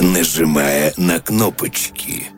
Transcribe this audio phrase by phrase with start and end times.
[0.00, 2.28] нажимая на кнопочки.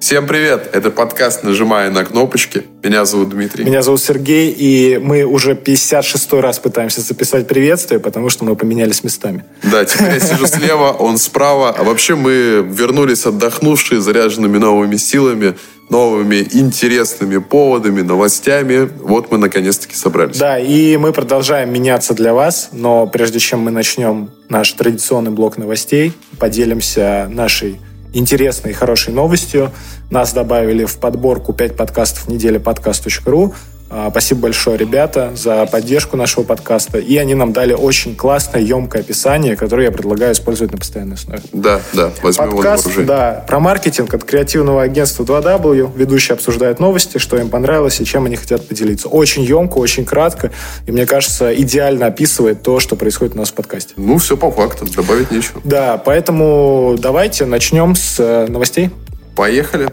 [0.00, 0.70] Всем привет!
[0.72, 2.64] Это подкаст «Нажимая на кнопочки».
[2.82, 3.66] Меня зовут Дмитрий.
[3.66, 9.04] Меня зовут Сергей, и мы уже 56 раз пытаемся записать приветствие, потому что мы поменялись
[9.04, 9.44] местами.
[9.62, 11.74] Да, теперь я сижу слева, он справа.
[11.76, 15.54] А вообще мы вернулись отдохнувшие, заряженными новыми силами,
[15.90, 18.88] новыми интересными поводами, новостями.
[19.02, 20.38] Вот мы наконец-таки собрались.
[20.38, 25.58] Да, и мы продолжаем меняться для вас, но прежде чем мы начнем наш традиционный блок
[25.58, 27.78] новостей, поделимся нашей
[28.12, 29.72] интересной и хорошей новостью.
[30.10, 33.54] Нас добавили в подборку 5 подкастов недели подкаст.ру.
[33.92, 36.98] А, спасибо большое, ребята, за поддержку нашего подкаста.
[36.98, 41.42] И они нам дали очень классное, емкое описание, которое я предлагаю использовать на постоянной основе.
[41.52, 45.90] Да, да, возьмем Подкаст, его на да, про маркетинг от креативного агентства 2W.
[45.96, 49.08] Ведущие обсуждают новости, что им понравилось и чем они хотят поделиться.
[49.08, 50.52] Очень емко, очень кратко.
[50.86, 53.94] И мне кажется, идеально описывает то, что происходит у нас в подкасте.
[53.96, 55.60] Ну, все по факту, добавить нечего.
[55.64, 58.90] Да, поэтому давайте начнем с э, новостей.
[59.34, 59.88] Поехали.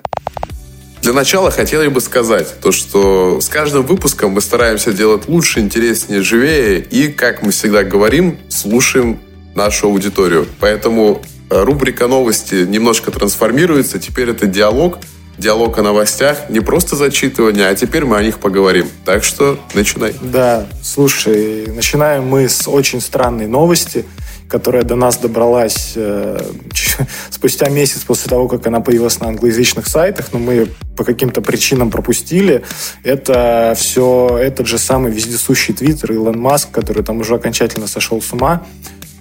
[1.07, 6.21] Для начала хотел бы сказать, то, что с каждым выпуском мы стараемся делать лучше, интереснее,
[6.21, 9.17] живее и, как мы всегда говорим, слушаем
[9.55, 10.45] нашу аудиторию.
[10.59, 13.99] Поэтому э, рубрика новости немножко трансформируется.
[13.99, 14.99] Теперь это диалог,
[15.37, 18.89] диалог о новостях, не просто зачитывание, а теперь мы о них поговорим.
[19.05, 20.13] Так что начинай.
[20.21, 24.03] Да, слушай, начинаем мы с очень странной новости–
[24.49, 26.39] которая до нас добралась э,
[27.29, 31.91] спустя месяц после того, как она появилась на англоязычных сайтах, но мы по каким-то причинам
[31.91, 32.63] пропустили.
[33.03, 38.31] Это все этот же самый вездесущий твиттер Илон Маск, который там уже окончательно сошел с
[38.33, 38.63] ума.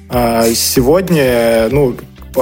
[0.08, 1.96] А сегодня, ну,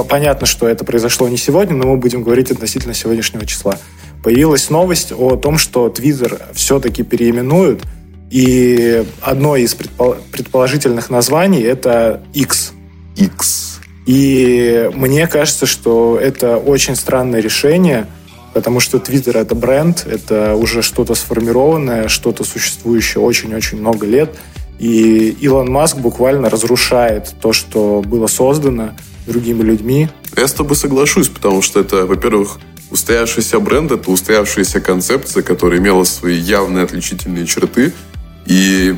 [0.07, 3.79] понятно, что это произошло не сегодня, но мы будем говорить относительно сегодняшнего числа.
[4.23, 7.83] Появилась новость о том, что Твиттер все-таки переименуют,
[8.29, 12.74] и одно из предположительных названий это X.
[13.15, 13.79] X.
[14.05, 18.07] И мне кажется, что это очень странное решение,
[18.53, 24.35] потому что Twitter— это бренд, это уже что-то сформированное, что-то существующее очень-очень много лет.
[24.77, 28.93] И Илон Маск буквально разрушает то, что было создано
[29.25, 30.09] другими людьми.
[30.37, 32.59] Я с тобой соглашусь, потому что это, во-первых,
[32.91, 37.93] устоявшийся бренд, это устоявшаяся концепция, которая имела свои явные отличительные черты.
[38.45, 38.95] И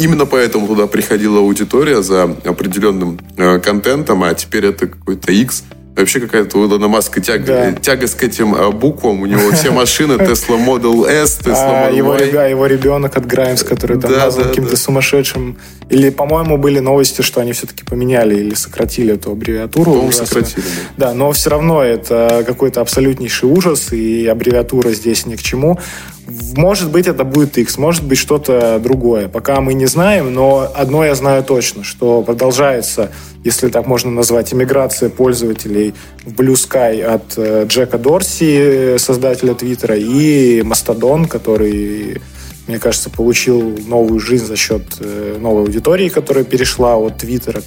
[0.00, 5.64] Именно поэтому туда приходила аудитория за определенным э, контентом, а теперь это какой-то X.
[5.94, 7.72] Вообще какая-то у Илона Маска тяга, да.
[7.72, 9.20] тягость к этим э, буквам.
[9.20, 12.50] У него все машины Tesla Model S, Tesla а, Model его, Y.
[12.50, 14.76] Его ребенок от Граймс, который там да, назван да, каким-то да.
[14.78, 15.58] сумасшедшим.
[15.90, 19.92] Или, по-моему, были новости, что они все-таки поменяли или сократили эту аббревиатуру.
[19.92, 20.64] По-моему, сократили.
[20.96, 21.08] Да.
[21.08, 25.78] да, но все равно это какой-то абсолютнейший ужас, и аббревиатура здесь ни к чему.
[26.26, 29.28] Может быть, это будет X, может быть, что-то другое.
[29.28, 33.10] Пока мы не знаем, но одно я знаю точно, что продолжается,
[33.42, 35.94] если так можно назвать, иммиграция пользователей
[36.24, 42.20] в Blue Sky от э, Джека Дорси, создателя Твиттера, и Мастодон, который
[42.68, 47.60] мне кажется, получил новую жизнь за счет э, новой аудитории, которая перешла от Твиттера,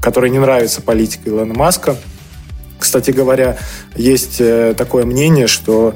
[0.00, 1.96] которой не нравится политика Илона Маска.
[2.78, 3.58] Кстати говоря,
[3.94, 5.94] есть э, такое мнение, что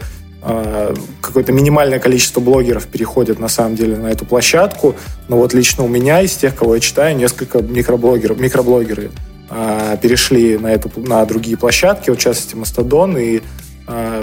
[1.20, 4.94] какое-то минимальное количество блогеров переходит на самом деле на эту площадку.
[5.28, 9.10] Но вот лично у меня из тех, кого я читаю, несколько микроблогеров, микроблогеры
[9.50, 13.40] э, перешли на, эту, на другие площадки, вот в частности Мастодон, и
[13.86, 14.22] э,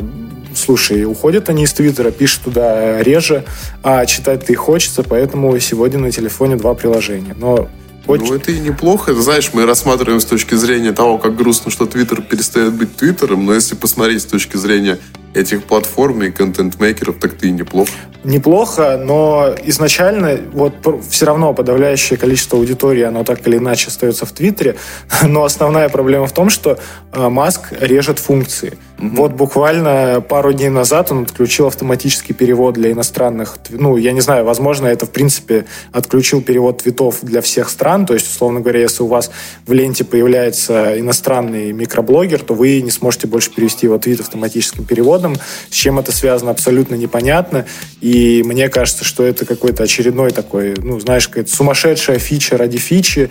[0.56, 3.44] слушай, уходят они из Твиттера, пишут туда реже,
[3.84, 7.36] а читать-то и хочется, поэтому сегодня на телефоне два приложения.
[7.38, 7.68] Но
[8.08, 8.28] очень...
[8.28, 9.14] Ну, это и неплохо.
[9.14, 13.54] Знаешь, мы рассматриваем с точки зрения того, как грустно, что Твиттер перестает быть Твиттером, но
[13.54, 15.00] если посмотреть с точки зрения
[15.34, 17.92] этих платформ и контент-мейкеров, так ты и неплохо.
[18.24, 20.74] Неплохо, но изначально вот
[21.10, 24.76] все равно подавляющее количество аудитории, оно так или иначе остается в Твиттере,
[25.24, 26.78] но основная проблема в том, что
[27.12, 28.78] э, Маск режет функции.
[28.98, 29.16] Mm-hmm.
[29.16, 34.46] Вот буквально пару дней назад он отключил автоматический перевод для иностранных, ну, я не знаю,
[34.46, 39.02] возможно, это, в принципе, отключил перевод твитов для всех стран, то есть, условно говоря, если
[39.02, 39.32] у вас
[39.66, 45.21] в ленте появляется иностранный микроблогер, то вы не сможете больше перевести его твит автоматическим переводом,
[45.22, 45.38] годом.
[45.70, 47.66] С чем это связано, абсолютно непонятно.
[48.02, 53.30] И мне кажется, что это какой-то очередной такой, ну, знаешь, какая-то сумасшедшая фича ради фичи,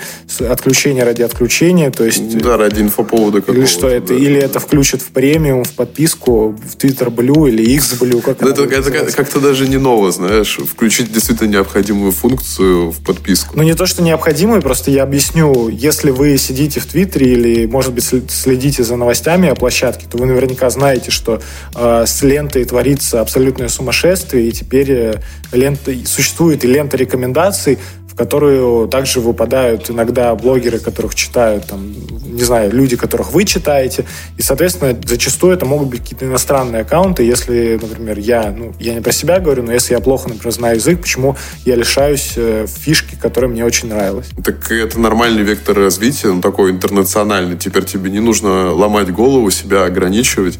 [0.48, 1.90] отключение ради отключения.
[1.90, 3.60] То есть, да, ради инфоповода какого-то.
[3.60, 4.14] Или что это, да.
[4.14, 8.20] или это включат в премиум, в подписку, в Twitter Blue или X Blue.
[8.20, 13.56] Как это, это как-то даже не ново, знаешь, включить действительно необходимую функцию в подписку.
[13.56, 15.68] Ну, не то, что необходимую, просто я объясню.
[15.68, 20.26] Если вы сидите в Твиттере или, может быть, следите за новостями о площадке, то вы
[20.26, 21.40] наверняка знаете, что
[21.74, 25.14] Э, с лентой творится абсолютное сумасшествие, и теперь э,
[25.52, 27.78] лента, существует и лента рекомендаций,
[28.20, 31.90] которую также выпадают иногда блогеры, которых читают, там,
[32.22, 34.04] не знаю, люди, которых вы читаете.
[34.36, 37.22] И, соответственно, зачастую это могут быть какие-то иностранные аккаунты.
[37.22, 40.76] Если, например, я, ну, я не про себя говорю, но если я плохо, например, знаю
[40.76, 41.34] язык, почему
[41.64, 44.26] я лишаюсь э, фишки, которая мне очень нравилась?
[44.44, 47.56] Так это нормальный вектор развития, ну, такой интернациональный.
[47.56, 50.58] Теперь тебе не нужно ломать голову, себя ограничивать.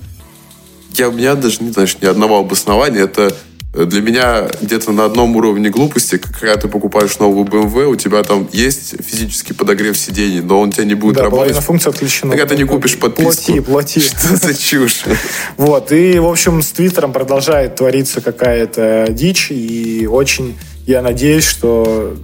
[0.94, 3.04] Я, у меня даже, не знаешь, ни одного обоснования.
[3.04, 3.34] Это
[3.72, 8.48] для меня где-то на одном уровне глупости, когда ты покупаешь новую BMW, у тебя там
[8.52, 11.54] есть физический подогрев сидений, но он тебя не будет да, работать.
[11.54, 12.32] Да, функция отключена.
[12.32, 13.52] Когда ты не купишь подписку.
[13.52, 14.00] Плати, плати.
[14.00, 15.04] Что за чушь?
[15.56, 22.16] Вот, и, в общем, с Твиттером продолжает твориться какая-то дичь, и очень я надеюсь, что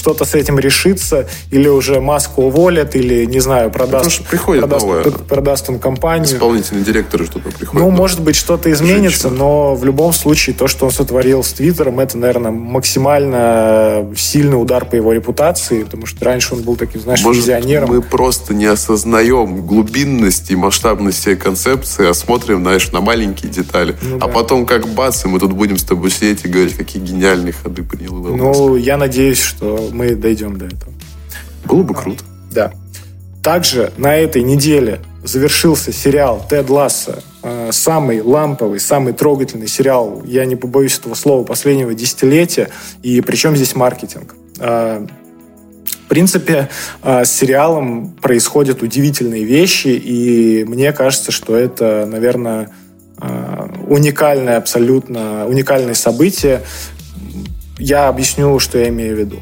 [0.00, 5.02] что-то с этим решится, или уже Маску уволят, или, не знаю, продаст, приходит продаст, новое.
[5.04, 6.26] продаст он компанию.
[6.36, 7.74] Исполнительный директор что-то приходит.
[7.74, 9.44] Ну, может быть, что-то изменится, Женщина.
[9.44, 14.86] но в любом случае то, что он сотворил с Твиттером, это, наверное, максимально сильный удар
[14.86, 17.90] по его репутации, потому что раньше он был таким, знаешь, может, визионером.
[17.90, 23.96] мы просто не осознаем глубинность и масштабность всей концепции, а смотрим, знаешь, на маленькие детали.
[24.00, 24.28] Ну, а да.
[24.28, 27.82] потом как бац, и мы тут будем с тобой сидеть и говорить, какие гениальные ходы
[27.82, 30.92] принял Ну, я надеюсь, что мы дойдем до этого.
[31.64, 32.24] Было бы круто.
[32.50, 32.72] Да.
[33.42, 40.44] Также на этой неделе завершился сериал «Тед Ласса», э, самый ламповый, самый трогательный сериал, я
[40.44, 42.70] не побоюсь этого слова, последнего десятилетия.
[43.02, 44.34] И причем здесь маркетинг?
[44.58, 45.06] Э,
[45.84, 46.68] в принципе,
[47.04, 52.70] с сериалом происходят удивительные вещи, и мне кажется, что это, наверное,
[53.86, 56.62] уникальное абсолютно, уникальное событие.
[57.78, 59.36] Я объясню, что я имею в виду.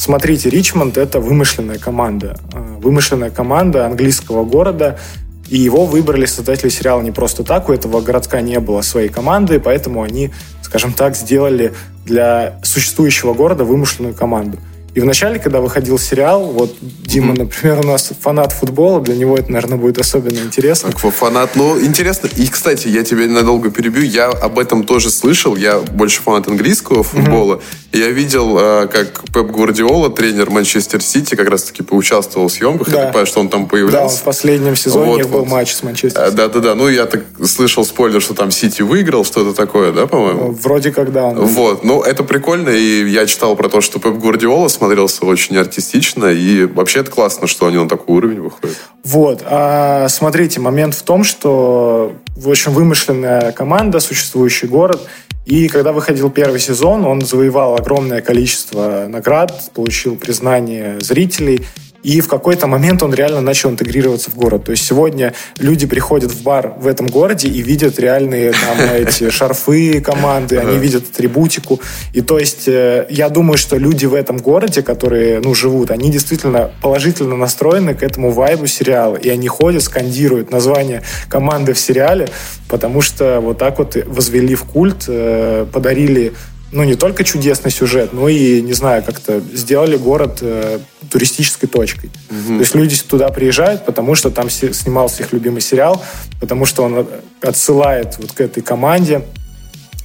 [0.00, 2.38] Смотрите, Ричмонд— это вымышленная команда.
[2.54, 4.98] А, вымышленная команда английского города,
[5.46, 9.60] и его выбрали создатели сериала не просто так, у этого городка не было своей команды,
[9.60, 10.30] поэтому они,
[10.62, 11.74] скажем так, сделали
[12.06, 14.56] для существующего города вымышленную команду.
[14.94, 17.38] И вначале, когда выходил сериал, вот Дима, mm-hmm.
[17.38, 20.90] например, у нас фанат футбола, для него это, наверное, будет особенно интересно.
[20.90, 22.28] Так, фанат, ну, интересно.
[22.36, 27.02] И, кстати, я тебя ненадолго перебью, я об этом тоже слышал, я больше фанат английского
[27.02, 27.88] футбола, mm-hmm.
[27.92, 32.90] и я видел, а, как Пеп Гвардиола, тренер Манчестер Сити, как раз-таки поучаствовал в съемках,
[32.90, 32.92] да.
[32.92, 33.96] я так понимаю, что он там появлялся.
[33.96, 35.48] Да, он в последнем сезоне вот, был вот.
[35.48, 36.34] матч с Манчестером.
[36.34, 40.52] Да-да-да, ну, я так слышал спойлер, что там Сити выиграл, что-то такое, да, по-моему?
[40.52, 41.30] Вроде как, да.
[41.30, 46.24] Вот, ну, это прикольно, и я читал про то, что Пеп Гвардиола смотрелся очень артистично,
[46.26, 48.78] и вообще это классно, что они на такой уровень выходят.
[49.04, 49.42] Вот.
[49.44, 52.14] А смотрите, момент в том, что,
[52.48, 55.06] общем, вымышленная команда, существующий город,
[55.44, 61.66] и когда выходил первый сезон, он завоевал огромное количество наград, получил признание зрителей,
[62.02, 64.64] и в какой-то момент он реально начал интегрироваться в город.
[64.64, 69.30] То есть сегодня люди приходят в бар в этом городе и видят реальные там эти
[69.30, 71.80] шарфы команды, они видят атрибутику.
[72.12, 76.10] И то есть э, я думаю, что люди в этом городе, которые ну, живут, они
[76.10, 79.16] действительно положительно настроены к этому вайбу сериала.
[79.16, 82.28] И они ходят, скандируют название команды в сериале,
[82.68, 86.32] потому что вот так вот возвели в культ, э, подарили
[86.72, 90.78] ну, не только чудесный сюжет, но и, не знаю, как-то сделали город э,
[91.10, 92.10] туристической точкой.
[92.30, 92.54] Угу.
[92.54, 96.02] То есть люди туда приезжают, потому что там снимался их любимый сериал,
[96.38, 97.08] потому что он
[97.40, 99.22] отсылает вот к этой команде,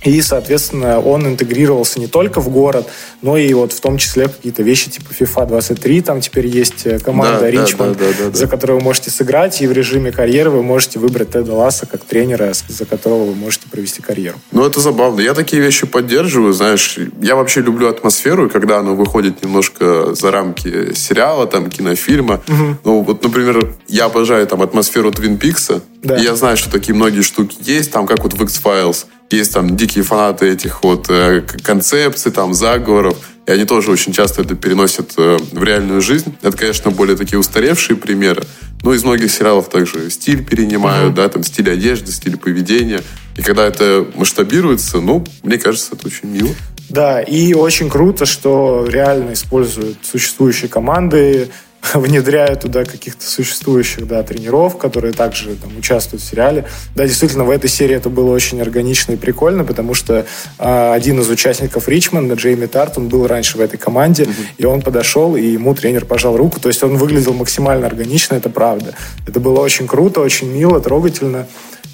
[0.06, 2.88] и, соответственно, он интегрировался не только в город,
[3.22, 6.02] но и вот в том числе какие-то вещи типа FIFA 23.
[6.02, 9.62] Там теперь есть э, команда да, Ричмонд, да, да, да, за которую вы можете сыграть,
[9.62, 13.68] и в режиме карьеры вы можете выбрать Теда Ласса как тренера, за которого вы можете
[13.68, 14.38] провести карьеру.
[14.52, 15.22] Ну, это забавно.
[15.22, 17.00] Я такие вещи поддерживаю, знаешь.
[17.22, 22.42] Я вообще люблю атмосферу, когда оно выходит немножко за рамки сериала, там, кинофильма.
[22.48, 22.78] Угу.
[22.84, 25.82] Ну, вот, например, я обожаю там атмосферу Твин Пикса.
[26.04, 26.18] Да.
[26.18, 29.76] И я знаю, что такие многие штуки есть, там, как вот в X-Files есть там
[29.76, 35.14] дикие фанаты этих вот э, концепций, там, заговоров, и они тоже очень часто это переносят
[35.18, 36.36] э, в реальную жизнь.
[36.42, 38.44] Это, конечно, более такие устаревшие примеры,
[38.84, 41.16] но из многих сериалов также стиль перенимают, mm-hmm.
[41.16, 43.02] да, там стиль одежды, стиль поведения.
[43.38, 46.50] И когда это масштабируется, ну, мне кажется, это очень мило.
[46.90, 51.50] Да, и очень круто, что реально используют существующие команды,
[51.94, 56.66] внедряют туда каких-то существующих да, тренеров, которые также там, участвуют в сериале.
[56.96, 60.26] Да, действительно, в этой серии это было очень органично и прикольно, потому что
[60.60, 64.46] э, один из участников Ричмонда, Джейми Тарт, он был раньше в этой команде, mm-hmm.
[64.58, 66.60] и он подошел, и ему тренер пожал руку.
[66.60, 68.94] То есть он выглядел максимально органично, это правда.
[69.28, 71.48] Это было очень круто, очень мило, трогательно.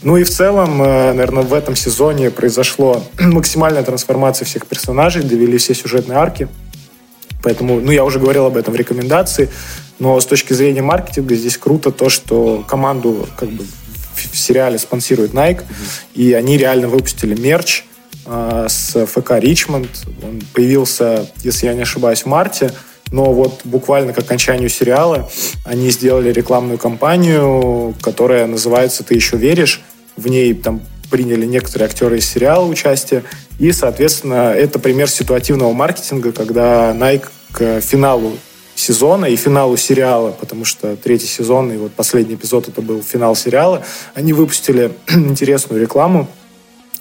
[0.03, 5.57] Ну и в целом, э, наверное, в этом сезоне произошло максимальная трансформация всех персонажей, довели
[5.57, 6.47] все сюжетные арки.
[7.41, 9.49] Поэтому, ну, я уже говорил об этом в рекомендации,
[9.99, 13.65] но с точки зрения маркетинга здесь круто то, что команду как бы
[14.13, 16.13] в сериале спонсирует Nike, mm-hmm.
[16.15, 17.83] и они реально выпустили мерч,
[18.25, 19.89] э, с ФК Ричмонд.
[20.23, 22.71] Он появился, если я не ошибаюсь, в марте.
[23.11, 25.29] Но вот буквально к окончанию сериала
[25.65, 29.81] они сделали рекламную кампанию, которая называется «Ты еще веришь?».
[30.15, 33.23] В ней там приняли некоторые актеры из сериала участие.
[33.61, 38.31] И, соответственно, это пример ситуативного маркетинга, когда Nike к финалу
[38.73, 43.35] сезона и финалу сериала, потому что третий сезон и вот последний эпизод это был финал
[43.35, 43.83] сериала,
[44.15, 46.27] они выпустили интересную рекламу,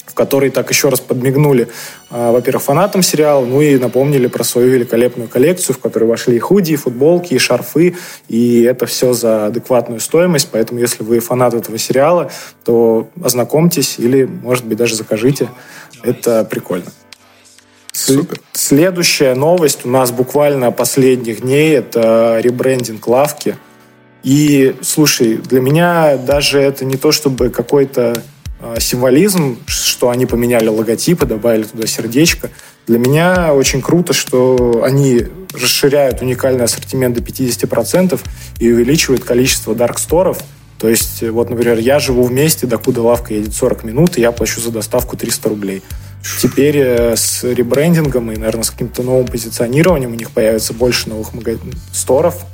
[0.05, 1.69] в которой так еще раз подмигнули,
[2.11, 6.40] э, во-первых, фанатам сериала, ну и напомнили про свою великолепную коллекцию, в которую вошли и
[6.40, 7.97] худи, и футболки, и шарфы,
[8.29, 12.31] и это все за адекватную стоимость, поэтому если вы фанат этого сериала,
[12.64, 15.49] то ознакомьтесь или, может быть, даже закажите.
[16.02, 16.90] Это прикольно.
[17.92, 18.40] Супер.
[18.52, 23.57] Следующая новость у нас буквально последних дней– это ребрендинг лавки.
[24.23, 28.23] И, слушай, для меня даже это не то чтобы какой-то
[28.61, 32.50] а, символизм, что они поменяли логотипы, добавили туда сердечко.
[32.87, 38.21] Для меня очень круто, что они расширяют уникальный ассортимент до 50%
[38.59, 40.38] и увеличивают количество дарксторов.
[40.80, 44.32] То есть, вот, например, я живу в месте, докуда лавка едет 40 минут, и я
[44.32, 45.82] плачу за доставку 300 рублей.
[46.40, 51.28] Теперь э, с ребрендингом и, наверное, с каким-то новым позиционированием у них появится больше новых
[51.92, 52.46] сторов,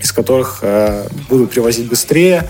[0.00, 2.48] из которых э, будут привозить быстрее.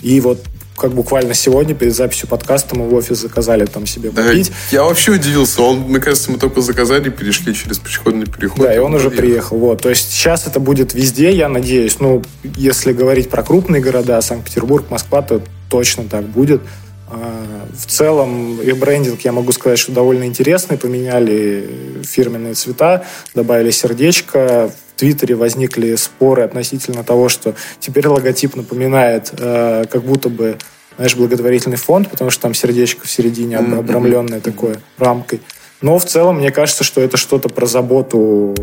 [0.00, 0.42] И вот
[0.78, 4.48] как буквально сегодня перед записью подкаста мы в офис заказали там себе купить.
[4.48, 5.62] Да, я вообще удивился.
[5.62, 8.60] Он, мне кажется, мы только заказали, перешли через пешеходный переход.
[8.60, 9.58] Да, и он уже приехал.
[9.58, 9.82] Вот.
[9.82, 11.98] То есть сейчас это будет везде, я надеюсь.
[12.00, 16.62] Ну, если говорить про крупные города, Санкт-Петербург, Москва, то точно так будет.
[17.10, 20.76] А, в целом, ребрендинг, я могу сказать, что довольно интересный.
[20.76, 23.04] Поменяли фирменные цвета,
[23.34, 24.70] добавили сердечко.
[24.98, 30.58] В Твиттере возникли споры относительно того, что теперь логотип напоминает э, как будто бы
[30.96, 33.78] знаешь, благотворительный фонд, потому что там сердечко в середине mm-hmm.
[33.78, 35.40] обрамленное такое рамкой.
[35.82, 38.56] Но в целом мне кажется, что это что-то про заботу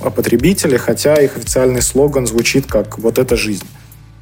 [0.00, 3.66] о потребителе, хотя их официальный слоган звучит как «вот это жизнь».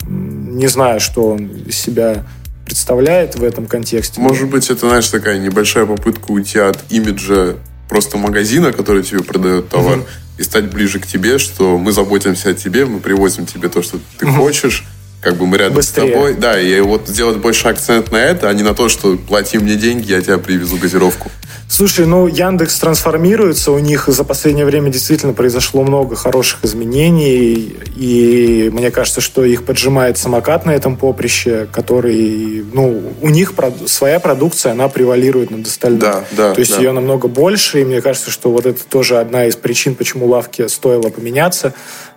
[0.08, 2.24] Не знаю, что он из себя
[2.64, 4.22] представляет в этом контексте.
[4.22, 7.56] Может быть, это, знаешь, такая небольшая попытка уйти от имиджа
[7.90, 10.06] просто магазина, который тебе продает товар, угу.
[10.42, 14.00] И стать ближе к тебе, что мы заботимся о тебе, мы привозим тебе то, что
[14.18, 14.34] ты угу.
[14.34, 14.84] хочешь,
[15.20, 16.08] как бы мы рядом Быстрее.
[16.08, 16.34] с тобой.
[16.34, 19.76] Да, и вот сделать больше акцент на это, а не на то, что плати мне
[19.76, 21.30] деньги, я тебя привезу газировку.
[21.68, 28.70] Слушай, ну Яндекс трансформируется, у них за последнее время действительно произошло много хороших изменений, и
[28.72, 33.54] мне кажется, что их поджимает самокат на этом поприще, который, ну, у них
[33.86, 36.00] своя продукция, она превалирует над остальным.
[36.00, 36.52] Да, да.
[36.52, 36.82] То есть да.
[36.82, 40.68] ее намного больше, и мне кажется, что вот это тоже одна из причин, почему лавке
[40.68, 41.72] стоило поменяться.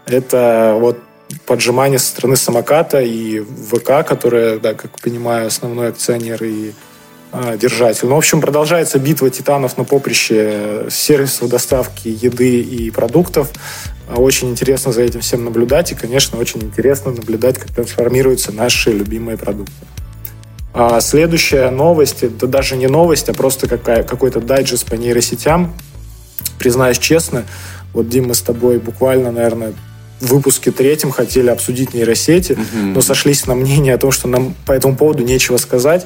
[0.05, 0.99] Это вот
[1.45, 6.73] поджимание со стороны самоката и ВК, которая, да, как понимаю, основной акционер и
[7.59, 8.07] держатель.
[8.07, 13.49] Ну, в общем, продолжается битва титанов на поприще сервисов доставки еды и продуктов.
[14.07, 15.91] А, очень интересно за этим всем наблюдать.
[15.91, 19.73] И, конечно, очень интересно наблюдать, как трансформируются наши любимые продукты.
[20.73, 25.73] А следующая новость, это даже не новость, а просто какая, какой-то дайджест по нейросетям.
[26.59, 27.45] Признаюсь честно,
[27.93, 29.73] вот, Дим, мы с тобой буквально, наверное,
[30.19, 32.61] в выпуске третьем хотели обсудить нейросети, угу.
[32.93, 36.05] но сошлись на мнение о том, что нам по этому поводу нечего сказать.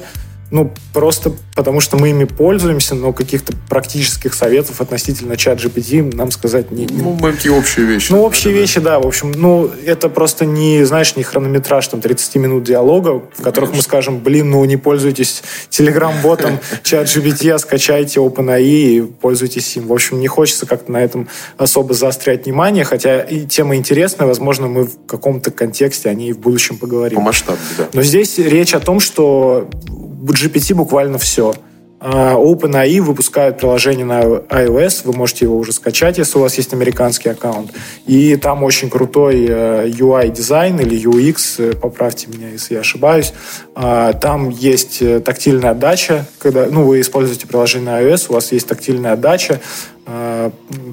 [0.50, 6.30] Ну, просто потому что мы ими пользуемся, но каких-то практических советов относительно чат GPT нам
[6.32, 6.86] сказать не...
[6.90, 8.10] Ну, какие общие вещи.
[8.10, 8.90] Ну, общие да, вещи, да.
[8.92, 9.00] да.
[9.00, 13.70] В общем, ну, это просто не, знаешь, не хронометраж там 30 минут диалога, в которых
[13.70, 13.76] Конечно.
[13.76, 19.86] мы скажем, блин, ну, не пользуйтесь телеграм-ботом чат GPT, а скачайте OpenAI и пользуйтесь им.
[19.86, 21.28] В общем, не хочется как-то на этом
[21.58, 26.38] особо заострять внимание, хотя и тема интересная, возможно, мы в каком-то контексте о ней в
[26.38, 27.18] будущем поговорим.
[27.18, 27.88] По масштабу, да.
[27.92, 29.68] Но здесь речь о том, что
[30.20, 31.54] GPT буквально все.
[32.02, 36.72] А, OpenAI выпускают приложение на iOS, вы можете его уже скачать, если у вас есть
[36.72, 37.72] американский аккаунт.
[38.06, 43.34] И там очень крутой UI-дизайн э, или UX, э, поправьте меня, если я ошибаюсь.
[43.74, 48.50] А, там есть э, тактильная отдача, когда ну, вы используете приложение на iOS, у вас
[48.52, 49.60] есть тактильная отдача,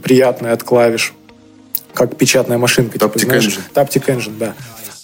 [0.04, 1.14] приятная от клавиш,
[1.94, 2.98] как печатная машинка.
[2.98, 3.60] Taptic типа, Engine.
[3.74, 4.54] Taptic Engine, да.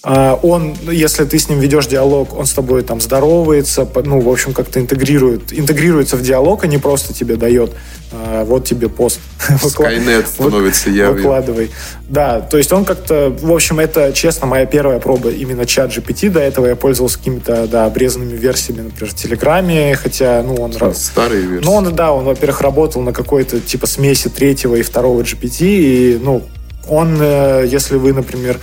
[0.06, 4.28] А, он, если ты с ним ведешь диалог, он с тобой там здоровается, ну, в
[4.28, 7.72] общем, как-то интегрирует, интегрируется в диалог, а не просто тебе дает,
[8.12, 9.22] а, вот тебе пост.
[9.64, 11.14] Skynet становится явью.
[11.14, 11.72] Выкладывай.
[12.10, 16.30] Да, то есть он как-то, в общем, это, честно, моя первая проба именно чат GPT.
[16.30, 20.74] До этого я пользовался какими-то, да, обрезанными версиями, например, в Телеграме, хотя, ну, он...
[20.96, 21.66] Старые версии.
[21.66, 26.20] Ну, он, да, он, во-первых, работал на какой-то, типа, смеси третьего и второго GPT, и,
[26.22, 26.44] ну,
[26.90, 28.60] он, э, если вы, например,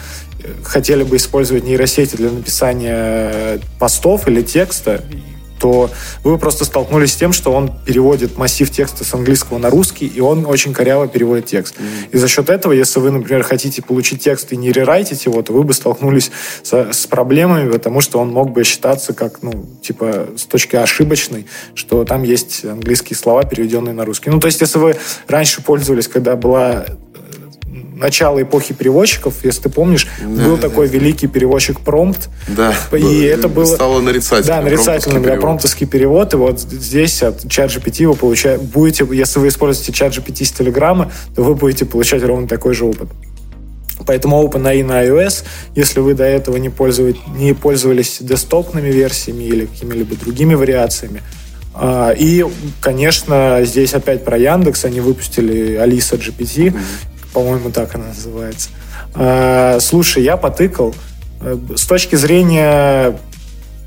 [0.65, 5.03] хотели бы использовать нейросети для написания постов или текста,
[5.61, 5.91] то
[6.25, 10.21] вы просто столкнулись с тем, что он переводит массив текста с английского на русский, и
[10.21, 11.77] он очень коряво переводит текст.
[11.77, 12.09] Mm-hmm.
[12.13, 15.53] И за счет этого, если вы, например, хотите получить текст и не рерайтить его, то
[15.53, 16.31] вы бы столкнулись
[16.63, 21.47] со, с проблемами, потому что он мог бы считаться как, ну, типа, с точки ошибочной,
[21.75, 24.31] что там есть английские слова, переведенные на русский.
[24.31, 24.97] Ну, то есть, если вы
[25.29, 26.87] раньше пользовались, когда была
[27.97, 30.95] начала эпохи переводчиков, если ты помнишь, да, был да, такой да.
[30.95, 32.29] великий переводчик Промпт.
[32.49, 32.75] Да.
[32.93, 33.75] И да, это было...
[33.75, 34.59] Стало нарицательным.
[34.59, 36.33] Да, нарицательным, да, промптовский перевод.
[36.35, 38.63] И вот здесь от чат GPT вы получаете...
[38.63, 42.85] Будете, если вы используете чат GPT с Телеграма, то вы будете получать ровно такой же
[42.85, 43.09] опыт.
[44.07, 45.45] Поэтому OpenAI на iOS,
[45.75, 51.23] если вы до этого не, пользовались, не пользовались десктопными версиями или какими-либо другими вариациями,
[51.73, 52.45] а, и,
[52.81, 54.85] конечно, здесь опять про Яндекс.
[54.85, 56.77] Они выпустили Алиса GPT.
[57.33, 58.71] По-моему, так она называется.
[59.15, 60.95] А, слушай, я потыкал.
[61.41, 63.19] Э, с точки зрения,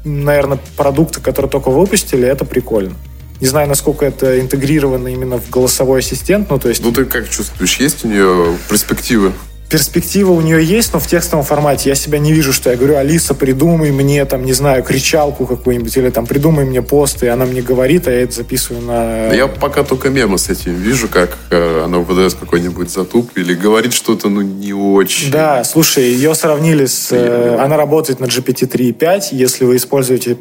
[0.04, 2.96] наверное, продукта, который только выпустили, это прикольно.
[3.42, 6.82] Не знаю, насколько это интегрировано именно в голосовой ассистент, ну то есть...
[6.82, 9.34] Ну ты как чувствуешь, есть у нее перспективы?
[9.74, 12.96] Перспектива у нее есть, но в текстовом формате я себя не вижу, что я говорю,
[12.96, 17.46] Алиса, придумай мне, там, не знаю, кричалку какую-нибудь, или там, придумай мне пост, и она
[17.46, 19.30] мне говорит, а я это записываю на...
[19.30, 23.56] Да я пока только мемы с этим вижу, как э, она выдает какой-нибудь затуп или
[23.56, 25.32] говорит что-то, ну, не очень.
[25.32, 27.08] Да, слушай, ее сравнили с...
[27.12, 30.38] Э, она работает на GPT 3.5, если вы используете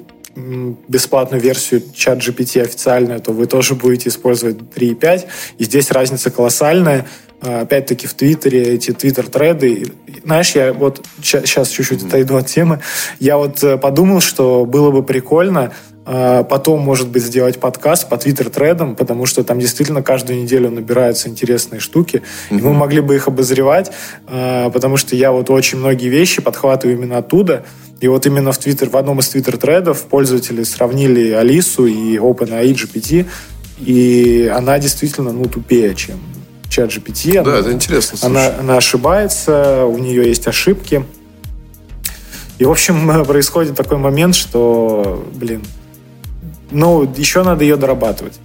[0.89, 5.25] бесплатную версию чат GPT официальную, то вы тоже будете использовать 3.5.
[5.59, 7.07] И здесь разница колоссальная.
[7.43, 9.93] А, опять-таки в Твиттере эти твиттер-треды.
[10.25, 12.81] Знаешь, я вот сейчас чуть-чуть отойду от темы.
[13.19, 15.73] Я вот э, подумал, что было бы прикольно
[16.05, 21.29] а, потом, может быть, сделать подкаст по твиттер-тредам, потому что там действительно каждую неделю набираются
[21.29, 22.59] интересные штуки, mm-hmm.
[22.59, 23.93] и мы могли бы их обозревать,
[24.27, 27.65] а, потому что я вот очень многие вещи подхватываю именно оттуда,
[28.01, 33.27] и вот именно в Твиттер, в одном из твиттер-тредов пользователи сравнили Алису и OpenAI GPT,
[33.79, 36.19] и она действительно, ну, тупее, чем
[36.73, 37.39] чат GPT.
[37.39, 38.19] Она, да, это интересно.
[38.23, 41.05] Она, она ошибается, у нее есть ошибки.
[42.59, 45.63] И, в общем, происходит такой момент, что, блин,
[46.71, 48.39] ну, еще надо ее дорабатывать.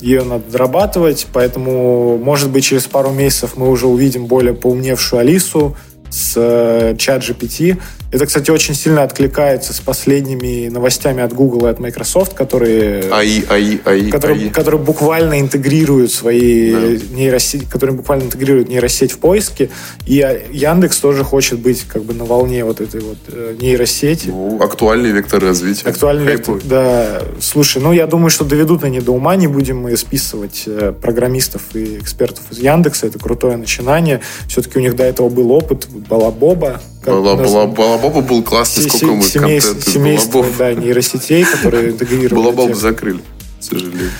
[0.00, 5.76] Ее надо дорабатывать, поэтому, может быть, через пару месяцев мы уже увидим более поумневшую Алису
[6.10, 7.78] с э, чат GPT,
[8.10, 13.42] это, кстати, очень сильно откликается с последними новостями от Google и от Microsoft, которые, АИ,
[13.50, 14.48] АИ, АИ, которые, АИ.
[14.48, 17.04] которые буквально интегрируют свои да.
[17.14, 19.68] нейросети, которые буквально интегрируют нейросеть в поиске.
[20.06, 20.14] И
[20.50, 24.28] Яндекс тоже хочет быть как бы на волне вот этой вот э, нейросети.
[24.28, 25.90] Ну, актуальный вектор развития.
[25.90, 26.54] Актуальный Хайпу.
[26.54, 27.22] вектор, да.
[27.40, 31.60] Слушай, ну я думаю, что доведут они до ума, не будем мы списывать э, программистов
[31.74, 33.06] и экспертов из Яндекса.
[33.06, 34.22] Это крутое начинание.
[34.48, 39.90] Все-таки у них до этого был опыт, была Боба, Балабоба был классный, сколько мы контента
[39.90, 42.34] Семейство, да, нейросетей, которые интегрировали.
[42.34, 43.20] Балабобу закрыли,
[43.60, 44.10] к сожалению.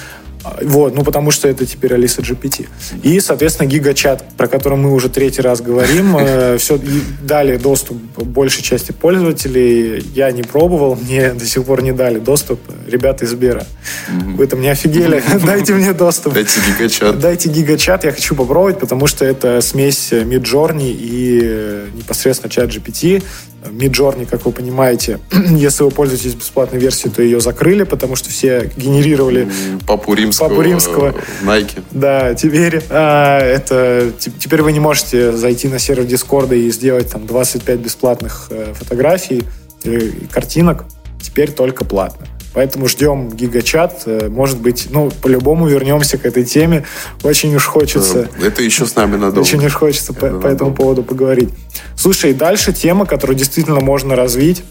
[0.62, 2.68] Вот, ну потому что это теперь Алиса GPT.
[3.02, 6.78] И, соответственно, гигачат, про который мы уже третий раз говорим, э, все
[7.22, 10.04] дали доступ большей части пользователей.
[10.14, 13.66] Я не пробовал, мне до сих пор не дали доступ ребята из Сбера.
[14.08, 15.22] Вы там не офигели?
[15.44, 16.34] Дайте мне доступ.
[16.34, 17.18] Дайте гигачат.
[17.18, 23.22] Дайте гигачат, я хочу попробовать, потому что это смесь Midjourney и непосредственно чат GPT.
[23.64, 28.70] Midjourney, как вы понимаете, если вы пользуетесь бесплатной версией, то ее закрыли, потому что все
[28.76, 29.48] генерировали
[29.86, 31.14] Папу Римского, Папу Римского.
[31.42, 31.82] Nike.
[31.90, 37.26] Да, теперь а, это теперь вы не можете зайти на сервер Дискорда и сделать там
[37.26, 39.44] 25 бесплатных э, фотографий
[39.82, 40.84] или картинок.
[41.20, 42.26] Теперь только платно.
[42.54, 44.02] Поэтому ждем гигачат.
[44.06, 46.84] Э, может быть, ну, по-любому вернемся к этой теме.
[47.22, 48.28] Очень уж хочется...
[48.42, 49.40] Это еще с нами надолго.
[49.40, 51.50] Очень уж хочется по, по этому поводу поговорить.
[51.96, 54.62] Слушай, дальше тема, которую действительно можно развить.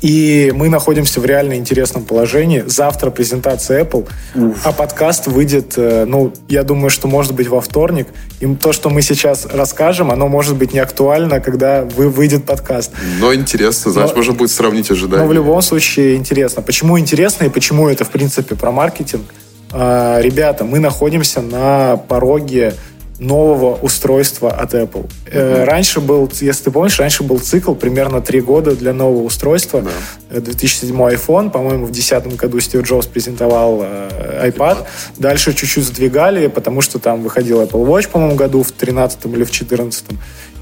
[0.00, 2.62] И мы находимся в реально интересном положении.
[2.66, 4.60] Завтра презентация Apple, Уф.
[4.64, 8.06] а подкаст выйдет, э, ну, я думаю, что может быть во вторник.
[8.40, 12.92] И то, что мы сейчас расскажем, оно может быть не актуально, когда вы, выйдет подкаст.
[13.20, 15.22] Но интересно, знаешь, но, можно будет сравнить ожидания.
[15.22, 16.62] Но в любом случае интересно.
[16.62, 19.24] Почему интересно и почему это, в принципе, про маркетинг?
[19.70, 22.74] А, ребята, мы находимся на пороге
[23.18, 25.10] нового устройства от Apple.
[25.26, 25.64] Mm-hmm.
[25.64, 29.84] Раньше был, если ты помнишь, раньше был цикл примерно три года для нового устройства.
[30.30, 30.40] Yeah.
[30.40, 34.58] 2007 iPhone, по-моему, в 2010 году Стив Джобс презентовал э, iPad.
[34.58, 34.86] iPad.
[35.16, 39.50] Дальше чуть-чуть сдвигали, потому что там выходил Apple Watch, по-моему, году в 13 или в
[39.50, 40.04] 14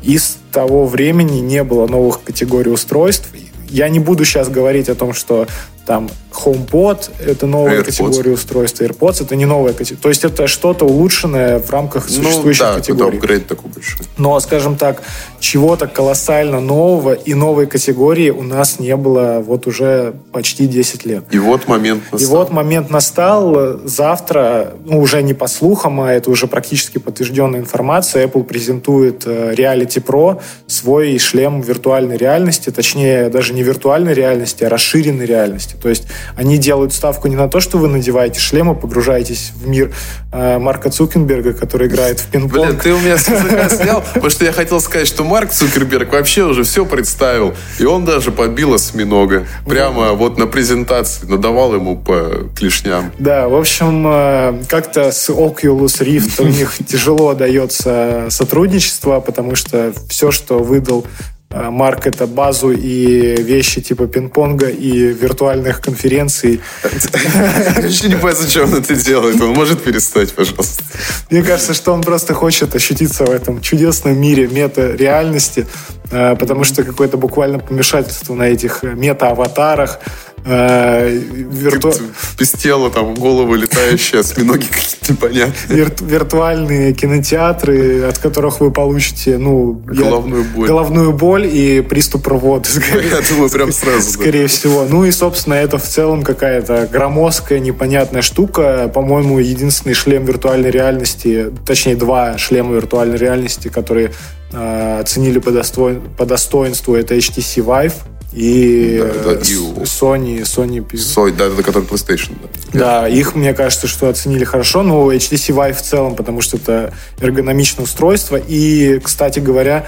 [0.02, 3.28] И с того времени не было новых категорий устройств.
[3.68, 5.46] Я не буду сейчас говорить о том, что
[5.86, 7.84] там HomePod— это новая AirPods.
[7.84, 10.02] категория устройств, AirPods— это не новая категория.
[10.02, 13.08] То есть это что-то улучшенное в рамках существующих ну, да, категорий.
[13.08, 14.06] это апгрейд такой большой.
[14.18, 15.02] Но, скажем так,
[15.40, 21.24] чего-то колоссально нового и новой категории у нас не было вот уже почти 10 лет.
[21.30, 22.36] И вот момент И настал.
[22.36, 23.80] вот момент настал.
[23.84, 29.54] Завтра, ну, уже не по слухам, а это уже практически подтвержденная информация, Apple презентует э,
[29.54, 35.75] Reality Pro, свой шлем виртуальной реальности, точнее, даже не виртуальной реальности, а расширенной реальности.
[35.80, 39.66] То есть они делают ставку не на то, что вы надеваете шлем и погружаетесь в
[39.68, 39.92] мир
[40.32, 42.82] э, Марка Цукенберга, который играет в Блин, пинг-понг.
[42.82, 46.84] ты у меня снял, потому что я хотел сказать, что Марк Цукерберг вообще уже все
[46.84, 47.54] представил.
[47.78, 49.46] И он даже побил осьминога.
[49.66, 53.12] Прямо вот на презентации надавал ему по клешням.
[53.18, 59.92] Да, в общем, э, как-то с Oculus Rift у них тяжело дается сотрудничество, потому что
[60.08, 61.06] все, что выдал
[61.50, 66.60] э, Марк, это базу и вещи типа пинг-понга и виртуальных конференций.
[66.82, 69.40] Я вообще не понимаю, зачем он это делает.
[69.40, 70.84] Он может перестать, пожалуйста.
[71.30, 75.66] Мне кажется, что он просто хочет ощутиться в этом чудесном мире мета-реальности,
[76.10, 80.00] э, потому что какое-то буквально помешательство на этих мета-аватарах,
[80.46, 81.92] э, вирту-
[82.38, 85.78] Без тела, там, головы летающие, осьминоги какие-то непонятные.
[85.78, 89.82] вирт- виртуальные кинотеатры, от которых вы получите, ну...
[89.92, 90.68] я- Головную боль.
[90.68, 94.06] Головную боль и приступ рвоты, скорее, Я думаю, прям сразу.
[94.06, 94.12] да.
[94.22, 94.86] скорее всего.
[94.88, 98.90] Ну и, собственно, это в целом какая-то громоздкая, непонятная штука.
[98.94, 104.12] По-моему, единственный шлем виртуальной реальности, точнее, два шлема виртуальной реальности, которые
[104.52, 107.92] э, оценили по, достой- по достоинству, это HTC Vive
[108.36, 112.32] и, Да, да, Sony, Sony Сой, да, это который PlayStation.
[112.72, 113.00] Да.
[113.00, 114.82] да, их, мне кажется, что оценили хорошо.
[114.82, 118.36] Ну, HTC Vive в целом, потому что это эргономичное устройство.
[118.36, 119.86] И, кстати говоря,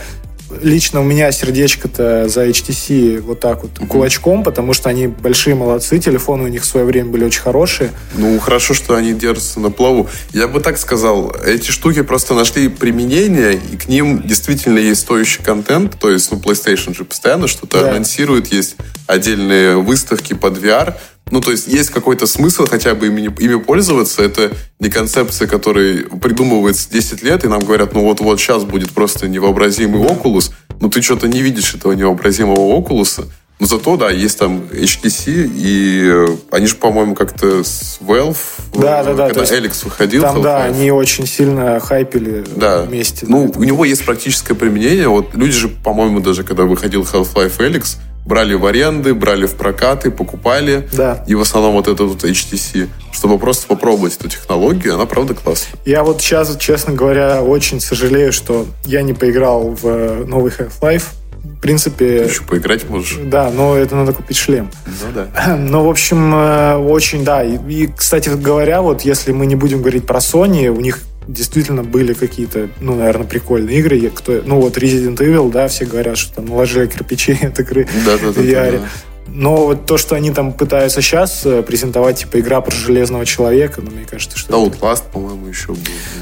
[0.62, 5.98] лично у меня сердечко-то за HTC вот так вот кулачком, потому что они большие молодцы,
[5.98, 7.90] телефоны у них в свое время были очень хорошие.
[8.16, 10.08] Ну, хорошо, что они держатся на плаву.
[10.32, 15.42] Я бы так сказал, эти штуки просто нашли применение, и к ним действительно есть стоящий
[15.42, 15.98] контент.
[15.98, 17.90] То есть, ну, PlayStation же постоянно что-то Да.
[17.90, 20.94] анонсирует, есть отдельные выставки под VR.
[21.30, 24.22] Ну, то есть, есть какой-то смысл хотя бы ими, ими пользоваться.
[24.22, 29.28] Это не концепция, которая придумывается 10 лет, и нам говорят, ну, вот-вот сейчас будет просто
[29.28, 30.50] невообразимый Oculus.
[30.80, 33.26] Ну, ты что-то не видишь этого невообразимого Oculus.
[33.60, 38.36] Но зато, да, есть там HTC, и э, они же, по-моему, как-то с Valve,
[38.72, 42.82] Да, да, да, когда Эликс выходил, Там, да, они очень сильно хайпили да.
[42.82, 43.26] вместе.
[43.28, 45.08] Ну, у него есть практическое применение.
[45.08, 47.96] Вот люди же, по-моему, даже когда выходил Half-Life Alyx,
[48.28, 50.86] брали в аренды, брали в прокаты, покупали.
[50.92, 51.24] Да.
[51.26, 54.94] И в основном вот это вот HTC, чтобы просто попробовать эту технологию.
[54.94, 55.80] Она, правда, классная.
[55.86, 61.04] Я вот сейчас, честно говоря, очень сожалею, что я не поиграл в э, новый Half-Life.
[61.42, 63.18] В принципе, Еще поиграть можешь.
[63.24, 64.70] да, но это надо купить шлем.
[64.86, 65.56] Ну да.
[65.56, 67.42] Ну, в общем, э, очень, да.
[67.42, 72.14] И, кстати говоря, вот если мы не будем говорить про Sony, у них действительно были
[72.14, 74.10] какие-то, ну, наверное, прикольные игры.
[74.10, 78.38] Кто, ну, вот Resident Evil, да, все говорят, что там наложили кирпичи от игры в
[78.38, 78.80] VR.
[78.80, 78.88] да.
[79.30, 83.90] Но вот то, что они там пытаются сейчас презентовать, типа, игра про Железного Человека, ну,
[83.90, 84.50] мне кажется, что...
[84.52, 85.78] Да, это- Outlast, по-моему, еще был.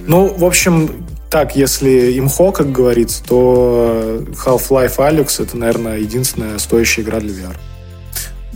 [0.07, 0.91] Ну, в общем,
[1.31, 7.57] так, если имхо, как говорится, то Half-Life Alyx это, наверное, единственная стоящая игра для VR.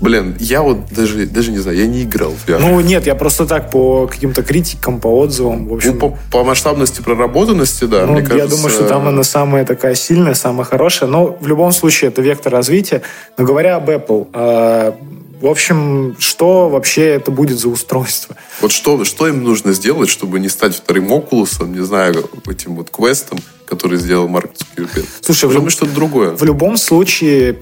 [0.01, 2.59] Блин, я вот даже, даже не знаю, я не играл в VR.
[2.59, 5.95] Ну, нет, я просто так по каким-то критикам, по отзывам, в общем...
[5.95, 8.57] Ну, по, по масштабности проработанности, да, ну, мне я кажется...
[8.57, 11.11] думаю, что там она самая такая сильная, самая хорошая.
[11.11, 13.03] Но в любом случае это вектор развития.
[13.37, 14.93] Но говоря об Apple, э,
[15.41, 18.37] в общем, что вообще это будет за устройство?
[18.61, 22.91] Вот что, что им нужно сделать, чтобы не стать вторым Окулусом, не знаю, этим вот
[22.91, 25.07] квестом, который сделал Марк Цукерберг?
[25.23, 26.33] Слушай, в быть что-то другое.
[26.33, 27.55] В любом случае,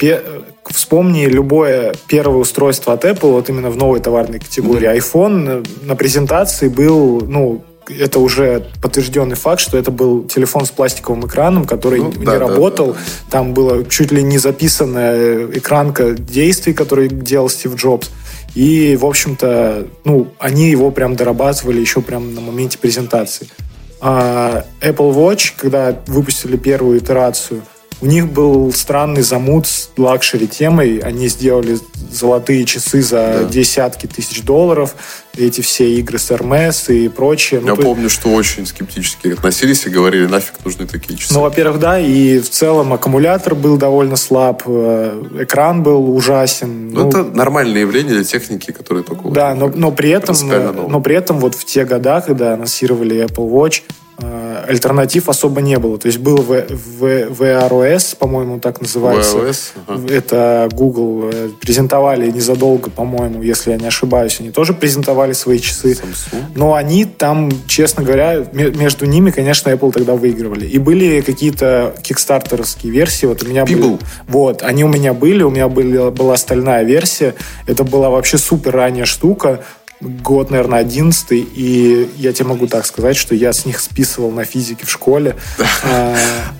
[0.70, 4.88] вспомни любое первое устройство от Apple, вот именно в новой товарной категории.
[4.96, 11.26] iPhone на презентации был, ну, это уже подтвержденный факт, что это был телефон с пластиковым
[11.26, 12.88] экраном, который Ну, не да, работал.
[12.88, 12.98] да, да.
[13.30, 18.10] Там была чуть ли не записанная экранка действий, которые делал Стив Джобс.
[18.54, 23.48] И, в общем-то, ну, они его прям дорабатывали еще прям на моменте презентации.
[24.00, 27.62] А Apple Watch, когда выпустили первую итерацию,
[28.00, 30.98] у них был странный замут с luxury темой.
[30.98, 31.78] Они сделали
[32.10, 33.44] золотые часы за Да.
[33.44, 34.94] десятки тысяч долларов.
[35.36, 37.60] Эти все игры с Hermes и прочее.
[37.60, 41.32] Ну, Я то- помню, что очень скептически относились и говорили, нафиг нужны такие часы.
[41.34, 46.90] ну, во-первых, да, и в целом аккумулятор был довольно слаб, э, экран был ужасен.
[46.90, 49.22] Ну, Ну, это нормальное явление для техники, которая только...
[49.22, 50.34] вот Да, но, но при этом,
[50.88, 53.82] но при этом вот в те года, когда анонсировали Apple Watch,
[54.68, 55.98] альтернатив особо не было.
[55.98, 59.38] То есть был в, в, VROS, по-моему, так называется.
[59.38, 59.72] VROS?
[59.86, 60.12] Ага.
[60.12, 64.40] Это Google э, презентовали незадолго, по-моему, если я не ошибаюсь.
[64.40, 65.92] Они тоже презентовали свои часы.
[65.92, 66.42] Samsung?
[66.54, 70.66] Но они там, честно говоря, между ними, конечно, Apple тогда выигрывали.
[70.66, 73.26] И были какие-то кикстартерские версии.
[73.26, 73.66] Вот у меня People.
[73.66, 77.34] были, вот, они у меня были, у меня были, была стальная версия.
[77.66, 79.60] Это была вообще супер ранняя штука
[80.00, 84.44] год, наверное, одиннадцатый, и я тебе могу так сказать, что я с них списывал на
[84.44, 85.36] физике в школе.
[85.84, 86.16] А,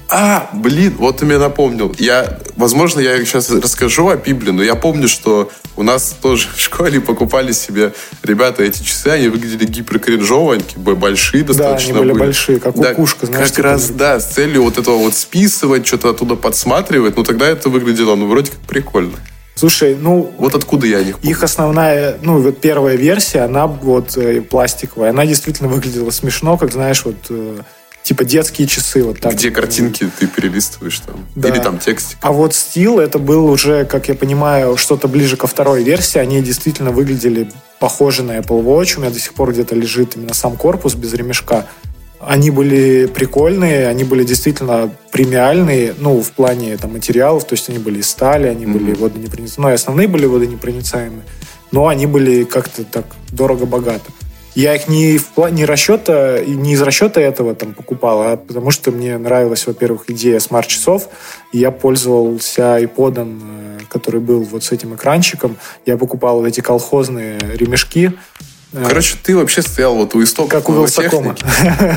[0.09, 1.95] а блин, вот ты мне напомнил.
[1.99, 6.61] Я, возможно, я сейчас расскажу о Пибле, но я помню, что у нас тоже в
[6.61, 7.93] школе покупали себе
[8.25, 13.47] ребята эти часы, они выглядели гиперкринжово, большие достаточно Да, они были, большие, как кукушка, знаешь.
[13.47, 17.47] Как типа раз, да, с целью вот этого вот списывать, что-то оттуда подсматривать, но тогда
[17.47, 19.15] это выглядело, ну, вроде как прикольно.
[19.59, 20.33] Слушай, ну...
[20.39, 21.31] Вот откуда я них помню.
[21.31, 25.11] Их основная, ну, вот первая версия, она вот э, пластиковая.
[25.11, 27.59] Она действительно выглядела смешно, как, знаешь, вот э,
[28.05, 29.03] типа детские часы.
[29.03, 29.35] Вот так.
[29.35, 31.27] Где картинки ты перелистываешь там.
[31.35, 31.49] Да.
[31.49, 32.19] Или там текстик.
[32.21, 36.19] А вот стил, это был уже, как я понимаю, что-то ближе ко второй версии.
[36.19, 38.97] Они действительно выглядели похожи на Apple Watch.
[38.97, 41.67] У меня до сих пор где-то лежит именно сам корпус без ремешка.
[42.21, 47.79] Они были прикольные, они были действительно премиальные, ну, в плане там, материалов, то есть они
[47.79, 48.73] были из стали, они mm-hmm.
[48.73, 51.23] были водонепроницаемые, ну, и основные были водонепроницаемые,
[51.71, 54.11] но они были как-то так дорого-богато.
[54.59, 58.91] Я их не, в плане расчета, не из расчета этого там покупал, а потому что
[58.91, 61.09] мне нравилась, во-первых, идея смарт-часов,
[61.53, 65.57] и я пользовался iPod, э, который был вот с этим экранчиком.
[65.87, 68.11] Я покупал вот эти колхозные ремешки,
[68.73, 71.35] Короче, ты вообще стоял вот у истоков Как у Вилсакома.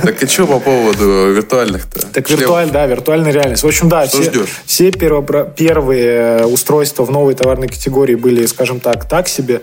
[0.04, 2.08] Так и что по поводу виртуальных-то?
[2.08, 3.64] Так виртуаль, да, виртуальная реальность.
[3.64, 9.08] В общем, да, что все, все первые устройства в новой товарной категории были, скажем так,
[9.08, 9.62] так себе.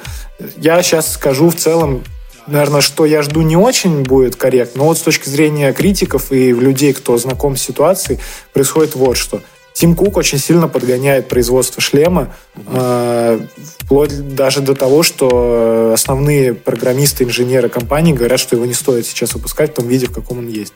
[0.56, 2.04] Я сейчас скажу в целом,
[2.46, 6.52] наверное, что я жду не очень будет корректно, но вот с точки зрения критиков и
[6.52, 8.18] людей, кто знаком с ситуацией,
[8.52, 9.40] происходит вот что–
[9.78, 12.34] Тим Кук очень сильно подгоняет производство шлема,
[12.66, 13.40] э,
[13.78, 19.34] вплоть даже до того, что основные программисты, инженеры компании говорят, что его не стоит сейчас
[19.34, 20.72] выпускать в том виде, в каком он есть.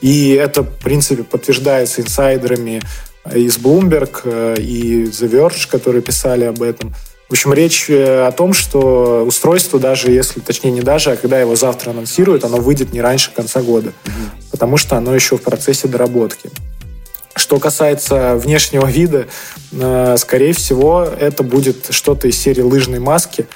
[0.00, 2.80] И это, в принципе, подтверждается инсайдерами
[3.34, 6.94] из Bloomberg э, и The Verge, которые писали об этом.
[7.28, 11.40] В общем, речь э, о том, что устройство, даже если, точнее не даже, а когда
[11.40, 14.50] его завтра анонсируют, оно выйдет не раньше конца года, mm-hmm.
[14.52, 16.50] потому что оно еще в процессе доработки.
[17.34, 19.26] Что касается внешнего вида,
[19.72, 23.46] э, скорее всего, это будет что-то из серии лыжной маски.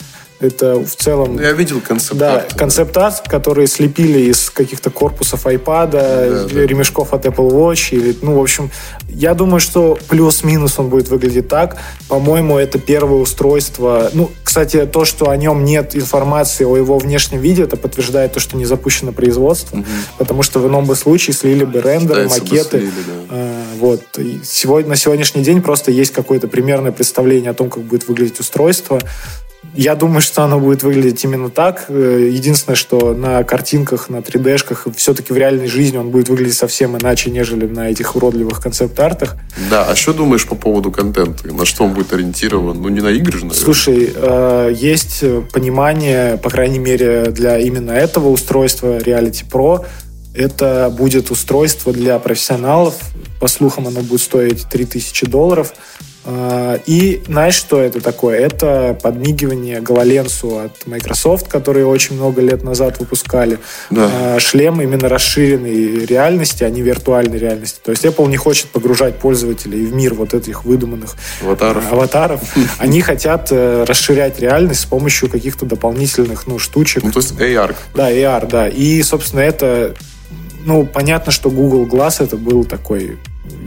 [0.40, 1.40] Это в целом...
[1.40, 6.66] Я видел концепт Да, концепт-арт, который слепили из каких-то корпусов iPad, да, да.
[6.66, 7.88] ремешков от Apple Watch.
[7.90, 8.70] Или, ну, в общем,
[9.08, 11.78] я думаю, что плюс-минус он будет выглядеть так.
[12.08, 14.10] По-моему, это первое устройство.
[14.12, 18.38] Ну, кстати, то, что о нем нет информации о его внешнем виде, это подтверждает то,
[18.40, 19.78] что не запущено производство.
[19.78, 19.86] Угу.
[20.18, 22.78] Потому что в ином бы случае слили бы рендеры, Считается макеты.
[22.78, 23.12] Слили, да.
[23.30, 24.02] а, вот.
[24.18, 28.38] И сегодня, на сегодняшний день просто есть какое-то примерное представление о том, как будет выглядеть
[28.38, 29.00] устройство.
[29.74, 31.86] Я думаю, что оно будет выглядеть именно так.
[31.88, 36.96] Э, единственное, что на картинках, на 3D-шках, все-таки в реальной жизни он будет выглядеть совсем
[36.96, 39.36] иначе, нежели на этих уродливых концепт-артах.
[39.70, 41.52] Да, а что думаешь по поводу контента?
[41.52, 42.80] На что он будет ориентирован?
[42.80, 43.64] Ну, не на игры же, наверное.
[43.64, 49.84] Слушай, э, есть понимание, по крайней мере, для именно этого устройства Reality Pro,
[50.34, 52.94] это будет устройство для профессионалов.
[53.40, 55.72] По слухам, оно будет стоить 3000 долларов.
[56.30, 58.38] А, и знаешь, что это такое?
[58.38, 63.58] Это подмигивание Гололенсу от Microsoft, которые очень много лет назад выпускали.
[63.88, 64.10] Да.
[64.12, 67.80] А, шлем именно расширенной реальности, а не виртуальной реальности.
[67.82, 71.90] То есть Apple не хочет погружать пользователей в мир вот этих выдуманных аватаров.
[71.90, 72.40] аватаров.
[72.78, 77.04] Они хотят э, расширять реальность с помощью каких-то дополнительных ну, штучек.
[77.04, 77.74] Ну, то есть AR.
[77.94, 78.68] Да, AR, да.
[78.68, 79.94] И, собственно, это
[80.66, 83.16] ну, понятно, что Google Glass это был такой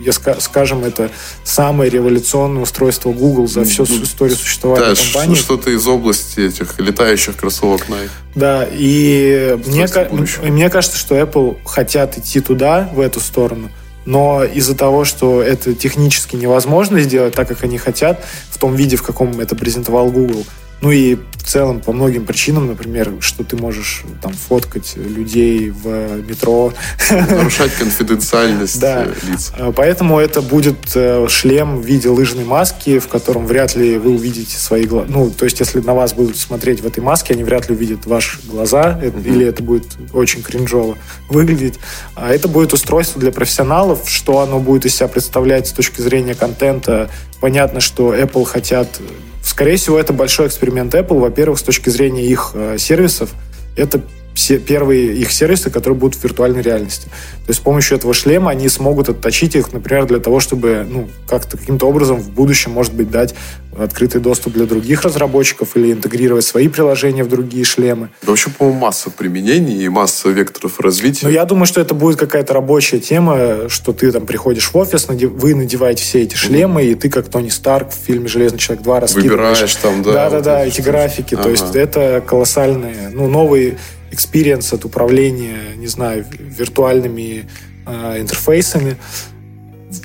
[0.04, 1.12] я скажем, это
[1.44, 5.36] самое революционное устройство Google за всю историю существования да, компании.
[5.36, 8.10] что-то из области этих летающих кроссовок Nike.
[8.36, 9.88] Да, и мне,
[10.44, 13.70] мне кажется, что Apple хотят идти туда, в эту сторону,
[14.06, 18.96] но из-за того, что это технически невозможно сделать так, как они хотят, в том виде,
[18.96, 20.46] в каком это презентовал Google,
[20.82, 21.18] ну и
[21.52, 26.74] целом по многим причинам, например, что ты можешь там фоткать людей в метро.
[27.10, 29.06] Нарушать конфиденциальность да.
[29.28, 29.52] лиц.
[29.58, 34.12] А, поэтому это будет э, шлем в виде лыжной маски, в котором вряд ли вы
[34.12, 35.08] увидите свои глаза.
[35.10, 38.06] Ну, то есть, если на вас будут смотреть в этой маске, они вряд ли увидят
[38.06, 39.20] ваши глаза, угу.
[39.20, 41.80] или это будет очень кринжово выглядеть.
[42.16, 46.34] А это будет устройство для профессионалов, что оно будет из себя представлять с точки зрения
[46.34, 47.10] контента.
[47.42, 49.02] Понятно, что Apple хотят
[49.44, 51.20] Скорее всего, это большой эксперимент Apple.
[51.20, 53.32] Во-первых, с точки зрения их э, сервисов,
[53.76, 54.02] это
[54.58, 57.06] первые их сервисы, которые будут в виртуальной реальности.
[57.06, 61.10] То есть с помощью этого шлема они смогут отточить их, например, для того, чтобы ну,
[61.28, 63.36] как-то каким-то образом в будущем, может быть, дать
[63.78, 68.10] открытый доступ для других разработчиков или интегрировать свои приложения в другие шлемы.
[68.24, 71.26] вообще, по-моему, масса применений и масса векторов развития.
[71.26, 75.08] Но я думаю, что это будет какая-то рабочая тема, что ты там приходишь в офис,
[75.08, 76.92] вы надеваете все эти шлемы, mm-hmm.
[76.92, 79.32] и ты, как Тони Старк в фильме «Железный человек 2» раскидываешь.
[79.32, 80.14] Выбираешь там, да.
[80.14, 81.36] Да-да-да, вот эти графики.
[81.36, 81.44] Ага.
[81.44, 83.78] То есть это колоссальные, ну, новые
[84.12, 87.48] experience от управления, не знаю, виртуальными
[87.86, 88.98] э, интерфейсами.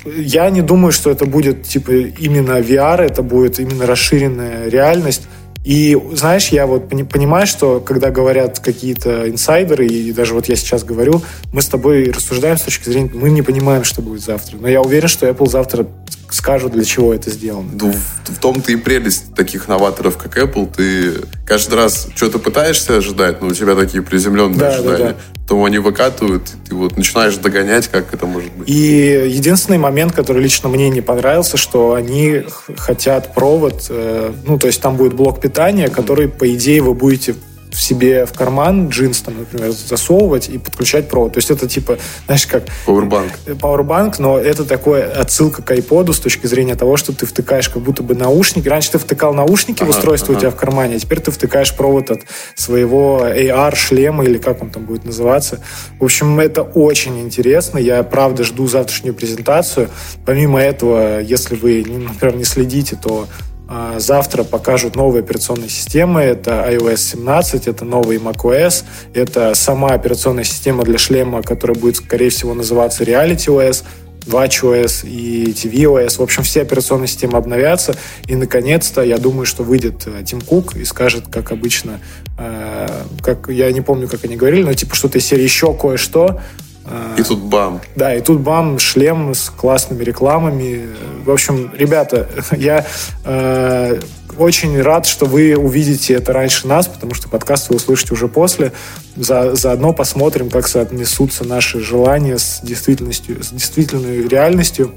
[0.05, 5.27] Я не думаю, что это будет типа именно VR, это будет именно расширенная реальность.
[5.67, 10.85] И знаешь, я вот понимаю, что когда говорят какие-то инсайдеры, и даже вот я сейчас
[10.85, 14.55] говорю, мы с тобой рассуждаем с точки зрения, мы не понимаем, что будет завтра.
[14.57, 15.85] Но я уверен, что Apple завтра
[16.31, 17.69] скажут, для чего это сделано.
[17.73, 20.71] Ну, в, в том-то и прелесть таких новаторов, как Apple.
[20.73, 24.97] Ты каждый раз что-то пытаешься ожидать, но у тебя такие приземленные да, ожидания.
[24.97, 25.36] Да, да.
[25.47, 28.67] Потом они выкатывают, и ты вот начинаешь догонять, как это может быть.
[28.67, 32.43] И единственный момент, который лично мне не понравился, что они
[32.75, 37.35] хотят провод, э, ну, то есть там будет блок питания, который, по идее, вы будете
[37.77, 41.33] в себе в карман джинс, там, например, засовывать и подключать провод.
[41.33, 42.63] То есть это типа, знаешь, как...
[42.87, 43.33] Powerbank.
[43.45, 47.83] Powerbank, но это такое отсылка к iPod с точки зрения того, что ты втыкаешь как
[47.83, 48.67] будто бы наушники.
[48.67, 50.37] Раньше ты втыкал наушники ага, в устройство ага.
[50.37, 52.21] у тебя в кармане, а теперь ты втыкаешь провод от
[52.55, 55.59] своего AR-шлема или как он там будет называться.
[55.99, 57.77] В общем, это очень интересно.
[57.77, 59.89] Я, правда, жду завтрашнюю презентацию.
[60.25, 63.27] Помимо этого, если вы, например, не следите, то
[63.97, 66.21] завтра покажут новые операционные системы.
[66.21, 72.29] Это iOS 17, это новый macOS, это сама операционная система для шлема, которая будет, скорее
[72.29, 73.83] всего, называться RealityOS,
[74.27, 76.17] WatchOS и tvOS.
[76.17, 77.95] В общем, все операционные системы обновятся.
[78.27, 81.99] И, наконец-то, я думаю, что выйдет э, Тим Кук и скажет, как обычно,
[82.37, 82.87] э,
[83.21, 86.41] как я не помню, как они говорили, но типа что-то из серии еще кое-что,
[87.17, 87.81] и тут бам.
[87.95, 90.87] Да, и тут бам, шлем с классными рекламами.
[91.25, 92.85] В общем, ребята, я
[93.25, 93.99] э,
[94.37, 98.71] очень рад, что вы увидите это раньше нас, потому что подкаст вы услышите уже после.
[99.15, 104.93] За, заодно посмотрим, как соотнесутся наши желания с действительностью, с действительной реальностью.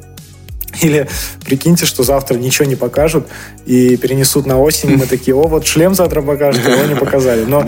[0.82, 1.08] Или
[1.44, 3.26] прикиньте, что завтра ничего не покажут
[3.66, 7.44] и перенесут на осень, и мы такие, о, вот шлем завтра покажут, его не показали.
[7.44, 7.64] Но,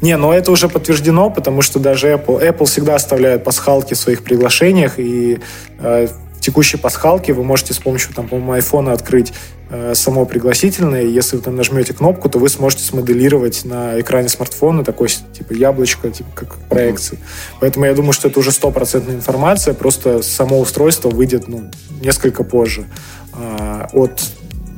[0.00, 4.22] не, но это уже подтверждено, потому что даже Apple, Apple всегда оставляет пасхалки в своих
[4.22, 5.38] приглашениях, и
[5.78, 6.08] э,
[6.46, 9.32] текущей пасхалки вы можете с помощью, там, по-моему, айфона открыть
[9.68, 11.02] э, само пригласительное.
[11.02, 15.52] И если вы там нажмете кнопку, то вы сможете смоделировать на экране смартфона такой, типа,
[15.52, 17.16] яблочко, типа, как проекции.
[17.16, 17.56] Mm-hmm.
[17.60, 21.68] Поэтому я думаю, что это уже стопроцентная информация, просто само устройство выйдет, ну,
[22.00, 22.86] несколько позже
[23.34, 24.20] э, от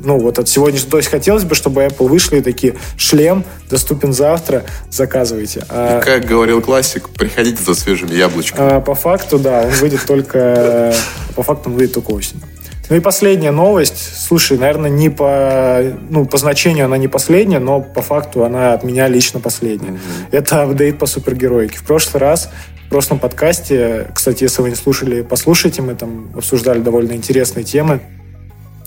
[0.02, 0.92] ну, вот от сегодняшнего.
[0.92, 5.64] То есть хотелось бы, чтобы Apple вышли и такие, шлем доступен завтра, заказывайте.
[5.68, 8.76] А, и как говорил классик, приходите за свежими яблочками.
[8.76, 10.94] А, по факту, да, он выйдет только...
[11.36, 12.42] По факту он выйдет только осенью.
[12.88, 14.26] Ну и последняя новость.
[14.26, 18.82] Слушай, наверное, не по, ну, по значению она не последняя, но по факту она от
[18.82, 19.90] меня лично последняя.
[19.90, 20.28] Mm-hmm.
[20.32, 21.78] Это апдейт по супергероике.
[21.78, 22.50] В прошлый раз
[22.86, 28.00] в прошлом подкасте, кстати, если вы не слушали, послушайте, мы там обсуждали довольно интересные темы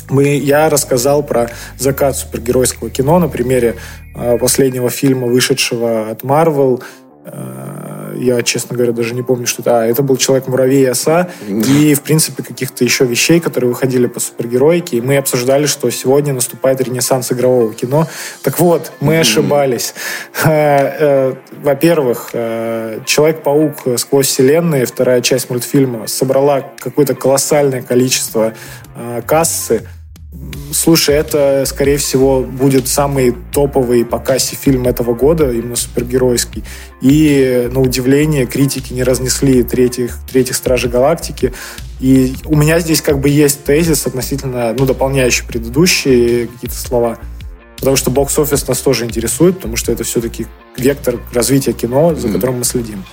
[0.09, 3.75] мы, я рассказал про закат супергеройского кино на примере
[4.15, 6.83] э, последнего фильма, вышедшего от Marvel.
[7.25, 9.81] Э, я, честно говоря, даже не помню, что это.
[9.81, 11.29] А, это был «Человек-муравей и оса».
[11.47, 14.97] И, в принципе, каких-то еще вещей, которые выходили по супергероике.
[14.97, 18.07] И мы обсуждали, что сегодня наступает ренессанс игрового кино.
[18.43, 19.93] Так вот, мы ошибались.
[20.43, 23.97] Э, во-первых, «Человек-паук.
[23.97, 28.53] Сквозь вселенные», вторая часть мультфильма, собрала какое-то колоссальное количество
[29.25, 29.87] кассы,
[30.73, 36.63] Слушай, это, скорее всего, будет самый топовый по кассе фильм этого года, именно супергеройский.
[37.01, 41.53] И, на удивление, критики не разнесли третьих, третьих Стражей Галактики.
[41.99, 47.17] И у меня здесь как бы есть тезис относительно, ну, дополняющий предыдущие какие-то слова.
[47.77, 52.59] Потому что бокс-офис нас тоже интересует, потому что это все-таки вектор развития кино, за которым
[52.59, 53.03] мы следим.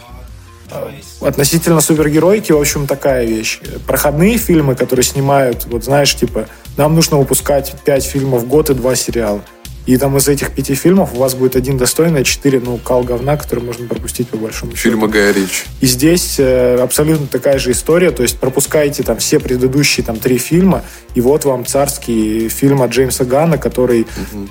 [1.20, 3.60] Относительно супергеройки, в общем, такая вещь.
[3.86, 8.74] Проходные фильмы, которые снимают, вот знаешь, типа, нам нужно выпускать 5 фильмов в год и
[8.74, 9.40] 2 сериала.
[9.88, 13.04] И там из этих пяти фильмов у вас будет один достойный, а четыре, ну, кал
[13.04, 14.90] говна, который можно пропустить по большому счету.
[14.90, 15.64] Фильма Гая Рич.
[15.80, 20.36] И здесь э, абсолютно такая же история, то есть пропускаете там все предыдущие там три
[20.36, 24.50] фильма, и вот вам царский фильм от Джеймса Ганна, который, угу.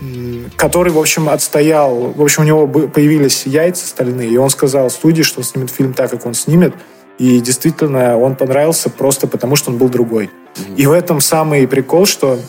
[0.55, 5.21] который, в общем, отстоял, в общем, у него появились яйца стальные, и он сказал студии,
[5.21, 6.73] что он снимет фильм так, как он снимет,
[7.19, 10.31] и действительно он понравился просто потому, что он был другой.
[10.55, 10.77] Угу.
[10.77, 12.39] И в этом самый прикол, что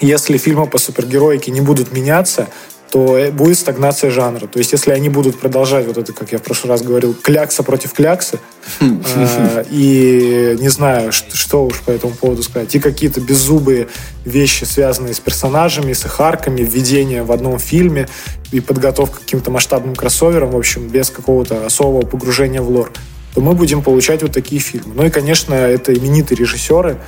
[0.00, 2.48] если фильмы по супергероике не будут меняться,
[2.90, 4.46] то будет стагнация жанра.
[4.46, 7.62] То есть, если они будут продолжать вот это, как я в прошлый раз говорил, клякса
[7.62, 8.40] против кляксы,
[8.80, 13.88] э, и не знаю, что, что уж по этому поводу сказать, и какие-то беззубые
[14.24, 18.08] вещи, связанные с персонажами, с их арками, введение в одном фильме
[18.52, 22.90] и подготовка к каким-то масштабным кроссоверам, в общем, без какого-то особого погружения в лор,
[23.34, 24.94] то мы будем получать вот такие фильмы.
[24.94, 26.98] Ну и, конечно, это именитые режиссеры,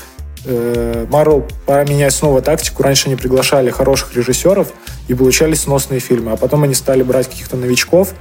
[0.44, 2.82] Марвел пора менять снова тактику.
[2.82, 4.72] Раньше они приглашали хороших режиссеров
[5.08, 8.14] и получали сносные фильмы, а потом они стали брать каких-то новичков.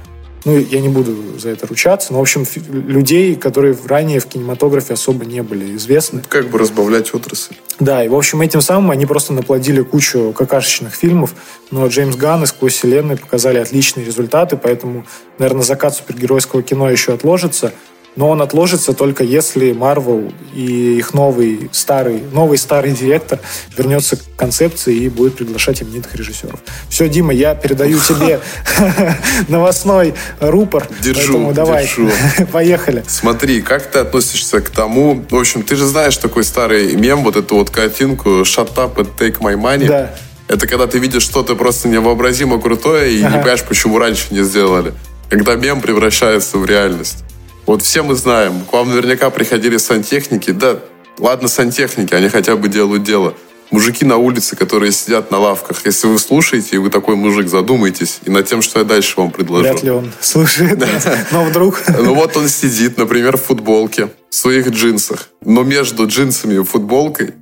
[0.46, 4.94] Ну, я не буду за это ручаться, но, в общем, людей, которые ранее в кинематографе
[4.94, 6.22] особо не были известны.
[6.26, 7.56] Как бы разбавлять отрасль.
[7.78, 11.34] Да, и, в общем, этим самым они просто наплодили кучу какашечных фильмов,
[11.70, 15.04] но Джеймс Ганн и «Сквозь вселенную» показали отличные результаты, поэтому,
[15.38, 17.72] наверное, закат супергеройского кино еще отложится–
[18.16, 23.38] но он отложится только если Marvel и их новый старый, новый старый директор
[23.76, 26.60] вернется к концепции и будет приглашать именитых режиссеров.
[26.88, 28.40] Все, Дима, я передаю тебе
[29.48, 30.88] новостной рупор.
[31.00, 32.10] Держу, давай, держу.
[32.52, 33.04] поехали.
[33.06, 35.24] Смотри, как ты относишься к тому...
[35.28, 39.08] В общем, ты же знаешь такой старый мем, вот эту вот картинку «Shut up and
[39.18, 39.86] take my money».
[39.86, 40.14] Да.
[40.48, 43.28] Это когда ты видишь что-то просто невообразимо крутое и ага.
[43.28, 44.92] не понимаешь, почему раньше не сделали.
[45.28, 47.18] Когда мем превращается в реальность.
[47.66, 50.50] Вот все мы знаем, к вам наверняка приходили сантехники.
[50.50, 50.80] Да,
[51.18, 53.34] ладно, сантехники, они хотя бы делают дело.
[53.70, 55.82] Мужики на улице, которые сидят на лавках.
[55.84, 59.30] Если вы слушаете, и вы такой мужик, задумайтесь и над тем, что я дальше вам
[59.30, 59.62] предложу.
[59.62, 60.82] Вряд ли он слушает,
[61.30, 61.80] но вдруг...
[61.86, 65.28] Ну вот он сидит, например, в футболке, в своих джинсах.
[65.44, 67.34] Но между джинсами и футболкой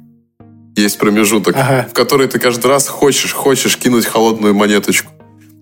[0.76, 1.88] есть промежуток, ага.
[1.90, 5.10] в который ты каждый раз хочешь, хочешь кинуть холодную монеточку.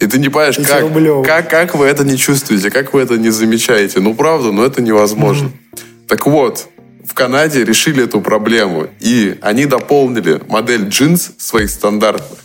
[0.00, 3.30] И ты не понимаешь, как, как, как вы это не чувствуете, как вы это не
[3.30, 4.00] замечаете.
[4.00, 5.46] Ну, правда, но это невозможно.
[5.46, 6.06] Mm-hmm.
[6.08, 6.68] Так вот,
[7.04, 8.88] в Канаде решили эту проблему.
[9.00, 12.40] И они дополнили модель джинс своих стандартных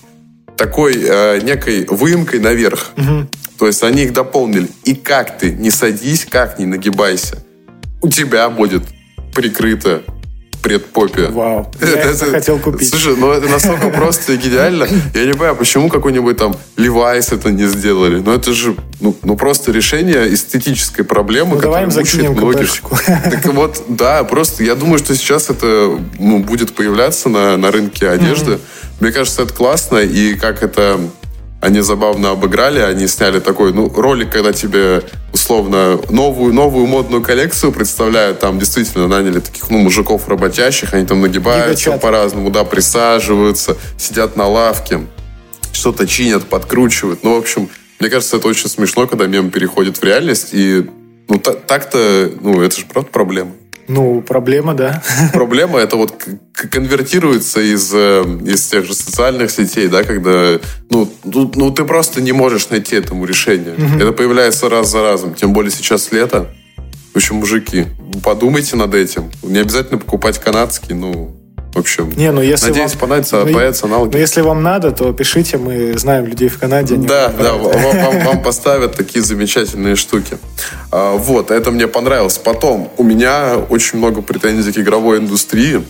[0.56, 2.92] такой э, некой выемкой наверх.
[2.96, 3.28] Mm-hmm.
[3.58, 4.68] То есть они их дополнили.
[4.84, 7.44] И как ты не садись, как не нагибайся,
[8.02, 8.84] у тебя будет
[9.34, 10.04] прикрыто
[10.62, 11.28] предпопе.
[11.28, 12.90] Вау, я это, хотел купить.
[12.90, 14.88] Слушай, ну это настолько просто и гениально.
[15.14, 18.18] Я не понимаю, почему какой-нибудь там Levi's это не сделали.
[18.18, 22.82] Но ну, это же ну, ну просто решение эстетической проблемы, ну, которая мучает многих.
[23.06, 28.08] Так вот, да, просто я думаю, что сейчас это ну, будет появляться на, на рынке
[28.08, 28.52] одежды.
[28.52, 28.60] Mm-hmm.
[29.02, 31.00] Мне кажется, это классно, и как это
[31.62, 37.72] они забавно обыграли, они сняли такой, ну, ролик, когда тебе, условно, новую, новую модную коллекцию
[37.72, 44.36] представляют, там действительно наняли таких, ну, мужиков работящих, они там нагибаются по-разному, да, присаживаются, сидят
[44.36, 45.02] на лавке,
[45.72, 47.24] что-то чинят, подкручивают.
[47.24, 50.90] Ну, в общем, мне кажется, это очень смешно, когда мем переходит в реальность, и,
[51.30, 53.52] ну, так-то, ну, это же правда проблема.
[53.94, 55.04] Ну, проблема, да.
[55.34, 56.14] Проблема это вот
[56.54, 62.22] конвертируется из, э, из тех же социальных сетей, да, когда ну, ну, ну ты просто
[62.22, 63.74] не можешь найти этому решение.
[63.74, 64.02] Угу.
[64.02, 65.34] Это появляется раз за разом.
[65.34, 66.48] Тем более сейчас лето.
[67.14, 67.88] В общем, мужики,
[68.24, 69.30] подумайте над этим.
[69.44, 71.36] Не обязательно покупать канадский, ну,
[71.74, 74.12] в общем, не, ну если надеюсь, вам, понравится, ну, появятся аналоги.
[74.12, 76.96] Но если вам надо, то пишите, мы знаем людей в Канаде.
[76.96, 80.38] Да, да, вам, вам, вам поставят такие замечательные штуки.
[80.92, 82.38] А, вот, это мне понравилось.
[82.38, 85.82] Потом, у меня очень много претензий к игровой индустрии.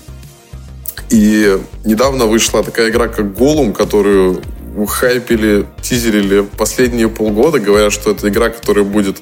[1.10, 4.42] И недавно вышла такая игра, как Голум, которую
[4.88, 9.18] хайпили, тизерили последние полгода, говоря, что это игра, которая будет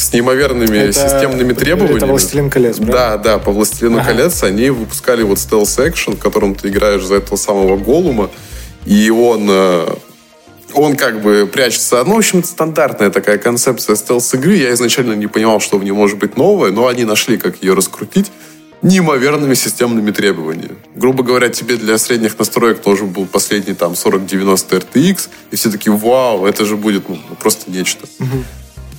[0.00, 1.98] с неимоверными это, системными требованиями.
[1.98, 2.92] Это «Властелин колец», правда?
[2.92, 4.08] Да, да, по «Властелину ага.
[4.08, 8.30] колец» они выпускали вот стелс-экшен, в котором ты играешь за этого самого Голума,
[8.86, 9.94] и он э,
[10.72, 12.02] он как бы прячется.
[12.04, 14.56] Ну, в общем, стандартная такая концепция стелс-игры.
[14.56, 17.74] Я изначально не понимал, что в ней может быть новое, но они нашли, как ее
[17.74, 18.30] раскрутить
[18.82, 20.76] неимоверными системными требованиями.
[20.94, 25.90] Грубо говоря, тебе для средних настроек должен был последний там 4090 RTX, и все таки
[25.90, 28.06] вау, это же будет ну, просто нечто.
[28.18, 28.44] Угу.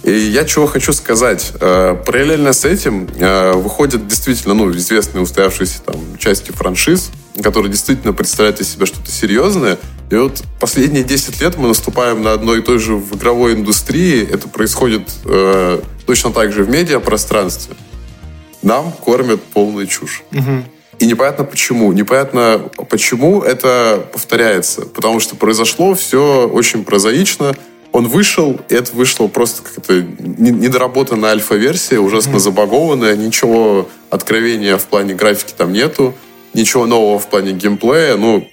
[0.03, 1.53] И я чего хочу сказать.
[1.59, 7.11] Э, параллельно с этим э, выходят действительно ну, известные устоявшиеся там, части франшиз,
[7.43, 9.77] которые действительно представляют из себя что-то серьезное.
[10.09, 14.27] И вот последние 10 лет мы наступаем на одной и той же в игровой индустрии.
[14.27, 17.75] Это происходит э, точно так же в медиапространстве.
[18.63, 20.23] Нам кормят полную чушь.
[20.31, 20.63] Угу.
[20.97, 21.93] И непонятно почему.
[21.93, 24.81] Непонятно, почему это повторяется.
[24.81, 27.55] Потому что произошло все очень прозаично–
[27.91, 32.39] он вышел, и это вышло просто как-то недоработанная альфа-версия, ужасно mm-hmm.
[32.39, 36.13] забагованная, ничего откровения в плане графики там нету,
[36.53, 38.47] ничего нового в плане геймплея, ну,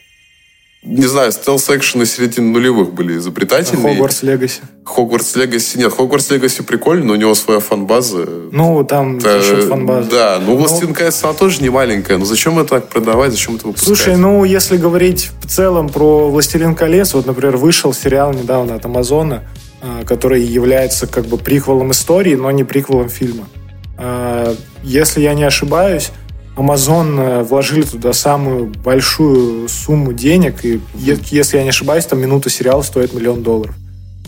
[0.83, 3.95] не знаю, стелс-экшены середины нулевых были изобретательные.
[3.95, 4.61] Хогвартс Легаси.
[4.85, 8.27] Хогвартс Легаси, нет, Хогвартс Легаси прикольно, но у него своя фан-база.
[8.53, 10.11] Ну, там Это- за счет фан-базы.
[10.11, 13.57] Да, ну, Ну, Властелин колец, она тоже не маленькая, но зачем это так продавать, зачем
[13.57, 13.87] это выпускать?
[13.89, 18.85] Слушай, ну, если говорить в целом про «Властелин колец», вот, например, вышел сериал недавно от
[18.85, 19.43] Амазона,
[19.83, 23.49] а, который является как бы приквелом истории, но не приквелом фильма.
[23.97, 24.55] А,
[24.85, 26.11] Если я не ошибаюсь,
[26.59, 32.51] Amazon э, вложили туда самую большую сумму денег, и если я не ошибаюсь, там минута
[32.51, 33.77] сериала стоит миллион долларов.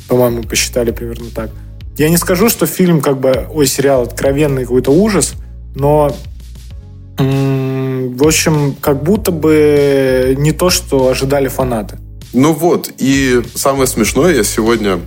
[0.09, 1.51] По-моему, посчитали примерно так.
[1.99, 5.35] Я не скажу, что фильм, как бы, ой, сериал откровенный какой-то ужас,
[5.75, 6.15] но
[7.21, 11.99] в общем, как будто бы не то, что ожидали фанаты.
[12.33, 15.01] Ну вот, и самое смешное, я сегодня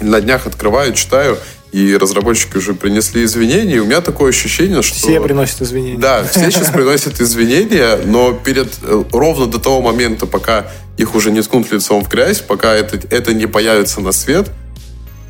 [0.00, 1.36] на днях открываю, читаю,
[1.72, 4.94] и разработчики уже принесли извинения, и у меня такое ощущение, что...
[4.94, 5.98] Все приносят извинения.
[5.98, 10.66] Да, все сейчас приносят извинения, но перед э, ровно до того момента, пока
[10.96, 14.50] их уже не ткнут лицом в грязь, пока это, это не появится на свет,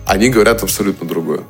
[0.07, 1.41] они говорят абсолютно другое.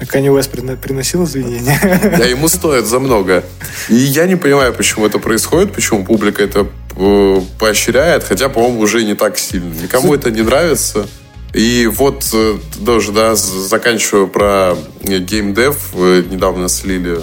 [0.00, 1.78] А West прино- приносил извинения.
[2.16, 3.44] Да, ему стоит за много.
[3.88, 9.04] И я не понимаю, почему это происходит, почему публика это э, поощряет, хотя, по-моему, уже
[9.04, 9.74] не так сильно.
[9.74, 11.08] Никому это не нравится.
[11.54, 17.20] И вот э, даже, да, з- заканчивая про э, геймдев, недавно слили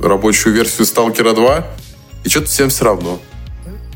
[0.00, 1.66] рабочую версию Сталкера 2,
[2.24, 3.20] и что-то всем все равно.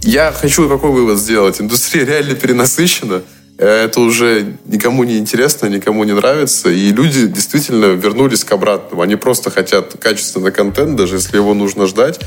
[0.02, 1.60] Я хочу какой вывод сделать?
[1.60, 3.22] Индустрия реально перенасыщена.
[3.60, 6.70] Э, Это уже никому не интересно, никому не нравится.
[6.70, 9.02] И люди действительно вернулись к обратному.
[9.02, 12.18] Они просто хотят качественный контент, даже если его нужно ждать.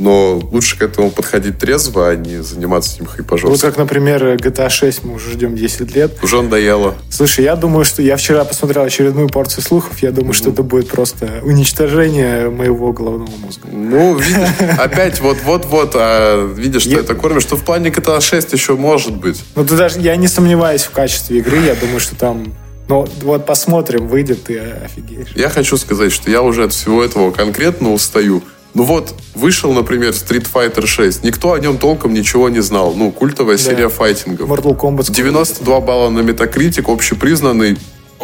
[0.00, 3.58] Но лучше к этому подходить трезво, а не заниматься этим Вот хайпажорством.
[3.70, 6.12] как, например, GTA 6 мы уже ждем 10 лет.
[6.22, 6.94] Уже надоело.
[7.10, 9.98] Слушай, я думаю, что я вчера посмотрел очередную порцию слухов.
[10.00, 13.66] Я думаю, что это будет просто уничтожение моего головного мозга.
[13.72, 14.38] Ну, видишь,
[14.78, 19.42] опять вот-вот-вот, а видишь, что это кормишь, что в плане GTA 6 еще может быть.
[19.56, 21.58] Ну, ты даже, я не сомневаюсь в качестве игры.
[21.58, 22.54] Я думаю, что там...
[22.88, 25.28] Ну, вот посмотрим, выйдет, ты офигеешь.
[25.34, 28.42] Я хочу сказать, что я уже от всего этого конкретно устаю.
[28.74, 31.24] Ну вот, вышел, например, Street Fighter 6.
[31.24, 32.94] Никто о нем толком ничего не знал.
[32.94, 34.48] Ну, культовая серия файтингов.
[34.48, 35.10] Mortal Kombat.
[35.10, 37.76] 92 балла на Metacritic, общепризнанный,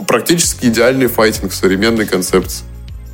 [0.06, 2.64] практически идеальный файтинг в современной концепции.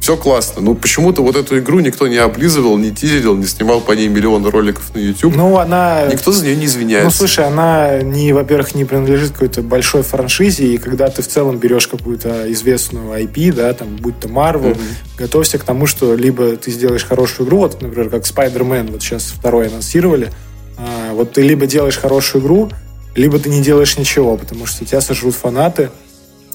[0.01, 0.62] Все классно.
[0.62, 4.46] Ну, почему-то вот эту игру никто не облизывал, не тизерил, не снимал по ней миллион
[4.46, 5.36] роликов на YouTube.
[5.36, 6.07] Ну, она...
[6.11, 7.05] Никто за нее не извиняется.
[7.05, 11.59] Ну, слушай, она, не, во-первых, не принадлежит какой-то большой франшизе, и когда ты в целом
[11.59, 14.76] берешь какую-то известную IP, да, там, будь то Marvel,
[15.18, 19.24] готовься к тому, что либо ты сделаешь хорошую игру, вот, например, как Spider-Man, вот сейчас
[19.24, 20.32] второй анонсировали,
[20.78, 22.70] а, вот ты либо делаешь хорошую игру,
[23.14, 25.90] либо ты не делаешь ничего, потому что тебя сожрут фанаты,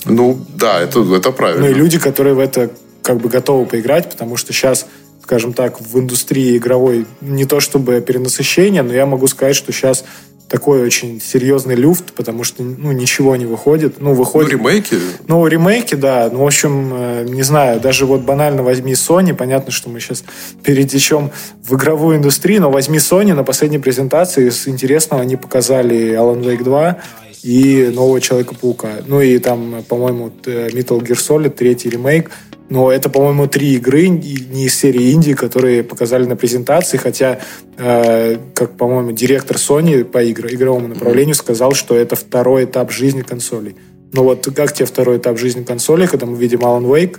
[0.06, 1.66] Ну, да, это, это правильно.
[1.66, 2.72] ну и люди, которые в это
[3.06, 4.88] как бы готовы поиграть, потому что сейчас,
[5.24, 10.04] скажем так, в индустрии игровой не то чтобы перенасыщение, но я могу сказать, что сейчас
[10.50, 14.00] такой очень серьезный люфт, потому что ну, ничего не выходит.
[14.00, 14.52] Ну, Ну, выходит...
[14.52, 14.96] ремейки,
[15.28, 16.30] Ну, ремейки, да.
[16.32, 20.24] Ну, в общем, э, не знаю, даже вот банально возьми Sony, понятно, что мы сейчас
[20.64, 21.32] перетечем
[21.64, 26.64] в игровую индустрию, но возьми Sony на последней презентации с интересного они показали Alan Wake
[26.64, 26.98] 2
[27.44, 28.90] и нового Человека-паука.
[29.08, 32.30] Ну и там, по-моему, т- Metal Gear Solid, третий ремейк.
[32.70, 37.40] Но это, по-моему, три игры не из серии Индии, которые показали на презентации, хотя,
[37.78, 43.22] э, как, по-моему, директор Sony по игр- игровому направлению сказал, что это второй этап жизни
[43.22, 43.76] консолей.
[44.14, 47.18] Ну вот как тебе второй этап жизни консоли, когда мы видим Alan Wake,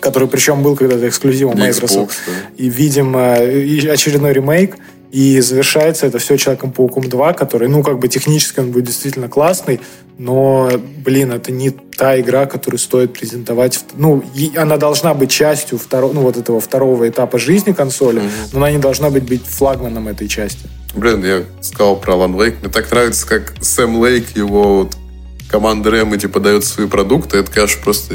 [0.00, 2.64] который причем был когда-то эксклюзивом Для Microsoft, Xbox, да.
[2.64, 4.76] и видим э, очередной ремейк,
[5.12, 9.80] и завершается это все Человеком-пауком 2, который, ну, как бы технически он будет действительно классный,
[10.18, 10.70] но,
[11.04, 13.84] блин, это не та игра, которую стоит презентовать.
[13.94, 14.22] Ну,
[14.56, 18.78] она должна быть частью второго, ну, вот этого второго этапа жизни консоли, но она не
[18.78, 20.68] должна быть, быть флагманом этой части.
[20.94, 22.60] Блин, я сказал про Alan Wake.
[22.60, 24.96] Мне так нравится, как Сэм Лейк, его вот
[25.48, 27.38] команда Remedy подает свои продукты.
[27.38, 28.14] Это, конечно, просто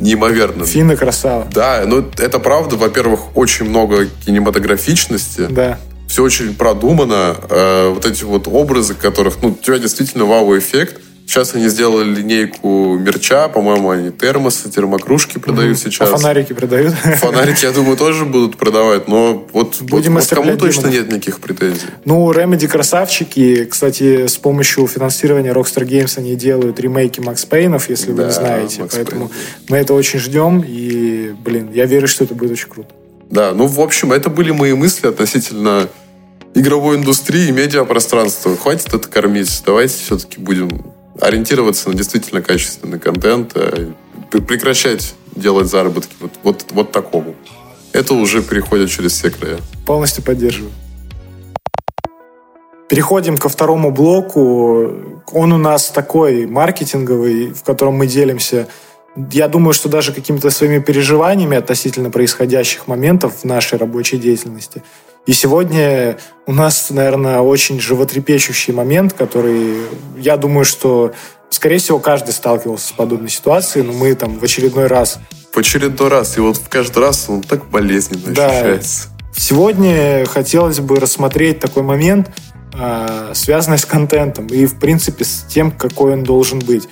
[0.00, 0.64] неимоверно.
[0.64, 1.46] Финна красава.
[1.52, 2.76] Да, ну это правда.
[2.76, 5.46] Во-первых, очень много кинематографичности.
[5.50, 5.78] Да.
[6.12, 7.34] Все очень продумано.
[7.48, 11.00] Э, вот эти вот образы, которых, ну, у тебя действительно вау-эффект.
[11.26, 16.10] Сейчас они сделали линейку мерча, по-моему, они термосы, термокружки продают А сейчас.
[16.10, 16.92] фонарики продают.
[16.92, 21.40] Фонарики, я думаю, тоже будут продавать, но вот, Будем вот, вот кому точно нет никаких
[21.40, 21.86] претензий.
[22.04, 23.64] Ну, Remedy красавчики.
[23.64, 28.32] Кстати, с помощью финансирования Rockstar Games они делают ремейки Макс Пейнов, если вы Да, не
[28.32, 28.82] знаете.
[28.82, 29.40] Макс Поэтому Пейн,
[29.70, 30.62] мы это очень ждем.
[30.62, 32.90] И, блин, я верю, что это будет очень круто.
[33.32, 35.88] Да, ну, в общем, это были мои мысли относительно
[36.54, 38.54] игровой индустрии и медиапространства.
[38.58, 39.62] Хватит это кормить.
[39.64, 46.92] Давайте все-таки будем ориентироваться на действительно качественный контент, пр- прекращать делать заработки вот, вот, вот
[46.92, 47.34] такому.
[47.94, 49.60] Это уже переходит через все края.
[49.86, 50.70] Полностью поддерживаю.
[52.90, 54.92] Переходим ко второму блоку.
[55.32, 58.68] Он у нас такой маркетинговый, в котором мы делимся
[59.16, 64.82] я думаю, что даже какими-то своими переживаниями относительно происходящих моментов в нашей рабочей деятельности.
[65.26, 69.76] И сегодня у нас, наверное, очень животрепещущий момент, который,
[70.16, 71.12] я думаю, что,
[71.50, 75.18] скорее всего, каждый сталкивался с подобной ситуацией, но мы там в очередной раз...
[75.52, 78.46] В очередной раз, и вот в каждый раз он так болезненно да.
[78.46, 79.08] ощущается.
[79.36, 82.30] Сегодня хотелось бы рассмотреть такой момент,
[82.74, 86.88] а, связанный с контентом и, в принципе, с тем, какой он должен быть.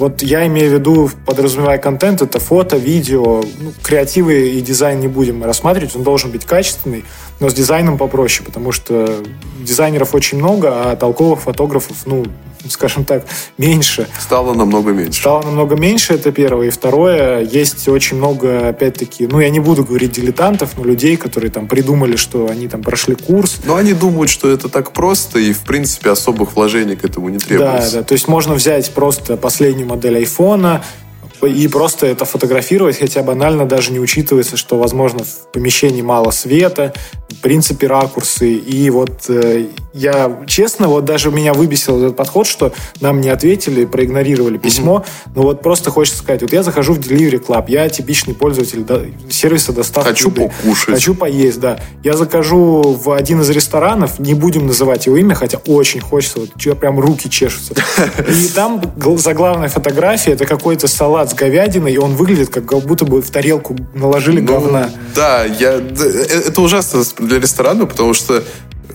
[0.00, 5.08] Вот я имею в виду, подразумевая контент, это фото, видео, ну, креативы и дизайн не
[5.08, 7.04] будем рассматривать, он должен быть качественный,
[7.38, 9.22] но с дизайном попроще, потому что
[9.58, 12.24] дизайнеров очень много, а толковых фотографов, ну,
[12.68, 13.24] скажем так,
[13.58, 14.06] меньше.
[14.18, 15.20] Стало намного меньше.
[15.20, 16.68] Стало намного меньше, это первое.
[16.68, 21.50] И второе, есть очень много, опять-таки, ну, я не буду говорить дилетантов, но людей, которые
[21.50, 23.60] там придумали, что они там прошли курс.
[23.64, 27.38] Но они думают, что это так просто, и, в принципе, особых вложений к этому не
[27.38, 27.92] требуется.
[27.92, 28.02] Да, да.
[28.04, 30.82] То есть можно взять просто последнюю модель айфона,
[31.46, 36.92] и просто это фотографировать, хотя банально даже не учитывается, что, возможно, в помещении мало света,
[37.30, 38.52] в принципе, ракурсы.
[38.52, 43.84] И вот э, я, честно, вот даже меня выбесил этот подход, что нам не ответили,
[43.84, 44.98] проигнорировали письмо.
[44.98, 45.30] Mm-hmm.
[45.36, 49.00] Но вот просто хочется сказать, вот я захожу в Delivery Club, я типичный пользователь да,
[49.28, 50.42] сервиса доставки Хочу еды.
[50.42, 50.94] покушать.
[50.94, 51.80] Хочу поесть, да.
[52.02, 56.78] Я закажу в один из ресторанов, не будем называть его имя, хотя очень хочется, вот
[56.78, 57.74] прям руки чешутся.
[58.28, 58.82] И там
[59.16, 63.76] заглавная фотография, это какой-то салат с говядиной, и он выглядит, как будто бы в тарелку
[63.94, 64.90] наложили ну, говна.
[65.14, 68.42] Да, я, э, это ужасно для ресторана, потому что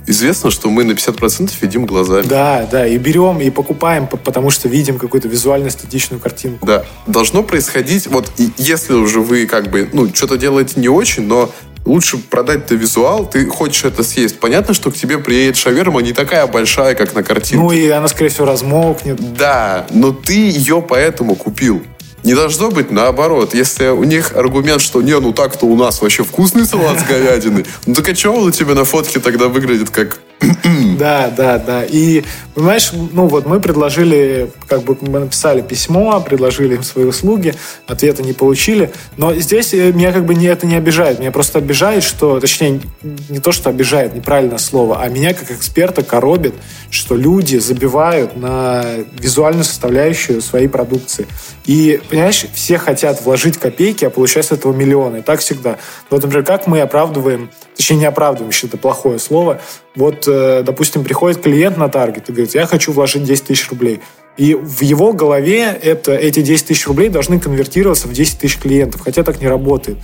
[0.07, 2.25] известно, что мы на 50% едим глазами.
[2.27, 6.65] Да, да, и берем, и покупаем, потому что видим какую-то визуально-эстетичную картинку.
[6.65, 11.51] Да, должно происходить, вот если уже вы как бы, ну, что-то делаете не очень, но
[11.85, 14.39] лучше продать-то визуал, ты хочешь это съесть.
[14.39, 17.57] Понятно, что к тебе приедет шаверма не такая большая, как на картинке.
[17.57, 19.17] Ну и она, скорее всего, размокнет.
[19.35, 21.83] Да, но ты ее поэтому купил.
[22.25, 23.53] Не должно быть наоборот.
[23.53, 27.65] Если у них аргумент, что не, ну так-то у нас вообще вкусный салат с говядиной,
[27.85, 30.19] ну так а чего он у тебя на фотке тогда выглядит как
[30.99, 31.83] да, да, да.
[31.85, 32.23] И,
[32.53, 37.53] понимаешь, ну вот мы предложили, как бы мы написали письмо, предложили им свои услуги,
[37.87, 38.91] ответа не получили.
[39.17, 41.19] Но здесь э, меня как бы не, это не обижает.
[41.19, 42.81] Меня просто обижает, что, точнее,
[43.29, 46.53] не то, что обижает, неправильное слово, а меня как эксперта коробит,
[46.89, 48.83] что люди забивают на
[49.19, 51.27] визуальную составляющую своей продукции.
[51.65, 55.17] И, понимаешь, все хотят вложить копейки, а получать с этого миллионы.
[55.17, 55.77] И так всегда.
[56.09, 59.61] Вот, например, как мы оправдываем, точнее, не оправдываем, еще это плохое слово,
[59.95, 64.01] вот, э, допустим, приходит клиент на таргет и говорит, я хочу вложить 10 тысяч рублей.
[64.37, 69.01] И в его голове это, эти 10 тысяч рублей должны конвертироваться в 10 тысяч клиентов,
[69.01, 69.97] хотя так не работает.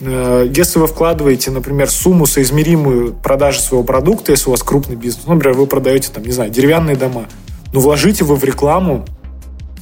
[0.00, 5.26] Э, если вы вкладываете, например, сумму, соизмеримую продажи своего продукта, если у вас крупный бизнес,
[5.26, 7.26] например, вы продаете, там, не знаю, деревянные дома,
[7.72, 9.04] ну, вложите вы в рекламу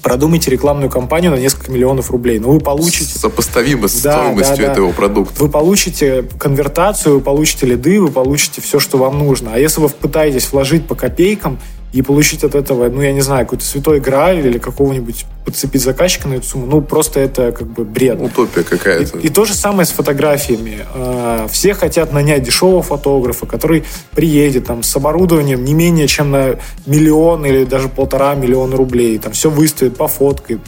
[0.02, 2.38] продумайте рекламную кампанию на несколько миллионов рублей.
[2.38, 3.18] Но вы получите...
[3.18, 4.72] Сопоставимо с да, стоимостью да, да.
[4.72, 5.42] этого продукта.
[5.42, 9.52] Вы получите конвертацию, вы получите лиды, вы получите все, что вам нужно.
[9.54, 11.58] А если вы пытаетесь вложить по копейкам,
[11.92, 16.26] и получить от этого, ну, я не знаю, какой-то святой грааль или какого-нибудь подцепить заказчика
[16.26, 18.18] на эту сумму, ну, просто это как бы бред.
[18.18, 19.18] Утопия какая-то.
[19.18, 20.78] И, и то же самое с фотографиями.
[20.94, 26.58] А, все хотят нанять дешевого фотографа, который приедет там с оборудованием не менее чем на
[26.86, 30.60] миллион или даже полтора миллиона рублей, там все выставит, пофоткает,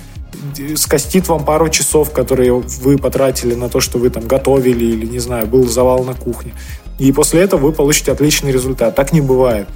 [0.76, 5.20] скостит вам пару часов, которые вы потратили на то, что вы там готовили или, не
[5.20, 6.52] знаю, был завал на кухне.
[6.98, 8.94] И после этого вы получите отличный результат.
[8.94, 9.66] Так не бывает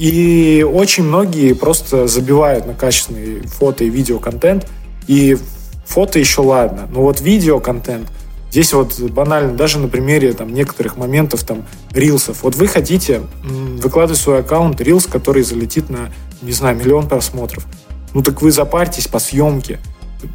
[0.00, 4.66] и очень многие просто забивают на качественный фото и видеоконтент.
[5.06, 5.36] И
[5.84, 8.08] фото еще ладно, но вот видеоконтент,
[8.50, 12.44] здесь вот банально, даже на примере там некоторых моментов там рилсов.
[12.44, 17.66] Вот вы хотите выкладывать свой аккаунт рилс, который залетит на, не знаю, миллион просмотров.
[18.14, 19.80] Ну так вы запарьтесь по съемке.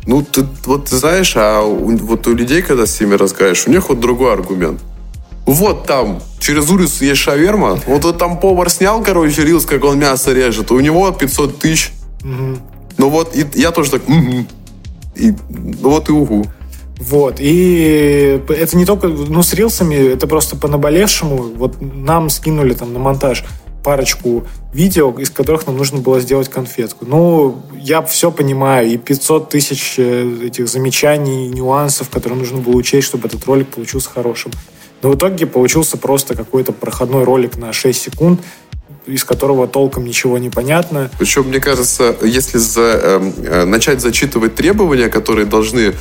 [0.05, 3.72] Ну, ты, вот ты знаешь, а у, вот у людей, когда с ними разговариваешь, у
[3.72, 4.80] них вот другой аргумент
[5.45, 9.99] вот там, через улицу есть шаверма, вот, вот там повар снял, короче, рилс, как он
[9.99, 11.91] мясо режет, у него 500 тысяч.
[12.23, 12.57] Угу.
[12.97, 14.45] Ну вот, и я тоже так, угу.
[15.15, 16.45] И, ну вот и угу.
[16.99, 21.53] Вот, и это не только, ну, с рилсами, это просто по наболевшему.
[21.55, 23.43] Вот нам скинули там на монтаж
[23.83, 27.05] парочку видео, из которых нам нужно было сделать конфетку.
[27.05, 33.07] Ну, я все понимаю, и 500 тысяч э, этих замечаний, нюансов, которые нужно было учесть,
[33.07, 34.51] чтобы этот ролик получился хорошим.
[35.06, 38.41] Но в итоге получился просто какой-то проходной ролик на 6 секунд,
[39.06, 41.12] из которого толком ничего не понятно.
[41.20, 45.93] Причем, мне кажется, если за, эм, э, начать зачитывать требования, которые должны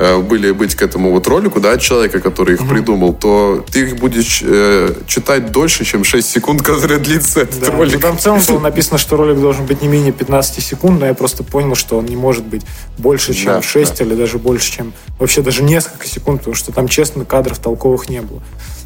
[0.00, 2.70] были быть к этому вот ролику, да, от человека, который их угу.
[2.70, 7.70] придумал, то ты их будешь э, читать дольше, чем 6 секунд, которые длится этот да,
[7.70, 7.94] ролик.
[7.94, 11.06] Ну, там в целом было написано, что ролик должен быть не менее 15 секунд, но
[11.06, 12.62] я просто понял, что он не может быть
[12.98, 14.04] больше, чем да, 6 да.
[14.04, 18.22] или даже больше, чем вообще даже несколько секунд, потому что там, честно, кадров толковых не
[18.22, 18.42] было.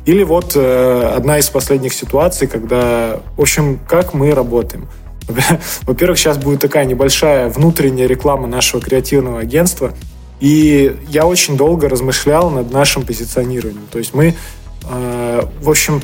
[0.07, 4.89] Или вот э, одна из последних ситуаций, когда, в общем, как мы работаем.
[5.83, 9.95] Во-первых, сейчас будет такая небольшая внутренняя реклама нашего креативного агентства.
[10.41, 13.87] И я очень долго размышлял над нашим позиционированием.
[13.91, 14.35] То есть мы,
[14.89, 16.03] э, в общем,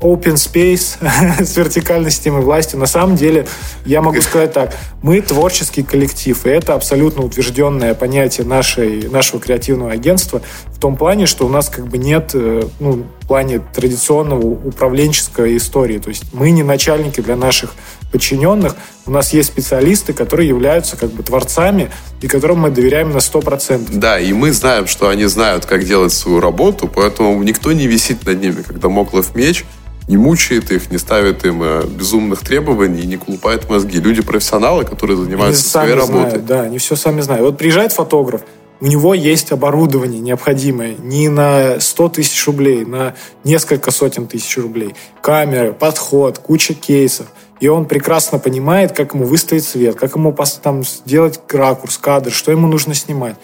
[0.00, 0.98] open space
[1.44, 2.76] с вертикальной системой власти.
[2.76, 3.46] На самом деле,
[3.86, 9.92] я могу сказать так, мы творческий коллектив, и это абсолютно утвержденное понятие нашей, нашего креативного
[9.92, 10.42] агентства
[10.84, 15.96] том плане, что у нас как бы нет, э, ну, в плане традиционного управленческой истории.
[15.96, 17.72] То есть мы не начальники для наших
[18.12, 18.76] подчиненных,
[19.06, 23.96] у нас есть специалисты, которые являются как бы творцами и которым мы доверяем на 100%.
[23.96, 28.26] Да, и мы знаем, что они знают, как делать свою работу, поэтому никто не висит
[28.26, 29.64] над ними, когда моклов меч–
[30.06, 33.98] не мучает их, не ставит им э, безумных требований, не колупает мозги.
[33.98, 36.30] Люди профессионалы, которые занимаются они своей работой.
[36.30, 37.44] Знают, да, они все сами знают.
[37.44, 38.42] Вот приезжает фотограф,
[38.84, 44.94] у него есть оборудование необходимое не на 100 тысяч рублей, на несколько сотен тысяч рублей.
[45.22, 47.28] Камеры, подход, куча кейсов.
[47.60, 52.50] И он прекрасно понимает, как ему выставить свет, как ему там сделать ракурс, кадр, что
[52.50, 53.36] ему нужно снимать.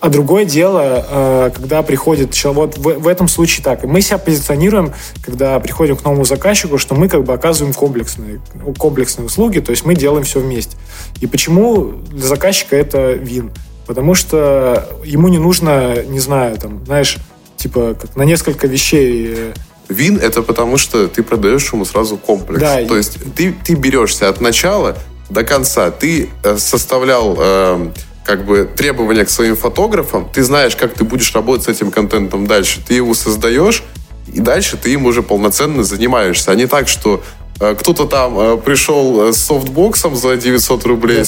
[0.00, 4.92] А другое дело, э, когда приходит человек, вот в, этом случае так, мы себя позиционируем,
[5.24, 8.40] когда приходим к новому заказчику, что мы как бы оказываем комплексные,
[8.76, 10.76] комплексные услуги, то есть мы делаем все вместе.
[11.20, 13.52] И почему для заказчика это вин?
[13.88, 17.16] Потому что ему не нужно, не знаю, там, знаешь,
[17.56, 19.52] типа как на несколько вещей э,
[19.88, 22.60] Вин это потому, что ты продаешь ему сразу комплекс.
[22.60, 24.98] Да, То есть ты, ты берешься от начала
[25.30, 25.90] до конца.
[25.90, 27.90] Ты э, составлял э,
[28.24, 32.46] как бы требования к своим фотографам, ты знаешь, как ты будешь работать с этим контентом
[32.46, 32.82] дальше.
[32.86, 33.82] Ты его создаешь,
[34.30, 36.50] и дальше ты им уже полноценно занимаешься.
[36.50, 37.22] А не так, что
[37.58, 41.24] кто-то там э, пришел с софтбоксом за 900 рублей,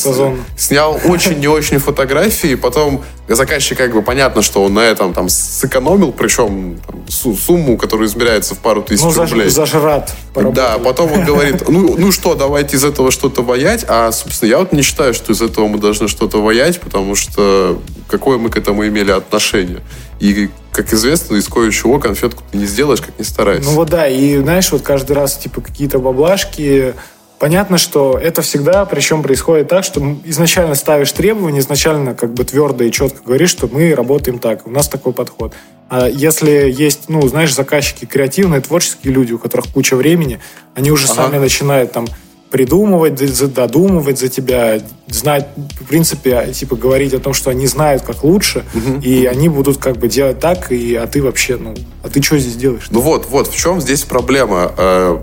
[0.57, 5.29] снял очень не очень фотографии, потом заказчик как бы понятно, что он на этом там
[5.29, 9.49] сэкономил, причем там, сумму, которая измеряется в пару тысяч ну, рублей.
[9.49, 10.15] зажрат.
[10.35, 14.59] Да, потом он говорит, ну, ну что, давайте из этого что-то воять, а, собственно, я
[14.59, 18.57] вот не считаю, что из этого мы должны что-то воять, потому что какое мы к
[18.57, 19.81] этому имели отношение.
[20.21, 23.65] И, как известно, из кое-чего конфетку ты не сделаешь, как не старайся.
[23.65, 26.95] Ну вот да, и знаешь, вот каждый раз, типа, какие-то баблашки,
[27.41, 32.85] Понятно, что это всегда, причем происходит так, что изначально ставишь требования, изначально как бы твердо
[32.85, 35.55] и четко говоришь, что мы работаем так, у нас такой подход.
[35.89, 40.39] А если есть, ну, знаешь, заказчики креативные, творческие люди, у которых куча времени,
[40.75, 41.15] они уже ага.
[41.15, 42.09] сами начинают там
[42.51, 43.15] придумывать,
[43.55, 45.49] додумывать за тебя, знать,
[45.81, 49.01] в принципе, типа говорить о том, что они знают, как лучше, угу.
[49.01, 52.39] и они будут как бы делать так, и, а ты вообще, ну, а ты что
[52.39, 52.89] здесь делаешь?
[52.91, 54.73] Ну вот, вот, в чем здесь проблема?
[54.77, 55.19] Э,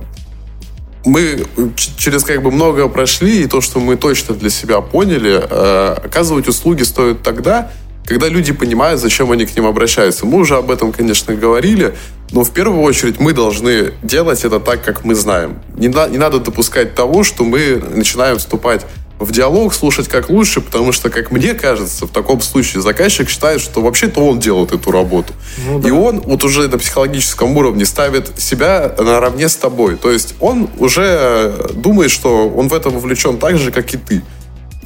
[1.05, 5.95] мы через как бы много прошли, и то, что мы точно для себя поняли, э,
[6.05, 7.71] оказывать услуги стоит тогда,
[8.05, 10.25] когда люди понимают, зачем они к ним обращаются.
[10.25, 11.93] Мы уже об этом, конечно, говорили,
[12.31, 15.59] но в первую очередь мы должны делать это так, как мы знаем.
[15.75, 18.85] Не, на, не надо допускать того, что мы начинаем вступать
[19.19, 23.61] в диалог, слушать как лучше, потому что, как мне кажется, в таком случае заказчик считает,
[23.61, 25.33] что вообще-то он делает эту работу.
[25.65, 25.87] Ну, да.
[25.87, 29.95] И он вот уже на психологическом уровне ставит себя наравне с тобой.
[29.95, 34.23] То есть он уже думает, что он в этом вовлечен так же, как и ты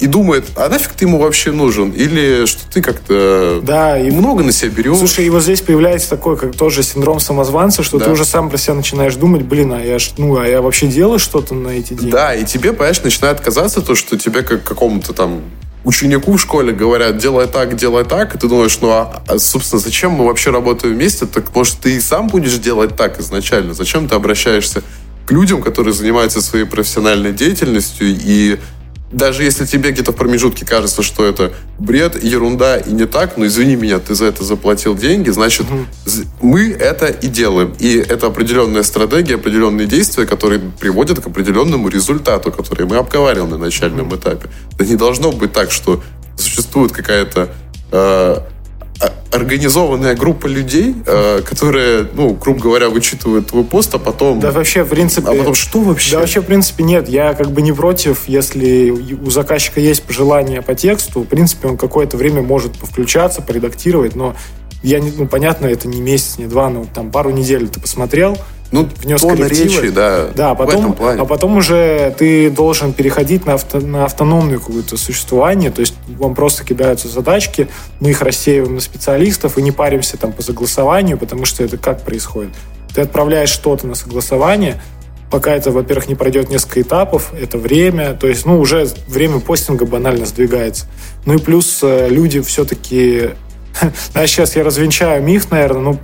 [0.02, 1.90] и думает, а нафиг ты ему вообще нужен?
[1.92, 4.10] Или что ты как-то да, и...
[4.10, 4.98] много на себя берешь?
[4.98, 8.06] Слушай, и вот здесь появляется такой, как тоже синдром самозванца, что да.
[8.06, 11.20] ты уже сам про себя начинаешь думать, блин, а я, ну, а я вообще делаю
[11.20, 12.10] что-то на эти деньги?
[12.10, 15.42] Да, и тебе, понимаешь, начинает казаться то, что тебе как какому-то там
[15.84, 19.80] ученику в школе говорят, делай так, делай так, и ты думаешь, ну, а, а, собственно,
[19.80, 21.26] зачем мы вообще работаем вместе?
[21.26, 23.72] Так, может, ты и сам будешь делать так изначально?
[23.72, 24.82] Зачем ты обращаешься
[25.26, 28.58] к людям, которые занимаются своей профессиональной деятельностью и
[29.12, 33.46] даже если тебе где-то в промежутке кажется, что это бред, ерунда и не так, но
[33.46, 35.86] извини меня, ты за это заплатил деньги, значит, угу.
[36.40, 37.74] мы это и делаем.
[37.78, 43.58] И это определенная стратегия, определенные действия, которые приводят к определенному результату, который мы обговаривали на
[43.58, 44.16] начальном угу.
[44.16, 44.48] этапе.
[44.74, 46.02] Это не должно быть так, что
[46.38, 47.50] существует какая-то
[47.90, 48.36] э,
[49.32, 54.40] организованная группа людей, э, которые, ну, грубо говоря, вычитывают твой пост, а потом...
[54.40, 55.28] Да вообще, в принципе...
[55.28, 56.12] А потом что вообще?
[56.12, 57.08] Да вообще, в принципе, нет.
[57.08, 61.78] Я как бы не против, если у заказчика есть пожелания по тексту, в принципе, он
[61.78, 64.36] какое-то время может включаться, поредактировать, но
[64.82, 68.36] я не, ну, понятно, это не месяц, не два, но там пару недель ты посмотрел,
[68.72, 71.20] ну, внес тон речи, да, да в потом, этом плане.
[71.20, 76.34] а потом уже ты должен переходить на, авто, на автономное какое-то существование, то есть вам
[76.34, 77.68] просто кидаются задачки,
[78.00, 82.02] мы их рассеиваем на специалистов и не паримся там по согласованию, потому что это как
[82.02, 82.52] происходит?
[82.94, 84.80] Ты отправляешь что-то на согласование,
[85.30, 89.84] пока это, во-первых, не пройдет несколько этапов, это время, то есть, ну, уже время постинга
[89.84, 90.86] банально сдвигается.
[91.26, 93.30] Ну и плюс э, люди все-таки...
[94.14, 95.98] А сейчас я развенчаю миф, наверное, ну,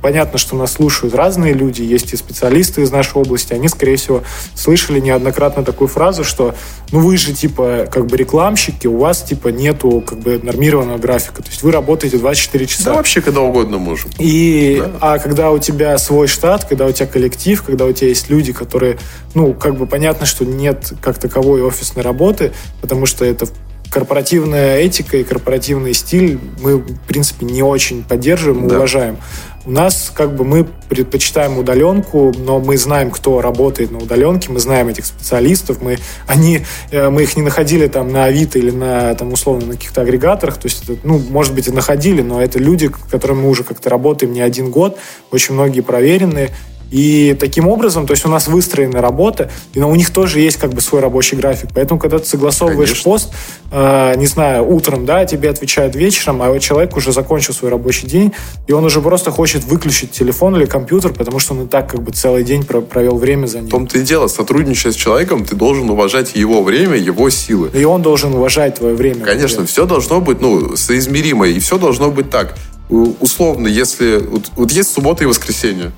[0.00, 4.22] понятно, что нас слушают разные люди, есть и специалисты из нашей области, они, скорее всего,
[4.54, 6.54] слышали неоднократно такую фразу, что
[6.92, 11.42] ну вы же типа как бы рекламщики, у вас типа нету как бы нормированного графика,
[11.42, 12.84] то есть вы работаете 24 часа.
[12.84, 14.10] Да вообще когда угодно можем.
[14.18, 14.92] И, да.
[15.00, 18.52] а когда у тебя свой штат, когда у тебя коллектив, когда у тебя есть люди,
[18.52, 18.98] которые,
[19.34, 23.46] ну, как бы понятно, что нет как таковой офисной работы, потому что это
[23.90, 28.76] корпоративная этика и корпоративный стиль мы, в принципе, не очень поддерживаем, да.
[28.76, 29.18] уважаем.
[29.66, 34.58] У нас как бы мы предпочитаем удаленку, но мы знаем, кто работает на удаленке, мы
[34.58, 39.14] знаем этих специалистов, мы, они, э, мы их не находили там на Авито или на,
[39.14, 42.86] там, условно, на каких-то агрегаторах, то есть, ну, может быть, и находили, но это люди,
[42.86, 44.96] с которыми мы уже как-то работаем не один год,
[45.30, 46.50] очень многие проверенные,
[46.90, 50.72] и таким образом, то есть у нас выстроена работа, но у них тоже есть как
[50.72, 51.70] бы свой рабочий график.
[51.74, 53.10] Поэтому, когда ты согласовываешь Конечно.
[53.10, 53.32] пост,
[53.70, 58.32] э, не знаю, утром, да, тебе отвечают вечером, а человек уже закончил свой рабочий день,
[58.66, 62.02] и он уже просто хочет выключить телефон или компьютер, потому что он и так как
[62.02, 63.68] бы целый день провел время за ним.
[63.68, 67.70] В том-то и дело, сотрудничая с человеком, ты должен уважать его время, его силы.
[67.72, 69.24] И он должен уважать твое время.
[69.24, 72.56] Конечно, все должно быть, ну, соизмеримо, и все должно быть так.
[72.88, 74.18] Условно, если...
[74.18, 75.92] Вот, вот есть суббота и воскресенье.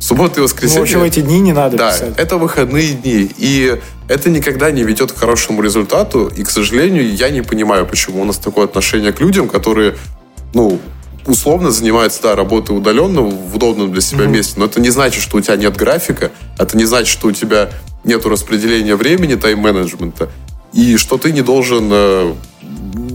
[0.00, 0.76] Суббота и воскресенье.
[0.76, 2.14] Ну, в общем, эти дни не надо да, писать.
[2.16, 3.30] это выходные дни.
[3.36, 3.78] И
[4.08, 6.32] это никогда не ведет к хорошему результату.
[6.34, 9.96] И, к сожалению, я не понимаю, почему у нас такое отношение к людям, которые,
[10.54, 10.80] ну,
[11.26, 14.28] условно занимаются, да, работой удаленно в удобном для себя mm-hmm.
[14.28, 14.54] месте.
[14.56, 16.30] Но это не значит, что у тебя нет графика.
[16.58, 17.70] Это не значит, что у тебя
[18.02, 20.30] нет распределения времени, тайм-менеджмента.
[20.72, 22.34] И что ты не должен э,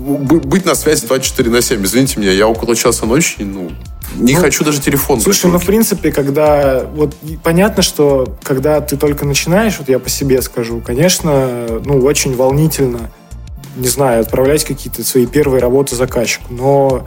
[0.05, 1.83] быть на связи 24 на 7.
[1.83, 3.71] Извините меня, я около часа ночи, ну,
[4.15, 5.19] не ну, хочу даже телефон.
[5.19, 6.85] Слушай, ну, в принципе, когда...
[6.93, 12.35] Вот понятно, что когда ты только начинаешь, вот я по себе скажу, конечно, ну, очень
[12.35, 13.11] волнительно,
[13.75, 16.53] не знаю, отправлять какие-то свои первые работы заказчику.
[16.53, 17.03] Но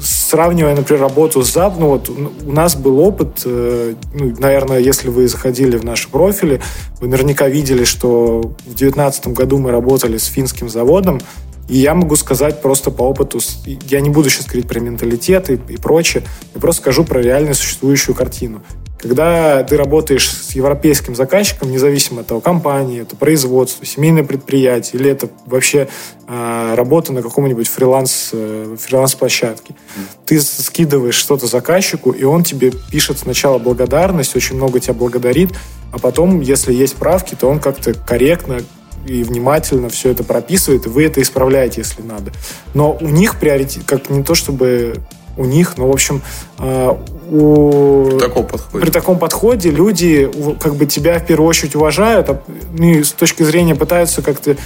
[0.00, 5.08] сравнивая, например, работу с ZAP, ну вот у нас был опыт, э, ну, наверное, если
[5.08, 6.60] вы заходили в наши профили,
[7.00, 11.20] вы наверняка видели, что в 2019 году мы работали с финским заводом,
[11.68, 15.54] и я могу сказать просто по опыту, я не буду сейчас говорить про менталитет и,
[15.54, 16.22] и прочее,
[16.54, 18.62] я просто скажу про реально существующую картину.
[18.98, 25.10] Когда ты работаешь с европейским заказчиком, независимо от того, компании, это производство, семейное предприятие, или
[25.10, 25.88] это вообще
[26.26, 30.00] э, работа на каком-нибудь фриланс, э, фриланс-площадке, mm.
[30.24, 35.50] ты скидываешь что-то заказчику, и он тебе пишет сначала благодарность, очень много тебя благодарит,
[35.92, 38.60] а потом, если есть правки, то он как-то корректно
[39.06, 42.32] и внимательно все это прописывает, и вы это исправляете, если надо.
[42.74, 45.00] Но у них приоритет, как не то чтобы
[45.36, 46.22] у них, но, в общем,
[46.58, 46.92] э,
[47.30, 48.10] у...
[48.10, 48.84] При таком подходе.
[48.84, 50.30] При таком подходе люди
[50.60, 52.42] как бы тебя в первую очередь уважают, а,
[52.72, 54.56] ну, и с точки зрения пытаются как-то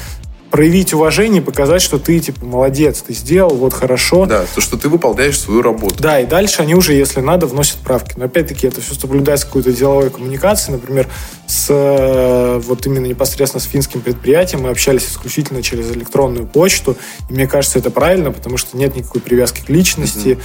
[0.51, 4.27] проявить уважение, показать, что ты, типа, молодец, ты сделал, вот хорошо.
[4.27, 5.95] Да, то, что ты выполняешь свою работу.
[5.99, 8.15] Да, и дальше они уже, если надо, вносят правки.
[8.17, 10.79] Но опять-таки это все соблюдается какой-то деловой коммуникацией.
[10.79, 11.09] Например,
[11.47, 16.97] с э, вот именно непосредственно с финским предприятием мы общались исключительно через электронную почту.
[17.29, 20.39] И мне кажется, это правильно, потому что нет никакой привязки к личности.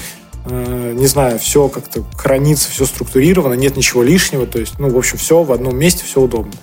[0.46, 0.94] Mm-hmm.
[0.94, 4.46] не знаю, все как-то хранится, все структурировано, нет ничего лишнего.
[4.46, 6.54] То есть, ну, в общем, все в одном месте, все удобно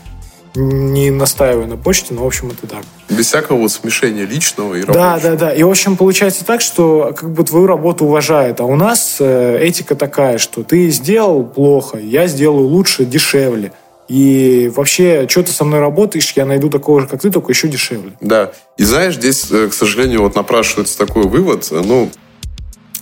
[0.54, 2.84] не настаиваю на почте, но, в общем, это так.
[3.08, 4.94] Без всякого вот смешения личного и рабочего.
[4.94, 5.54] Да, да, да.
[5.54, 9.58] И, в общем, получается так, что как бы твою работу уважают, а у нас э,
[9.60, 13.72] этика такая, что ты сделал плохо, я сделаю лучше, дешевле.
[14.08, 17.68] И вообще, что ты со мной работаешь, я найду такого же, как ты, только еще
[17.68, 18.12] дешевле.
[18.20, 18.52] Да.
[18.76, 22.10] И знаешь, здесь, э, к сожалению, вот напрашивается такой вывод, э, ну,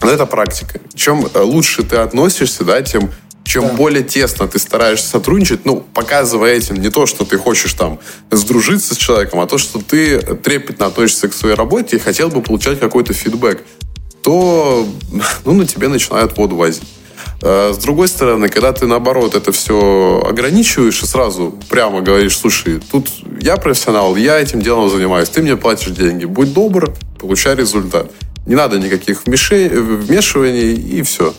[0.01, 0.80] это практика.
[0.94, 3.11] Чем э, лучше ты относишься, да, тем
[3.51, 3.72] чем да.
[3.74, 7.98] более тесно ты стараешься сотрудничать, ну, показывая этим не то, что ты хочешь там
[8.30, 12.42] сдружиться с человеком, а то, что ты трепетно относишься к своей работе и хотел бы
[12.42, 13.64] получать какой-то фидбэк,
[14.22, 14.86] то
[15.44, 16.84] ну, на тебе начинают воду возить.
[17.42, 22.80] А с другой стороны, когда ты, наоборот, это все ограничиваешь и сразу прямо говоришь, слушай,
[22.92, 23.09] тут
[23.40, 28.12] я профессионал, я этим делом занимаюсь, ты мне платишь деньги, будь добр, получай результат.
[28.46, 31.34] Не надо никаких вмешиваний и все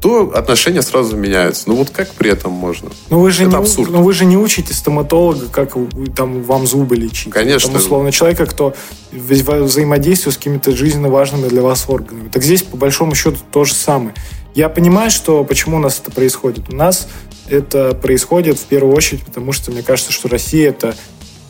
[0.00, 1.64] то отношения сразу меняются.
[1.68, 2.90] Ну вот как при этом можно?
[3.10, 3.90] Ну вы же, Это не, абсурд.
[3.90, 5.76] Ну, вы же не учите стоматолога, как
[6.16, 7.32] там вам зубы лечить.
[7.32, 7.70] Конечно.
[7.70, 8.74] Там, условно, человека, кто
[9.12, 12.28] взаимодействует с какими-то жизненно важными для вас органами.
[12.30, 14.14] Так здесь, по большому счету, то же самое.
[14.54, 16.70] Я понимаю, что почему у нас это происходит.
[16.70, 17.06] У нас
[17.48, 20.94] это происходит в первую очередь, потому что мне кажется, что Россия это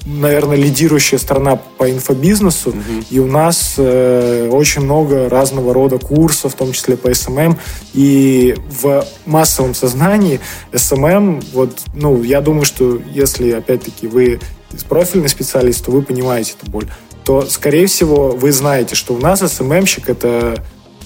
[0.05, 2.79] наверное, лидирующая страна по инфобизнесу, угу.
[3.11, 7.59] и у нас э, очень много разного рода курсов, в том числе по SMM,
[7.93, 10.41] и в массовом сознании
[10.73, 14.41] SMM, вот, ну, я думаю, что если, опять-таки, вы
[14.89, 16.87] профильный специалист, то вы понимаете эту боль,
[17.25, 20.65] то, скорее всего, вы знаете, что у нас SMM щик— это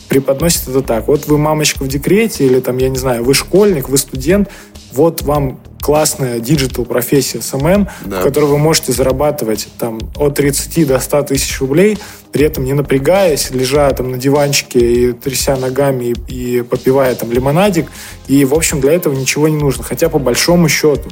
[0.09, 1.09] преподносит это так.
[1.09, 4.49] Вот вы мамочка в декрете, или там, я не знаю, вы школьник, вы студент,
[4.95, 8.21] вот вам классная digital профессия SMM, да.
[8.21, 11.99] в которой вы можете зарабатывать там от 30 до 100 тысяч рублей,
[12.33, 17.31] при этом не напрягаясь, лежа там на диванчике и тряся ногами и, и попивая там
[17.33, 17.91] лимонадик.
[18.29, 19.85] И, в общем, для этого ничего не нужно.
[19.85, 21.11] Хотя по большому счету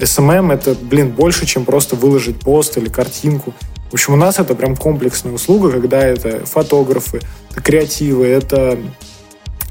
[0.00, 3.54] SMM это, блин, больше, чем просто выложить пост или картинку.
[3.90, 7.20] В общем, у нас это прям комплексная услуга, когда это фотографы,
[7.50, 8.78] это креативы, это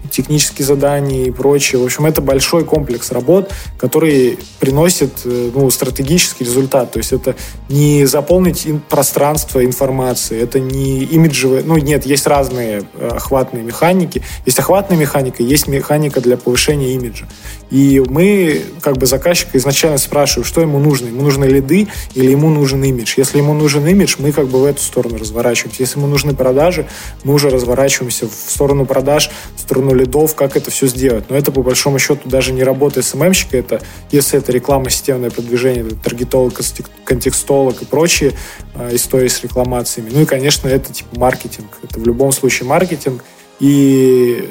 [0.10, 1.82] технические задания и прочее.
[1.82, 6.92] В общем, это большой комплекс работ, который приносит э, ну, стратегический результат.
[6.92, 7.36] То есть это
[7.70, 11.64] не заполнить пространство информации, это не имиджевые...
[11.64, 14.22] Ну, нет, есть разные э, охватные механики.
[14.46, 17.28] Есть охватная механика, есть механика для повышения имиджа.
[17.70, 21.08] И мы, как бы, заказчика изначально спрашиваем, что ему нужно.
[21.08, 23.14] Ему нужны лиды или ему нужен имидж.
[23.18, 25.84] Если ему нужен имидж, мы как бы в эту сторону разворачиваемся.
[25.84, 26.88] Если ему нужны продажи,
[27.24, 31.26] мы уже разворачиваемся в сторону продаж, в сторону лидов, как это все сделать.
[31.30, 33.58] Но это, по большому счету, даже не работа СММщика.
[33.58, 36.60] Это, если это реклама, системное продвижение, таргетолог,
[37.04, 38.34] контекстолог и прочие
[38.76, 40.10] э, истории с рекламациями.
[40.12, 41.78] Ну и, конечно, это типа маркетинг.
[41.84, 43.24] Это в любом случае маркетинг.
[43.60, 44.50] И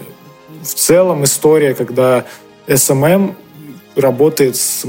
[0.63, 2.25] в целом история, когда
[2.69, 3.35] SMM
[3.97, 4.85] работает с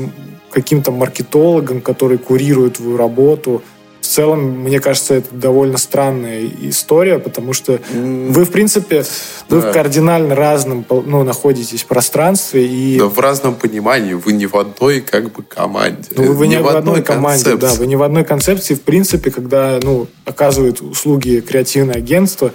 [0.52, 3.64] каким-то маркетологом, который курирует твою работу.
[4.02, 9.04] В целом, мне кажется, это довольно странная история, потому что вы, в принципе,
[9.50, 9.56] да.
[9.56, 12.66] вы в кардинально разном ну, находитесь пространстве.
[12.66, 12.98] И...
[12.98, 14.14] Да, в разном понимании.
[14.14, 16.10] Вы не в одной как бы команде.
[16.16, 17.76] Ну, вы, вы не, не в одной, одной команде, концепции.
[17.76, 17.80] да.
[17.80, 18.74] Вы не в одной концепции.
[18.74, 22.52] В принципе, когда ну, оказывают услуги креативное агентство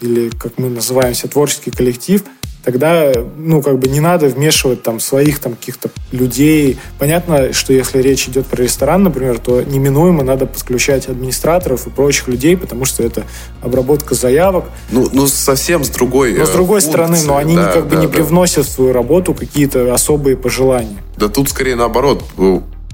[0.00, 2.22] или, как мы называемся, творческий коллектив–
[2.66, 6.78] тогда, ну, как бы не надо вмешивать там своих там каких-то людей.
[6.98, 12.26] Понятно, что если речь идет про ресторан, например, то неминуемо надо подключать администраторов и прочих
[12.26, 13.22] людей, потому что это
[13.62, 14.64] обработка заявок.
[14.90, 17.94] Ну, ну совсем с другой Но с другой функции, стороны, но они да, как бы
[17.96, 18.12] не да.
[18.12, 21.00] привносят в свою работу какие-то особые пожелания.
[21.16, 22.24] Да тут скорее наоборот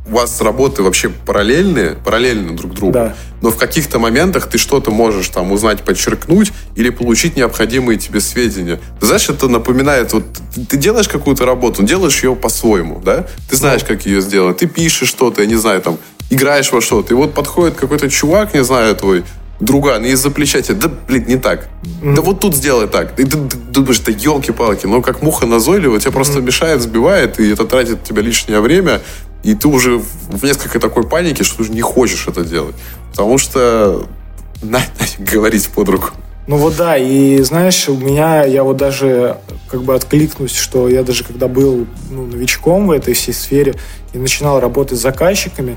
[0.06, 3.14] у вас работы вообще параллельные, параллельны друг другу, да.
[3.40, 8.80] но в каких-то моментах ты что-то можешь там узнать, подчеркнуть или получить необходимые тебе сведения.
[8.98, 10.24] Ты знаешь, это напоминает, вот
[10.68, 13.26] ты делаешь какую-то работу, делаешь ее по-своему, да?
[13.48, 15.98] Ты знаешь, как ее сделать, ты пишешь что-то, я не знаю, там,
[16.30, 19.22] играешь во что-то, и вот подходит какой-то чувак, не знаю, твой
[19.60, 21.68] друган, из-за плеча тебе, да, блин, не так.
[21.82, 22.14] Mm-hmm.
[22.14, 23.18] Да вот тут сделай так.
[23.20, 26.14] И ты, ты думаешь, да елки-палки, но как муха назойливая, тебя mm-hmm.
[26.14, 29.00] просто мешает, сбивает, и это тратит тебя лишнее время,
[29.42, 32.74] и ты уже в несколько такой панике, что ты уже не хочешь это делать.
[33.10, 34.06] Потому что
[34.62, 36.10] на, на, говорить под руку.
[36.48, 39.38] Ну вот да, и знаешь, у меня, я вот даже
[39.68, 43.76] как бы откликнусь, что я даже когда был ну, новичком в этой всей сфере
[44.12, 45.76] и начинал работать с заказчиками,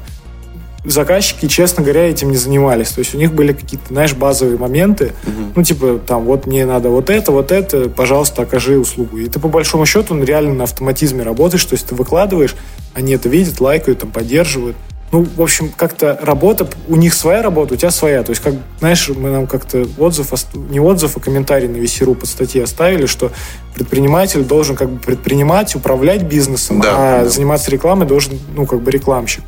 [0.86, 2.90] заказчики, честно говоря, этим не занимались.
[2.90, 5.14] То есть у них были какие-то, знаешь, базовые моменты.
[5.24, 5.52] Угу.
[5.56, 9.18] Ну, типа, там, вот мне надо вот это, вот это, пожалуйста, окажи услугу.
[9.18, 11.66] И ты, по большому счету, он реально на автоматизме работаешь.
[11.66, 12.56] То есть ты выкладываешь,
[12.94, 14.76] они это видят, лайкают, там, поддерживают.
[15.12, 18.24] Ну, в общем, как-то работа, у них своя работа, у тебя своя.
[18.24, 20.34] То есть, как, знаешь, мы нам как-то отзыв,
[20.70, 23.32] не отзыв, а комментарий на VC.ru под статьей оставили, что
[23.76, 27.30] предприниматель должен как бы предпринимать, управлять бизнесом, да, а да.
[27.30, 29.44] заниматься рекламой должен, ну, как бы рекламщик.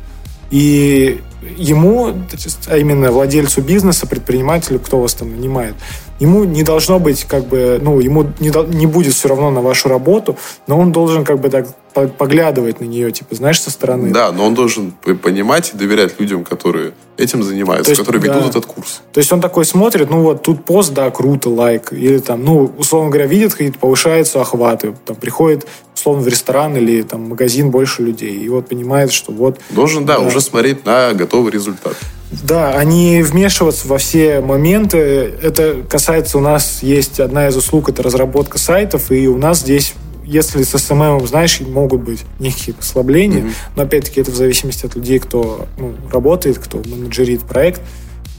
[0.50, 1.20] И
[1.56, 2.14] ему,
[2.66, 5.74] а именно владельцу бизнеса, предпринимателю, кто вас там нанимает,
[6.18, 9.88] ему не должно быть как бы, ну, ему не, не будет все равно на вашу
[9.88, 11.66] работу, но он должен как бы так
[12.16, 14.10] поглядывать на нее, типа, знаешь, со стороны.
[14.10, 18.48] Да, но он должен понимать и доверять людям, которые этим занимаются, есть, которые ведут да.
[18.50, 19.00] этот курс.
[19.12, 22.72] То есть он такой смотрит, ну вот тут пост, да, круто, лайк, или там, ну,
[22.78, 28.02] условно говоря, видит, какие-то повышаются охваты, там приходит, условно, в ресторан или там магазин больше
[28.02, 29.58] людей, и вот понимает, что вот...
[29.70, 30.26] Должен, да, да.
[30.26, 31.96] уже смотреть на готовый результат.
[32.30, 34.98] Да, они вмешиваться во все моменты.
[35.42, 39.94] Это касается у нас есть одна из услуг, это разработка сайтов, и у нас здесь
[40.28, 43.54] если с SMM, знаешь, могут быть некие послабления, mm-hmm.
[43.76, 47.80] но опять-таки это в зависимости от людей, кто ну, работает, кто менеджерит проект.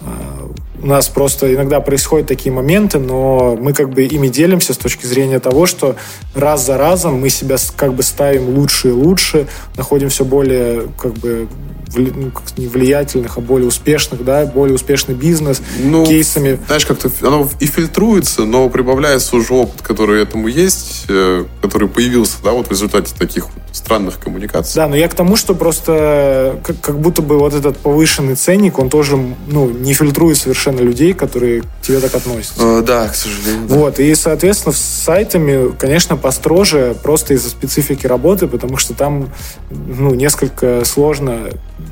[0.02, 4.78] А, у нас просто иногда происходят такие моменты, но мы как бы ими делимся с
[4.78, 5.96] точки зрения того, что
[6.36, 11.14] раз за разом мы себя как бы ставим лучше и лучше, находим все более как
[11.16, 11.48] бы
[11.96, 16.60] ну, не влиятельных, а более успешных, да, более успешный бизнес, ну, кейсами.
[16.68, 22.38] Знаешь, как-то оно и фильтруется, но прибавляется уже опыт, который этому есть, э, который появился,
[22.44, 24.76] да, вот в результате таких странных коммуникаций.
[24.76, 28.80] Да, но я к тому, что просто как, как будто бы вот этот повышенный ценник,
[28.80, 29.18] он тоже,
[29.48, 32.62] ну, не фильтрует совершенно людей, которые к тебе так относятся.
[32.62, 33.68] Э, да, к сожалению.
[33.68, 33.76] Да.
[33.76, 39.30] Вот, и, соответственно, с сайтами, конечно, построже, просто из-за специфики работы, потому что там,
[39.70, 41.50] ну, несколько сложно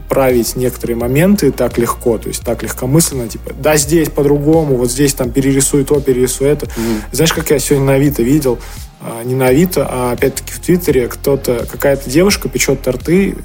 [0.09, 5.13] править некоторые моменты так легко, то есть так легкомысленно, типа, да, здесь по-другому, вот здесь
[5.13, 6.65] там перерисуй то, перерисуй это.
[6.65, 7.01] Mm.
[7.11, 8.59] Знаешь, как я сегодня на Авито видел,
[9.23, 13.35] не на Авито, а опять-таки в Твиттере кто-то, какая-то девушка печет торты,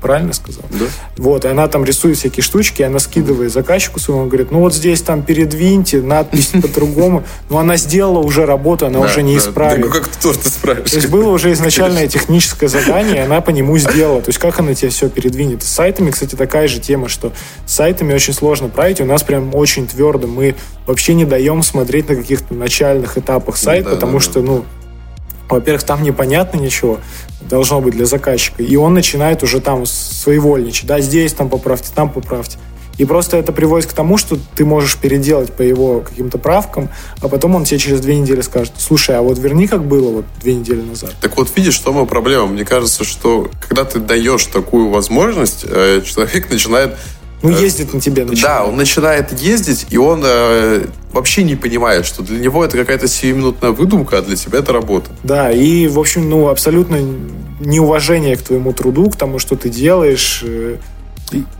[0.00, 0.64] правильно сказал?
[0.70, 0.86] Да.
[1.16, 4.74] Вот, и она там рисует всякие штучки, и она скидывает заказчику своему, говорит, ну вот
[4.74, 7.24] здесь там передвиньте, надпись по-другому.
[7.48, 9.84] Но она сделала уже работу, она уже не исправит.
[9.84, 10.90] Ну как ты торт исправишь?
[10.90, 14.20] То есть было уже изначальное техническое задание, и она по нему сделала.
[14.20, 15.62] То есть как она тебе все передвинет?
[15.62, 17.32] С сайтами, кстати, такая же тема, что
[17.66, 19.00] с сайтами очень сложно править.
[19.00, 20.26] У нас прям очень твердо.
[20.26, 20.54] Мы
[20.86, 24.64] вообще не даем смотреть на каких-то начальных этапах сайт, потому что, ну,
[25.52, 26.98] во-первых, там непонятно ничего,
[27.40, 32.10] должно быть для заказчика, и он начинает уже там своевольничать, да, здесь там поправьте, там
[32.10, 32.58] поправьте.
[32.98, 36.90] И просто это приводит к тому, что ты можешь переделать по его каким-то правкам,
[37.20, 40.24] а потом он тебе через две недели скажет, слушай, а вот верни, как было вот
[40.40, 41.12] две недели назад.
[41.20, 42.46] Так вот, видишь, что мы проблема?
[42.46, 46.96] Мне кажется, что когда ты даешь такую возможность, э, человек начинает
[47.42, 48.42] ну, э, ездит на тебе начинает.
[48.42, 53.08] Да, он начинает ездить, и он э, вообще не понимает, что для него это какая-то
[53.08, 55.10] сиюминутная выдумка, а для тебя это работа.
[55.22, 56.98] Да, и, в общем, ну, абсолютно
[57.60, 60.42] неуважение к твоему труду, к тому, что ты делаешь.
[60.44, 60.76] Э,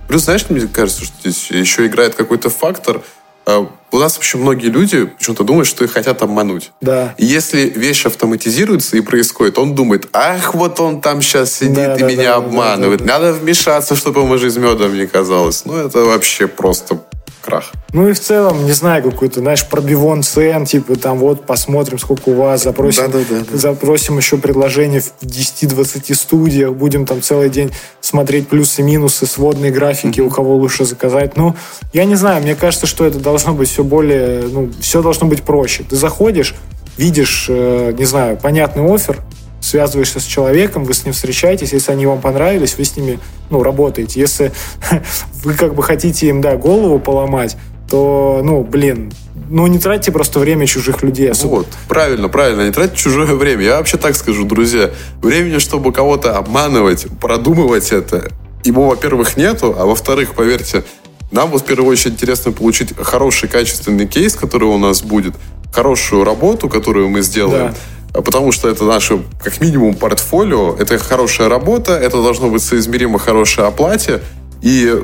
[0.09, 3.01] Плюс, знаешь, мне кажется, что здесь еще играет какой-то фактор–
[3.47, 6.73] у нас вообще многие люди почему-то думают, что их хотят обмануть.
[6.81, 7.15] Да.
[7.19, 11.97] И если вещь автоматизируется и происходит, он думает, ах, вот он там сейчас сидит да,
[11.97, 13.01] и да, меня да, обманывает.
[13.01, 13.27] Да, да, да.
[13.27, 15.65] Надо вмешаться, чтобы ему жизнь медом не казалось.
[15.65, 17.03] Ну, это вообще просто
[17.41, 17.73] крах.
[17.93, 22.31] Ну и в целом, не знаю, какой-то, знаешь, пробивон цен, типа там вот посмотрим, сколько
[22.31, 27.51] у вас, запросим, да, да, да, запросим еще предложение в 10-20 студиях, будем там целый
[27.51, 30.27] день смотреть плюсы-минусы, сводные графики, mm-hmm.
[30.27, 31.37] у кого лучше заказать.
[31.37, 31.55] Ну,
[31.93, 35.43] я не знаю, мне кажется, что это должно быть все более, ну, все должно быть
[35.43, 35.85] проще.
[35.89, 36.55] Ты заходишь,
[36.97, 39.19] видишь, э, не знаю, понятный офер,
[39.63, 43.63] связываешься с человеком, вы с ним встречаетесь, если они вам понравились, вы с ними, ну,
[43.63, 44.21] работаете.
[44.21, 44.53] Если
[45.45, 47.57] вы как бы хотите им, да, голову поломать,
[47.89, 49.13] то, ну, блин,
[49.49, 51.31] ну, не тратьте просто время чужих людей.
[51.31, 51.57] Особо.
[51.57, 53.63] Вот, правильно, правильно, не тратьте чужое время.
[53.63, 54.91] Я вообще так скажу, друзья,
[55.21, 58.31] времени, чтобы кого-то обманывать, продумывать это,
[58.65, 60.85] ему, во-первых, нету, а во-вторых, поверьте,
[61.31, 65.35] нам вот в первую очередь интересно получить хороший, качественный кейс, который у нас будет,
[65.73, 67.73] хорошую работу, которую мы сделаем.
[67.73, 67.75] Да
[68.13, 73.67] потому что это наше, как минимум, портфолио, это хорошая работа, это должно быть соизмеримо хорошей
[73.67, 74.21] оплате,
[74.61, 74.95] и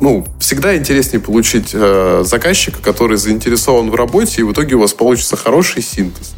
[0.00, 4.92] ну, всегда интереснее получить э, заказчика, который заинтересован в работе, и в итоге у вас
[4.92, 6.34] получится хороший синтез,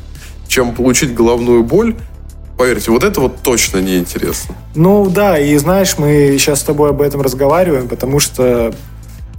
[0.46, 1.96] чем получить головную боль.
[2.58, 4.54] Поверьте, вот это вот точно неинтересно.
[4.74, 8.74] Ну да, и знаешь, мы сейчас с тобой об этом разговариваем, потому что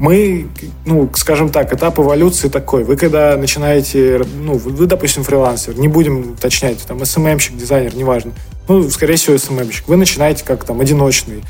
[0.02, 0.48] мы,
[0.84, 2.84] ну, скажем так, этап эволюции такой.
[2.84, 8.32] Вы когда начинаете, ну, вы, допустим, фрилансер, не будем уточнять, там, СММщик, дизайнер, неважно.
[8.68, 9.88] Ну, скорее всего, СММщик.
[9.88, 11.44] Вы начинаете как там одиночный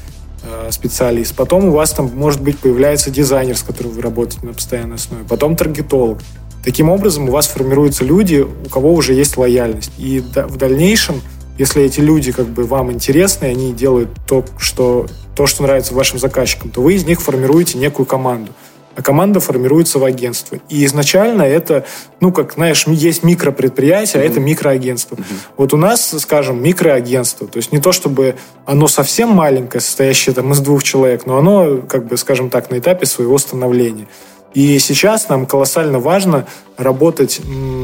[0.43, 1.33] э, специалист.
[1.33, 5.23] Потом у вас там, может быть, появляется дизайнер, с которым вы работаете на постоянной основе.
[5.23, 6.19] Потом таргетолог.
[6.65, 9.93] Таким образом, у вас формируются люди, у кого уже есть лояльность.
[9.97, 11.21] И в дальнейшем
[11.57, 16.19] если эти люди как бы вам интересны, они делают то, что, то, что нравится вашим
[16.19, 18.51] заказчикам, то вы из них формируете некую команду.
[18.93, 20.59] А команда формируется в агентство.
[20.67, 21.85] И изначально это,
[22.19, 24.25] ну, как, знаешь, есть микропредприятие, mm-hmm.
[24.25, 25.15] а это микроагентство.
[25.15, 25.37] Mm-hmm.
[25.55, 27.47] Вот у нас, скажем, микроагентство.
[27.47, 28.35] То есть не то, чтобы
[28.65, 32.79] оно совсем маленькое, состоящее там из двух человек, но оно, как бы, скажем так, на
[32.79, 34.07] этапе своего становления.
[34.53, 36.45] И сейчас нам колоссально важно
[36.77, 37.39] работать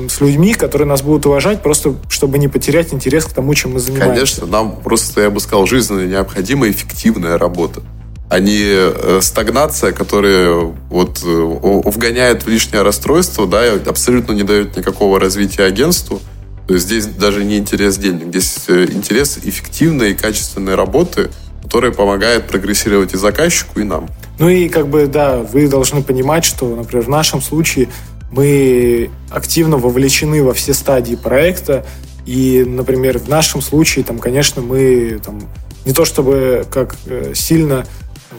[0.09, 3.79] с людьми, которые нас будут уважать, просто чтобы не потерять интерес к тому, чем мы
[3.79, 4.13] занимаемся.
[4.13, 7.81] Конечно, нам просто, я бы сказал, жизненно необходима эффективная работа
[8.29, 14.43] а не э, стагнация, которая вот э, вгоняет в лишнее расстройство, да, и абсолютно не
[14.43, 16.19] дает никакого развития агентству.
[16.67, 21.29] То есть здесь даже не интерес денег, здесь э, интерес эффективной и качественной работы,
[21.63, 24.09] которая помогает прогрессировать и заказчику, и нам.
[24.39, 27.89] Ну и как бы, да, вы должны понимать, что, например, в нашем случае
[28.31, 31.85] мы активно вовлечены во все стадии проекта,
[32.25, 35.41] и, например, в нашем случае, там, конечно, мы там,
[35.85, 37.85] не то чтобы как э, сильно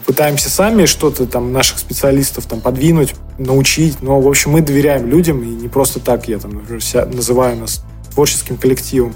[0.05, 5.43] пытаемся сами что-то там наших специалистов там подвинуть, научить, но, в общем, мы доверяем людям,
[5.43, 6.81] и не просто так я там например,
[7.13, 9.13] называю нас творческим коллективом.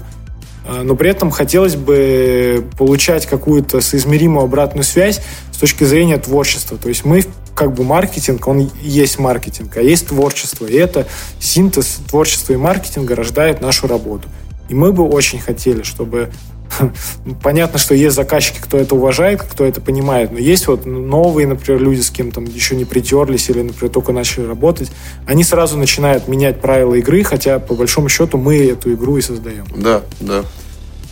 [0.66, 5.20] А, но при этом хотелось бы получать какую-то соизмеримую обратную связь
[5.52, 6.78] с точки зрения творчества.
[6.78, 7.24] То есть мы
[7.54, 10.66] как бы маркетинг, он есть маркетинг, а есть творчество.
[10.66, 11.06] И это
[11.38, 14.28] синтез творчества и маркетинга рождает нашу работу.
[14.68, 16.30] И мы бы очень хотели, чтобы
[17.42, 21.80] Понятно, что есть заказчики, кто это уважает, кто это понимает, но есть вот новые, например,
[21.80, 24.90] люди, с кем там еще не притерлись или, например, только начали работать,
[25.26, 29.66] они сразу начинают менять правила игры, хотя, по большому счету, мы эту игру и создаем.
[29.74, 30.44] Да, да.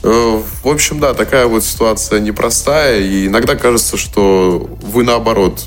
[0.03, 5.65] Э, в общем, да, такая вот ситуация непростая, и иногда кажется, что вы наоборот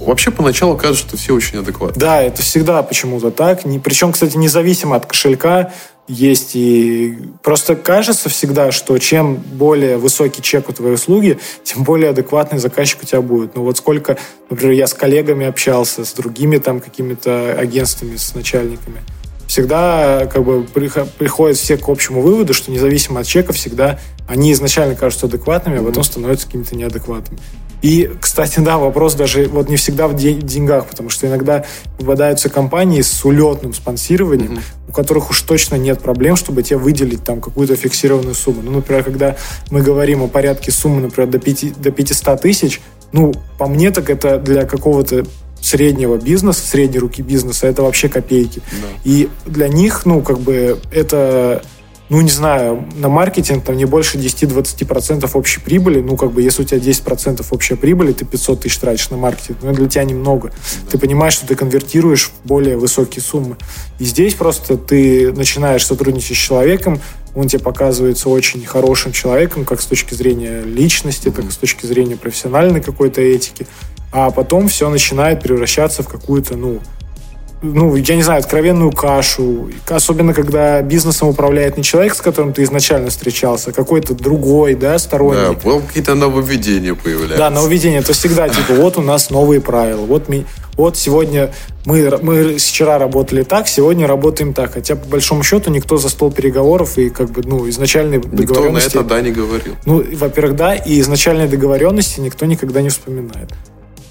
[0.00, 1.98] Вообще, поначалу кажется, что все очень адекватны.
[1.98, 3.62] Да, это всегда почему-то так.
[3.82, 5.72] Причем, кстати, независимо от кошелька,
[6.08, 12.10] есть и просто кажется всегда, что чем более высокий чек у твоей услуги, тем более
[12.10, 13.54] адекватный заказчик у тебя будет.
[13.54, 14.16] Ну вот сколько,
[14.48, 19.02] например, я с коллегами общался, с другими там какими-то агентствами, с начальниками,
[19.46, 24.94] всегда как бы приходят все к общему выводу, что независимо от чека всегда они изначально
[24.94, 27.40] кажутся адекватными, а потом становятся какими-то неадекватными.
[27.82, 31.64] И, кстати, да, вопрос даже вот не всегда в деньгах, потому что иногда
[31.98, 34.88] попадаются компании с улетным спонсированием, mm-hmm.
[34.88, 38.62] у которых уж точно нет проблем, чтобы тебе выделить там какую-то фиксированную сумму.
[38.62, 39.36] Ну, например, когда
[39.70, 42.80] мы говорим о порядке суммы, например, до, 5, до 500 тысяч,
[43.12, 45.24] ну, по мне так это для какого-то
[45.60, 48.60] среднего бизнеса, средней руки бизнеса, это вообще копейки.
[48.70, 48.88] Да.
[49.04, 51.62] И для них, ну, как бы это
[52.08, 56.00] ну, не знаю, на маркетинг там не больше 10-20% общей прибыли.
[56.00, 59.58] Ну, как бы, если у тебя 10% общей прибыли, ты 500 тысяч тратишь на маркетинг.
[59.62, 60.52] Ну, для тебя немного.
[60.90, 63.56] Ты понимаешь, что ты конвертируешь в более высокие суммы.
[63.98, 67.00] И здесь просто ты начинаешь сотрудничать с человеком,
[67.34, 71.86] он тебе показывается очень хорошим человеком, как с точки зрения личности, так и с точки
[71.86, 73.66] зрения профессиональной какой-то этики.
[74.10, 76.80] А потом все начинает превращаться в какую-то, ну,
[77.62, 79.70] ну, я не знаю, откровенную кашу.
[79.88, 84.98] Особенно, когда бизнесом управляет не человек, с которым ты изначально встречался, а какой-то другой, да,
[84.98, 85.56] сторонний.
[85.64, 87.38] Да, какие-то нововведения появляются.
[87.38, 87.98] Да, нововведения.
[87.98, 90.02] Это всегда, типа, вот у нас новые правила.
[90.02, 91.52] Вот, ми, вот сегодня
[91.84, 94.74] мы, мы вчера работали так, сегодня работаем так.
[94.74, 98.86] Хотя, по большому счету, никто за стол переговоров и, как бы, ну, изначальные договоренности...
[98.86, 99.74] Никто на это, да, не говорил.
[99.84, 103.50] Ну, во-первых, да, и изначальные договоренности никто никогда не вспоминает.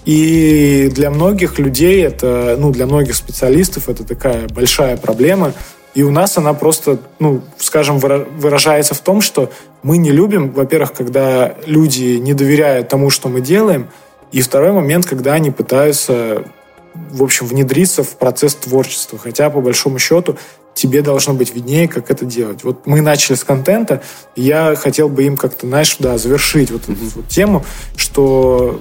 [0.07, 5.51] И для многих людей это, ну, для многих специалистов это такая большая проблема.
[5.95, 9.51] И у нас она просто, ну, скажем, выражается в том, что
[9.84, 13.89] мы не любим, во-первых, когда люди не доверяют тому, что мы делаем,
[14.31, 16.45] и второй момент, когда они пытаются,
[16.93, 19.19] в общем, внедриться в процесс творчества.
[19.21, 20.38] Хотя, по большому счету,
[20.73, 22.63] тебе должно быть виднее, как это делать.
[22.63, 24.01] Вот мы начали с контента,
[24.38, 27.65] и я хотел бы им как-то, знаешь, да, завершить вот эту вот тему,
[27.97, 28.79] что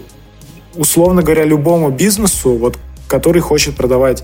[0.77, 2.79] условно говоря, любому бизнесу, вот,
[3.09, 4.23] который хочет продавать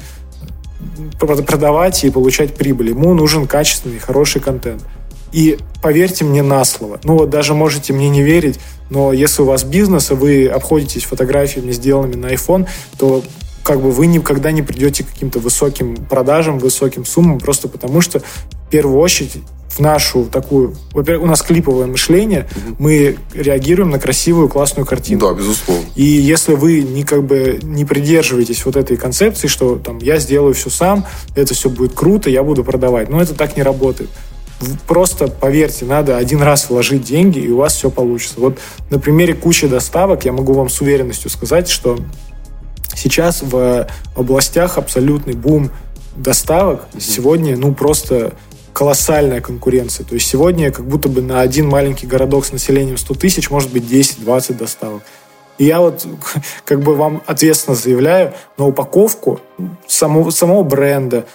[1.18, 2.88] продавать и получать прибыль.
[2.88, 4.82] Ему нужен качественный, хороший контент.
[5.30, 7.00] И поверьте мне на слово.
[7.04, 8.58] Ну вот даже можете мне не верить,
[8.90, 12.68] но если у вас бизнес, и вы обходитесь фотографиями, сделанными на iPhone,
[12.98, 13.22] то
[13.62, 18.20] как бы вы никогда не придете к каким-то высоким продажам, высоким суммам, просто потому что
[18.20, 19.38] в первую очередь
[19.72, 20.74] в нашу такую...
[20.92, 22.76] Во-первых, у нас клиповое мышление, угу.
[22.78, 25.20] мы реагируем на красивую, классную картину.
[25.20, 25.84] Да, безусловно.
[25.94, 30.52] И если вы не, как бы, не придерживаетесь вот этой концепции, что там я сделаю
[30.54, 33.08] все сам, это все будет круто, я буду продавать.
[33.08, 34.10] Но это так не работает.
[34.86, 38.34] Просто поверьте, надо один раз вложить деньги, и у вас все получится.
[38.38, 38.58] Вот
[38.90, 41.98] на примере кучи доставок я могу вам с уверенностью сказать, что
[42.94, 45.70] сейчас в областях абсолютный бум
[46.14, 46.86] доставок.
[47.00, 48.34] Сегодня, ну, просто
[48.72, 50.04] колоссальная конкуренция.
[50.04, 53.72] То есть сегодня как будто бы на один маленький городок с населением 100 тысяч может
[53.72, 55.02] быть 10-20 доставок.
[55.58, 56.06] И я вот
[56.64, 59.40] как бы вам ответственно заявляю, на упаковку
[59.86, 61.26] самого, самого бренда,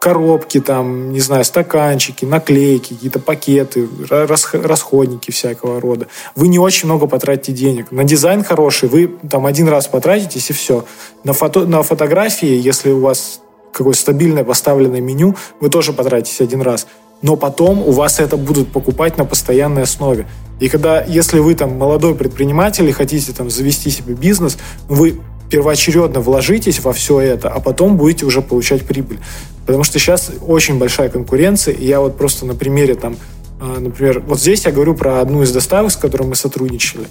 [0.00, 6.08] коробки там, не знаю, стаканчики, наклейки, какие-то пакеты, расходники всякого рода.
[6.34, 7.92] Вы не очень много потратите денег.
[7.92, 10.84] На дизайн хороший вы там один раз потратитесь и все.
[11.22, 13.40] На, фото, на фотографии, если у вас
[13.72, 16.86] какое стабильное поставленное меню, вы тоже потратите один раз.
[17.22, 20.26] Но потом у вас это будут покупать на постоянной основе.
[20.58, 25.20] И когда, если вы там молодой предприниматель и хотите там завести себе бизнес, вы
[25.50, 29.18] первоочередно вложитесь во все это, а потом будете уже получать прибыль.
[29.66, 33.16] Потому что сейчас очень большая конкуренция, и я вот просто на примере там,
[33.60, 37.06] а, например, вот здесь я говорю про одну из доставок, с которой мы сотрудничали.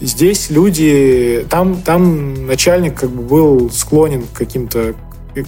[0.00, 4.94] Здесь люди, там, там начальник как бы был склонен к каким-то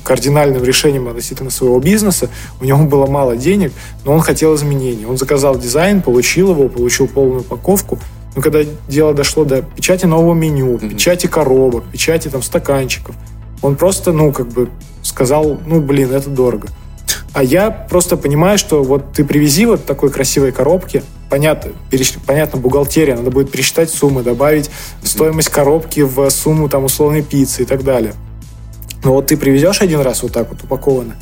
[0.03, 2.29] кардинальным решением относительно своего бизнеса.
[2.61, 3.73] У него было мало денег,
[4.05, 5.07] но он хотел изменений.
[5.07, 7.99] Он заказал дизайн, получил его, получил полную упаковку.
[8.37, 10.89] Но когда дело дошло до печати нового меню, mm-hmm.
[10.89, 13.15] печати коробок, печати там стаканчиков,
[13.63, 14.69] он просто, ну, как бы
[15.03, 16.69] сказал, ну, блин, это дорого.
[17.33, 22.15] А я просто понимаю, что вот ты привези вот такой красивой коробки, понятно, переш...
[22.27, 24.71] понятно, бухгалтерия, надо будет пересчитать суммы, добавить
[25.03, 28.15] стоимость коробки в сумму там условной пиццы и так далее.
[29.05, 31.17] Но вот ты привезешь один раз вот так вот упакованно,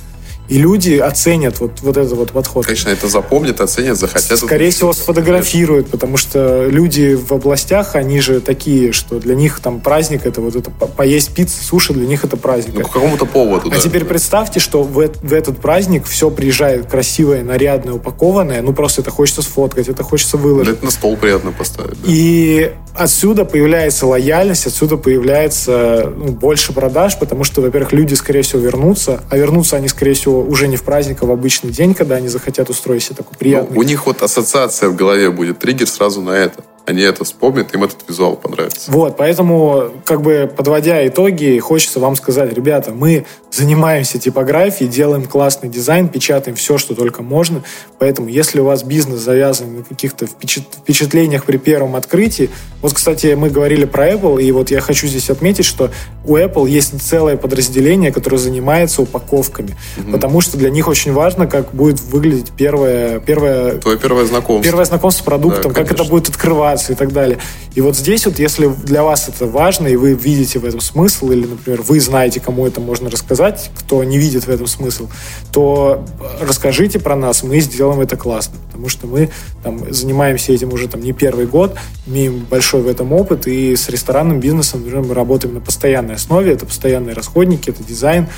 [0.49, 2.67] и люди оценят вот, вот этот вот подход.
[2.67, 4.39] Конечно, это запомнят, оценят, захотят.
[4.39, 9.81] Скорее всего, сфотографируют, потому что люди в областях, они же такие, что для них там
[9.81, 12.75] праздник, это вот это поесть пиццу, суши, для них это праздник.
[12.75, 13.81] Ну, по какому-то поводу, А да.
[13.81, 19.11] теперь представьте, что в, в этот праздник все приезжает красивое, нарядное, упакованное, ну просто это
[19.11, 20.75] хочется сфоткать, это хочется выложить.
[20.77, 21.93] Это на стол приятно поставить.
[22.03, 22.05] да.
[22.07, 28.60] И отсюда появляется лояльность, отсюда появляется ну, больше продаж, потому что, во-первых, люди, скорее всего,
[28.60, 32.16] вернутся, а вернутся они, скорее всего, уже не в праздник, а в обычный день, когда
[32.16, 33.74] они захотят устроить себе такой приятный.
[33.74, 36.62] Ну, у них вот ассоциация в голове будет, триггер сразу на это.
[36.85, 38.91] Они это вспомнят, им этот визуал понравится.
[38.91, 45.69] Вот, поэтому, как бы подводя итоги, хочется вам сказать, ребята, мы занимаемся типографией, делаем классный
[45.69, 47.63] дизайн, печатаем все, что только можно.
[47.99, 52.51] Поэтому, если у вас бизнес завязан на каких-то впечат- впечатлениях при первом открытии,
[52.81, 55.91] вот, кстати, мы говорили про Apple, и вот я хочу здесь отметить, что
[56.25, 59.77] у Apple есть целое подразделение, которое занимается упаковками,
[60.11, 64.65] потому что для них очень важно, как будет выглядеть первое, первое Твое первое знакомство.
[64.65, 67.39] Первое знакомство с продуктом, Да, как это будет открываться и так далее.
[67.74, 71.31] И вот здесь вот, если для вас это важно, и вы видите в этом смысл,
[71.31, 75.09] или, например, вы знаете, кому это можно рассказать, кто не видит в этом смысл,
[75.53, 76.05] то
[76.40, 78.57] расскажите про нас, мы сделаем это классно.
[78.66, 79.31] Потому что мы
[79.62, 81.77] там, занимаемся этим уже там, не первый год,
[82.07, 86.53] имеем большой в этом опыт, и с ресторанным бизнесом например, мы работаем на постоянной основе,
[86.53, 88.28] это постоянные расходники, это дизайн,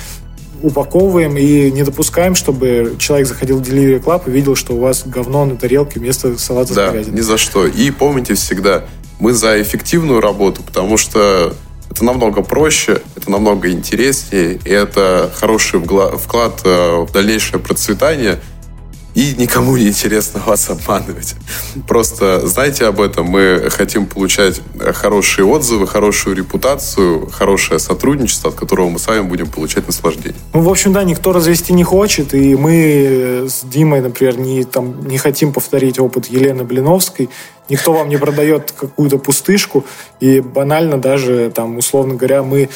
[0.61, 5.03] упаковываем и не допускаем, чтобы человек заходил в Delivery Club и видел, что у вас
[5.05, 7.17] говно на тарелке вместо салата с Да, говядиной.
[7.17, 7.65] ни за что.
[7.67, 8.85] И помните всегда,
[9.19, 11.53] мы за эффективную работу, потому что
[11.91, 18.39] это намного проще, это намного интереснее, и это хороший вклад э, в дальнейшее процветание.
[19.15, 21.35] И никому не интересно вас обманывать.
[21.87, 23.27] Просто знайте об этом.
[23.27, 24.61] Мы хотим получать
[24.93, 30.35] хорошие отзывы, хорошую репутацию, хорошее сотрудничество, от которого мы сами будем получать наслаждение.
[30.53, 35.07] Ну, в общем, да, никто развести не хочет, и мы с Димой, например, не, там,
[35.07, 37.29] не хотим повторить опыт Елены Блиновской.
[37.69, 39.85] Никто вам не продает какую-то пустышку,
[40.19, 42.69] и банально даже, там, условно говоря, мы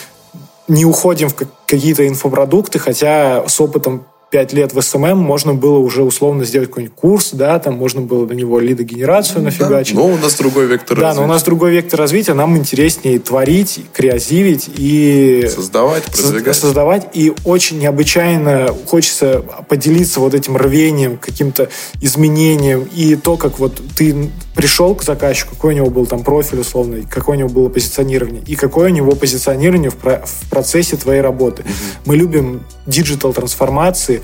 [0.69, 5.79] не уходим в как- какие-то инфопродукты, хотя с опытом 5 лет в SMM можно было
[5.79, 9.95] уже условно сделать какой-нибудь курс, да, там можно было на него лидогенерацию нафигачить.
[9.95, 11.27] Но у нас другой вектор Да, но у развития.
[11.33, 16.55] нас другой вектор развития, нам интереснее творить, креативить и Создавать, соз- продвигать.
[16.55, 17.07] создавать.
[17.13, 21.69] И очень необычайно хочется поделиться вот этим рвением, каким-то
[21.99, 22.87] изменением.
[22.95, 27.03] И то, как вот ты пришел к заказчику, какой у него был там профиль условный,
[27.09, 31.21] какое у него было позиционирование, и какое у него позиционирование в, про- в процессе твоей
[31.21, 31.63] работы.
[32.05, 34.18] Мы любим диджитал-трансформации,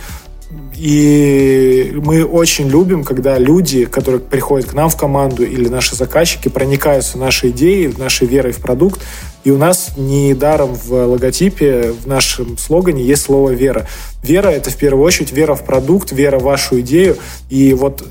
[0.77, 6.49] и мы очень любим, когда люди, которые приходят к нам в команду или наши заказчики,
[6.49, 9.01] проникаются нашей идеей, нашей верой в продукт.
[9.43, 13.87] И у нас недаром в логотипе, в нашем слогане есть слово «вера».
[14.23, 17.17] Вера— это в первую очередь вера в продукт, вера в вашу идею.
[17.49, 18.03] И вот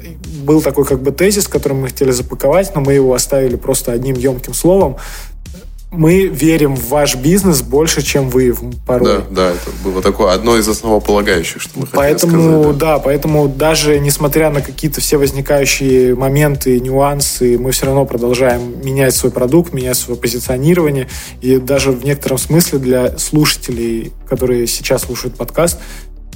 [0.44, 4.14] был такой как бы тезис, который мы хотели запаковать, но мы его оставили просто одним
[4.16, 4.96] емким словом.
[5.96, 8.54] Мы верим в ваш бизнес больше, чем вы
[8.86, 9.06] порой.
[9.08, 12.78] Да, да, это было такое одно из основополагающих, что мы хотели Поэтому, сказать.
[12.78, 19.14] да, поэтому даже несмотря на какие-то все возникающие моменты, нюансы, мы все равно продолжаем менять
[19.14, 21.08] свой продукт, менять свое позиционирование.
[21.40, 25.78] И даже в некотором смысле для слушателей, которые сейчас слушают подкаст,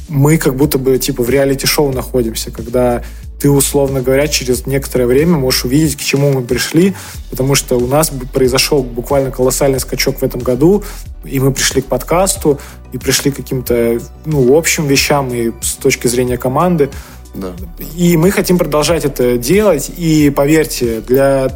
[0.09, 3.03] мы как будто бы типа в реалити-шоу находимся, когда
[3.39, 6.95] ты, условно говоря, через некоторое время можешь увидеть, к чему мы пришли,
[7.31, 10.83] потому что у нас произошел буквально колоссальный скачок в этом году,
[11.25, 12.59] и мы пришли к подкасту,
[12.93, 16.91] и пришли к каким-то, ну, общим вещам, и с точки зрения команды.
[17.39, 17.53] Да.
[17.97, 19.91] И мы хотим продолжать это делать.
[19.97, 21.49] И поверьте, для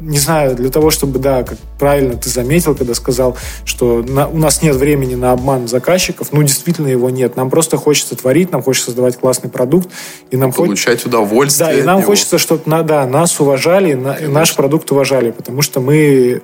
[0.00, 3.36] не знаю, для того, чтобы, да, как правильно ты заметил, когда сказал,
[3.66, 7.36] что на- у нас нет времени на обман заказчиков, ну, действительно его нет.
[7.36, 9.90] Нам просто хочется творить, нам хочется создавать классный продукт,
[10.30, 10.52] и нам.
[10.52, 11.68] Получать удовольствие.
[11.68, 12.06] Да, и нам него.
[12.06, 16.40] хочется, чтобы да, нас уважали, на- наш продукт уважали, потому что мы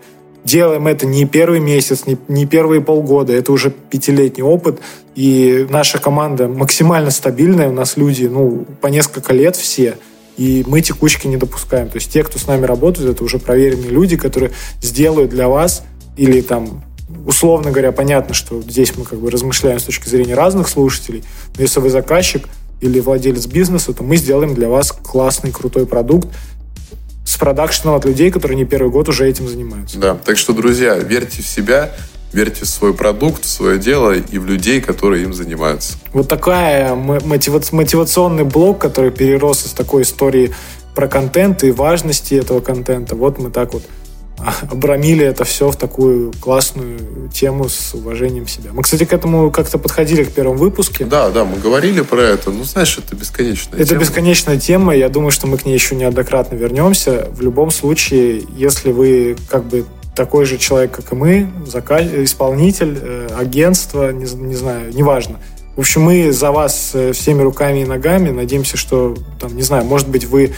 [0.47, 4.81] делаем это не первый месяц, не, не первые полгода, это уже пятилетний опыт,
[5.17, 9.97] и наша команда максимально стабильная, у нас люди, ну, по несколько лет все,
[10.37, 11.89] и мы текучки не допускаем.
[11.89, 15.83] То есть те, кто с нами работают, это уже проверенные люди, которые сделают для вас
[16.17, 16.85] или там
[17.25, 21.25] условно говоря, понятно, что здесь мы как бы размышляем с точки зрения разных слушателей,
[21.57, 22.49] но если вы заказчик
[22.81, 26.29] или владелец бизнеса, то мы сделаем для вас классный, крутой продукт
[27.37, 29.99] с продакшеном от людей, которые не первый год уже этим занимаются.
[29.99, 31.91] Да, так что, друзья, верьте в себя,
[32.33, 35.99] верьте в свой продукт, в свое дело и в людей, которые им занимаются.
[36.15, 40.55] Вот такая мотивационный блок, который перерос из такой истории
[40.95, 43.17] про контент и важности этого контента.
[43.17, 43.83] Вот мы так вот
[44.71, 48.71] обрамили это все в такую классную тему с уважением себя.
[48.73, 51.05] Мы, кстати, к этому как-то подходили к первому выпуске.
[51.05, 52.51] Да, да, мы говорили про это.
[52.51, 53.97] Ну, знаешь, это бесконечная это тема.
[53.97, 54.95] Это бесконечная тема.
[54.95, 57.29] Я думаю, что мы к ней еще неоднократно вернемся.
[57.33, 59.85] В любом случае, если вы как бы
[60.15, 62.07] такой же человек, как и мы, заказ...
[62.07, 65.41] исполнитель, э, агентство, не, не знаю, неважно.
[65.77, 68.31] В общем, мы за вас э, всеми руками и ногами.
[68.31, 70.55] Надеемся, что, там, не знаю, может быть, вы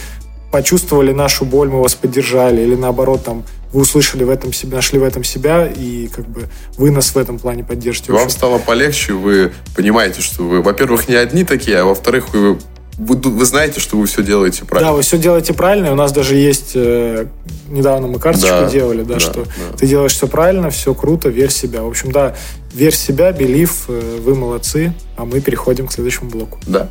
[0.51, 4.99] почувствовали нашу боль, мы вас поддержали, или наоборот, там, вы услышали в этом себя, нашли
[4.99, 8.12] в этом себя, и как бы вы нас в этом плане поддержите.
[8.12, 12.59] Вам стало полегче, вы понимаете, что вы, во-первых, не одни такие, а во-вторых, вы
[12.99, 14.91] вы, вы знаете, что вы все делаете правильно.
[14.91, 15.93] Да, вы все делаете правильно.
[15.93, 17.27] У нас даже есть э,
[17.69, 19.77] недавно мы карточку да, делали, да, да что да.
[19.79, 21.83] ты делаешь все правильно, все круто, верь в себя.
[21.83, 22.35] В общем, да,
[22.75, 26.59] верь в себя, белив, э, вы молодцы, а мы переходим к следующему блоку.
[26.66, 26.91] Да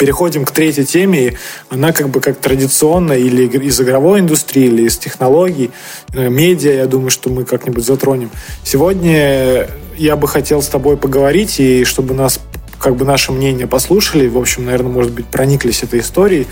[0.00, 1.34] переходим к третьей теме.
[1.68, 5.70] Она как бы как традиционно или из игровой индустрии, или из технологий,
[6.14, 8.30] э, медиа, я думаю, что мы как-нибудь затронем.
[8.64, 9.68] Сегодня
[9.98, 12.40] я бы хотел с тобой поговорить, и чтобы нас
[12.78, 16.46] как бы наше мнение послушали, в общем, наверное, может быть, прониклись этой историей.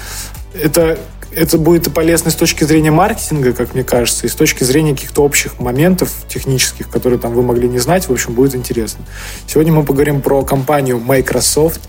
[0.52, 0.98] Это
[1.38, 4.94] это будет и полезно с точки зрения маркетинга, как мне кажется, и с точки зрения
[4.94, 8.08] каких-то общих моментов технических, которые там вы могли не знать.
[8.08, 9.04] В общем, будет интересно.
[9.46, 11.80] Сегодня мы поговорим про компанию Microsoft.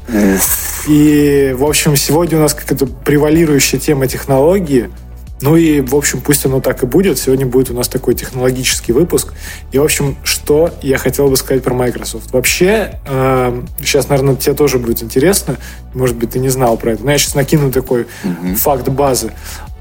[0.88, 4.90] И, в общем, сегодня у нас какая-то превалирующая тема технологии–
[5.42, 7.18] ну и, в общем, пусть оно так и будет.
[7.18, 9.34] Сегодня будет у нас такой технологический выпуск.
[9.72, 12.32] И, в общем, что я хотел бы сказать про Microsoft.
[12.34, 15.58] Вообще, э, сейчас, наверное, тебе тоже будет интересно.
[15.94, 17.06] Может быть, ты не знал про это.
[17.06, 18.56] Но я сейчас накину такой mm-hmm.
[18.56, 19.32] факт базы.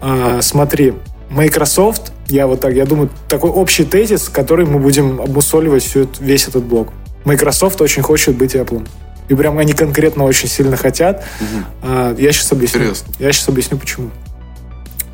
[0.01, 0.95] Э, смотри,
[1.31, 6.47] Microsoft, я вот так, я думаю, такой общий тезис, который мы будем обмусоливать всю, весь
[6.47, 6.93] этот блок.
[7.25, 8.87] Microsoft очень хочет быть Apple.
[9.29, 11.23] И прям они конкретно очень сильно хотят.
[11.41, 12.17] Угу.
[12.17, 12.81] Я сейчас объясню.
[12.81, 13.13] Интересно.
[13.19, 14.11] Я сейчас объясню, почему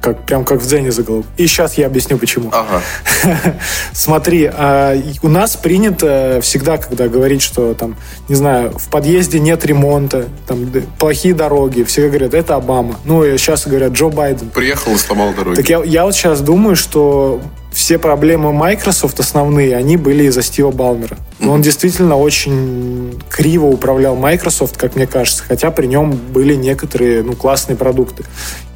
[0.04, 1.26] как, прям как в Дзене заголовок.
[1.38, 2.50] И сейчас я объясню, почему.
[2.52, 2.82] Ага.
[3.94, 7.96] Смотри, а, у нас принято всегда, когда говорить, что там,
[8.28, 13.00] не знаю, в подъезде нет ремонта, там плохие дороги, все говорят, это Обама.
[13.06, 14.50] Ну, и сейчас говорят, Джо Байден.
[14.50, 15.56] Приехал и сломал дороги.
[15.56, 17.40] Так я, я вот сейчас думаю, что
[17.74, 21.18] все проблемы Microsoft основные, они были из-за Стива Балмера.
[21.40, 27.24] Но он действительно очень криво управлял Microsoft, как мне кажется, хотя при нем были некоторые
[27.24, 28.24] ну, классные продукты.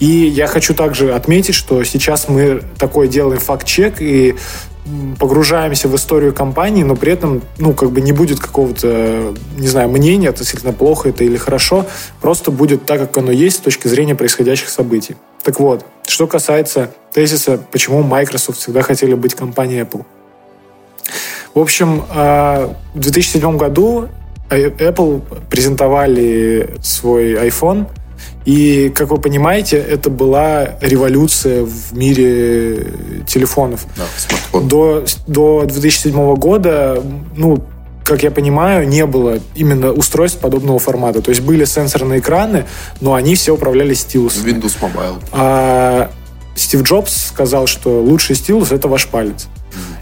[0.00, 4.34] И я хочу также отметить, что сейчас мы такой делаем факт-чек и
[5.18, 9.88] погружаемся в историю компании, но при этом, ну, как бы не будет какого-то, не знаю,
[9.88, 11.86] мнения, относительно плохо это или хорошо,
[12.20, 15.16] просто будет так, как оно есть с точки зрения происходящих событий.
[15.42, 20.04] Так вот, что касается тезиса, почему Microsoft всегда хотели быть компанией Apple.
[21.54, 24.08] В общем, а, в 2007 году
[24.50, 27.86] Apple презентовали свой iPhone,
[28.44, 32.92] и, как вы понимаете, это была революция в мире
[33.26, 33.86] телефонов.
[33.96, 37.02] Да, до, до 2007 года,
[37.36, 37.62] ну,
[38.04, 41.20] как я понимаю, не было именно устройств подобного формата.
[41.20, 42.64] То есть были сенсорные экраны,
[43.02, 44.46] но они все управлялись стилусом.
[44.46, 45.16] Windows Mobile.
[45.32, 46.10] А
[46.54, 49.48] Стив Джобс сказал, что лучший стилус— это ваш палец.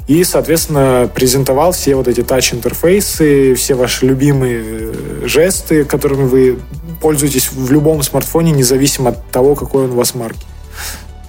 [0.07, 6.59] И, соответственно, презентовал все вот эти тач-интерфейсы, все ваши любимые э, жесты, которыми вы
[7.01, 10.47] пользуетесь в любом смартфоне, независимо от того, какой он у вас марки.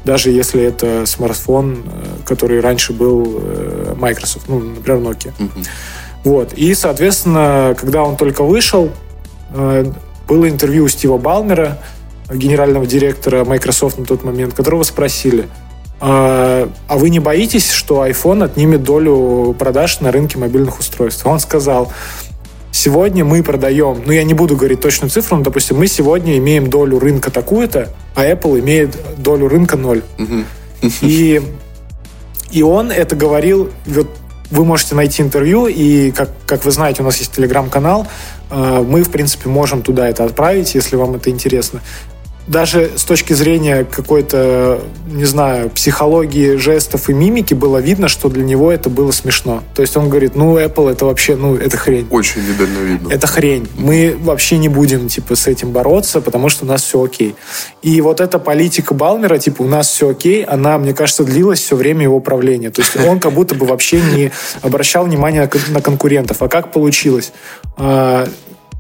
[0.05, 5.33] Даже если это смартфон, э, который раньше был э, Microsoft, ну, например, Nokia.
[5.39, 5.67] Mm-hmm.
[6.25, 6.53] Вот.
[6.53, 8.91] И, соответственно, когда он только вышел,
[10.27, 11.79] было интервью у Стива Балмера,
[12.29, 15.47] генерального директора Microsoft на тот момент, которого спросили,
[15.99, 21.26] а, а вы не боитесь, что iPhone отнимет долю продаж на рынке мобильных устройств?
[21.26, 21.91] Он сказал,
[22.72, 26.69] сегодня мы продаем, ну я не буду говорить точную цифру, но, допустим, мы сегодня имеем
[26.69, 30.03] долю рынка такую-то, а Apple имеет долю рынка ноль.
[31.02, 31.41] И,
[32.52, 34.10] и он это говорил, вот
[34.52, 38.07] вы можете найти интервью, и, как, как вы знаете, у нас есть телеграм-канал,
[38.49, 41.82] э, мы, в принципе, можем туда это отправить, если вам это интересно
[42.48, 48.44] даже с точки зрения какой-то, не знаю, психологии жестов и мимики было видно, что для
[48.44, 49.64] него это было смешно.
[49.76, 52.07] То есть он говорит, ну, Apple это вообще, ну, это хрень.
[52.10, 53.10] Очень недальновидно.
[53.11, 53.68] Это хрень.
[53.78, 57.36] Мы вообще не будем, типа, с этим бороться, потому что у нас все окей.
[57.82, 61.76] И вот эта политика Балмера, типа, у нас все окей, она, мне кажется, длилась все
[61.76, 62.69] время его правления.
[62.72, 66.41] То есть он как будто бы вообще не обращал внимания на конкурентов.
[66.41, 67.34] А как получилось?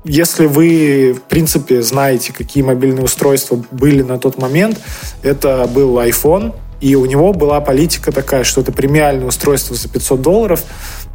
[0.09, 4.79] Если вы, в принципе, знаете, какие мобильные устройства были на тот момент,
[5.21, 10.21] это был iPhone, И у него была политика такая, что это премиальное устройство за 500
[10.21, 10.63] долларов.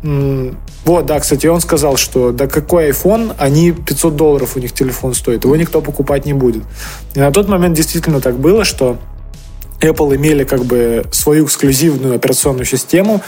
[0.02, 5.14] Вот, да, кстати, он сказал, что да какой iPhone, они 500 долларов у них телефон
[5.14, 6.64] стоит, его никто покупать не будет.
[7.14, 8.98] И на тот момент действительно так было, что
[9.80, 13.22] Apple имели как бы свою эксклюзивную операционную систему,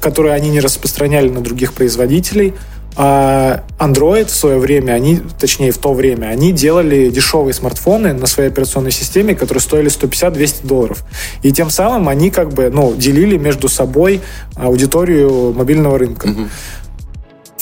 [0.00, 2.54] которую они не распространяли на других производителей.
[2.96, 8.26] А Android в свое время, они, точнее в то время, они делали дешевые смартфоны на
[8.26, 11.04] своей операционной системе, которые стоили 150-200 долларов.
[11.42, 14.20] И тем самым они как бы, ну, делили между собой
[14.56, 16.28] аудиторию мобильного рынка.
[16.28, 16.48] Mm-hmm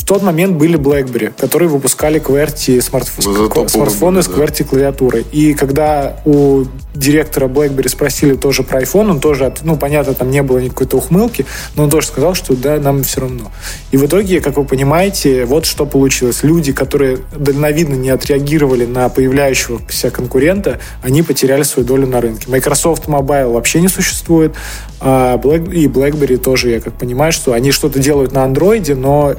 [0.06, 3.26] тот момент были BlackBerry, которые выпускали QWERTY смартф...
[3.26, 5.26] ну, смартфоны с QWERTY клавиатурой.
[5.32, 6.64] И когда у
[6.94, 11.44] директора BlackBerry спросили тоже про iPhone, он тоже, ну, понятно, там не было никакой-то ухмылки,
[11.74, 13.50] но он тоже сказал, что да, нам все равно.
[13.90, 16.44] И в итоге, как вы понимаете, вот что получилось.
[16.44, 22.48] Люди, которые дальновидно не отреагировали на появляющегося конкурента, они потеряли свою долю на рынке.
[22.48, 24.54] Microsoft Mobile вообще не существует,
[25.00, 25.74] а Black...
[25.74, 29.34] и BlackBerry тоже, я как понимаю, что они что-то делают на андроиде, но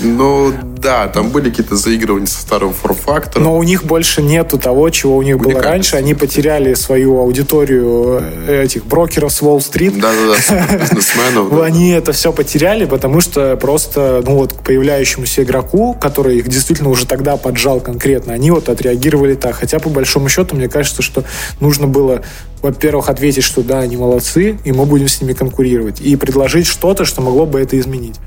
[0.00, 3.44] ну, да, там были какие-то заигрывания со старым форм-фактором.
[3.44, 5.96] Но у них больше нету того, чего у них было раньше.
[5.96, 9.98] Они потеряли свою аудиторию э, этих брокеров с Уолл-стрит.
[9.98, 11.60] Да-да-да, бизнесменов.
[11.60, 16.88] Они это все потеряли, потому что просто, ну вот, к появляющемуся игроку, который их действительно
[16.90, 19.56] уже тогда поджал конкретно, они вот отреагировали так.
[19.56, 21.24] Хотя, по большому счету, мне кажется, что
[21.60, 22.22] нужно было
[22.62, 27.04] во-первых, ответить, что да, они молодцы, и мы будем с ними конкурировать, и предложить что-то,
[27.04, 28.20] что могло бы это изменить.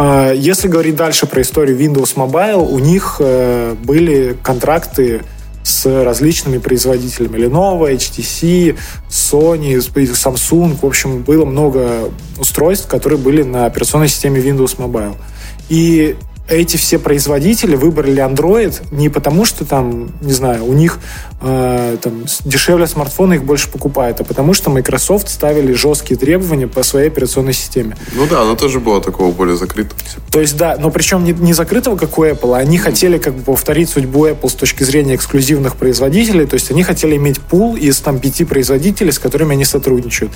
[0.00, 5.22] А, если говорить дальше про историю Windows Mobile, у них э, были контракты
[5.64, 7.36] с различными производителями.
[7.36, 8.76] Lenovo, HTC,
[9.10, 10.78] Sony, Samsung.
[10.80, 15.16] В общем, было много устройств, которые были на операционной системе Windows Mobile.
[15.68, 16.14] И
[16.48, 20.98] эти все производители выбрали Android не потому, что там, не знаю, у них
[21.40, 26.82] э, там, дешевле смартфоны их больше покупают, а потому что Microsoft ставили жесткие требования по
[26.82, 27.96] своей операционной системе.
[28.14, 30.00] Ну да, она тоже была такого более закрытого.
[30.30, 33.18] То есть да, но причем не, не закрытого, как у Apple, а они mm хотели
[33.18, 37.38] как бы повторить судьбу Apple с точки зрения эксклюзивных производителей, то есть они хотели иметь
[37.38, 40.32] пул из там пяти производителей, с которыми они сотрудничают.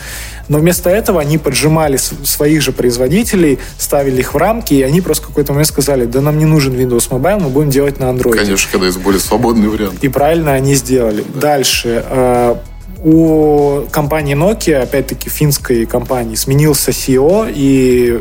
[0.48, 5.24] Но вместо этого они поджимали своих же производителей, ставили их в рамки, и они просто
[5.24, 8.04] в какой-то момент сказали, сказали, да нам не нужен Windows Mobile, мы будем делать на
[8.04, 8.36] Android.
[8.36, 10.02] Конечно, когда есть более свободный вариант.
[10.02, 11.24] И правильно они сделали.
[11.34, 11.52] Да.
[11.52, 12.04] Дальше.
[12.08, 12.56] Э,
[13.04, 18.20] у компании Nokia, опять-таки финской компании, сменился CEO, и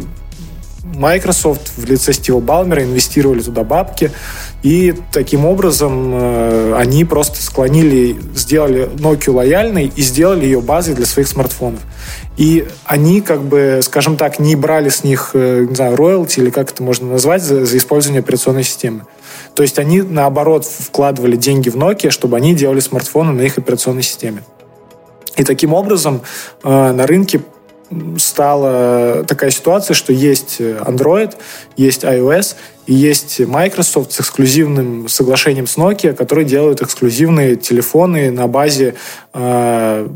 [0.95, 4.11] Microsoft в лице Стива Балмера инвестировали туда бабки,
[4.63, 11.05] и таким образом э, они просто склонили, сделали Nokia лояльной и сделали ее базой для
[11.05, 11.79] своих смартфонов.
[12.37, 16.49] И они, как бы, скажем так, не брали с них, э, не знаю, роялти или
[16.49, 19.05] как это можно назвать, за, за использование операционной системы.
[19.55, 24.03] То есть они, наоборот, вкладывали деньги в Nokia, чтобы они делали смартфоны на их операционной
[24.03, 24.43] системе.
[25.37, 26.21] И таким образом
[26.63, 27.41] э, на рынке
[28.17, 31.35] стала такая ситуация, что есть Android,
[31.77, 32.55] есть iOS,
[32.87, 38.95] и есть Microsoft с эксклюзивным соглашением с Nokia, которые делают эксклюзивные телефоны на базе
[39.33, 40.07] э,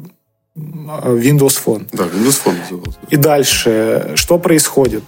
[0.56, 1.88] Windows Phone.
[1.91, 2.93] Да, Windows Phone.
[3.10, 5.03] И дальше, что происходит?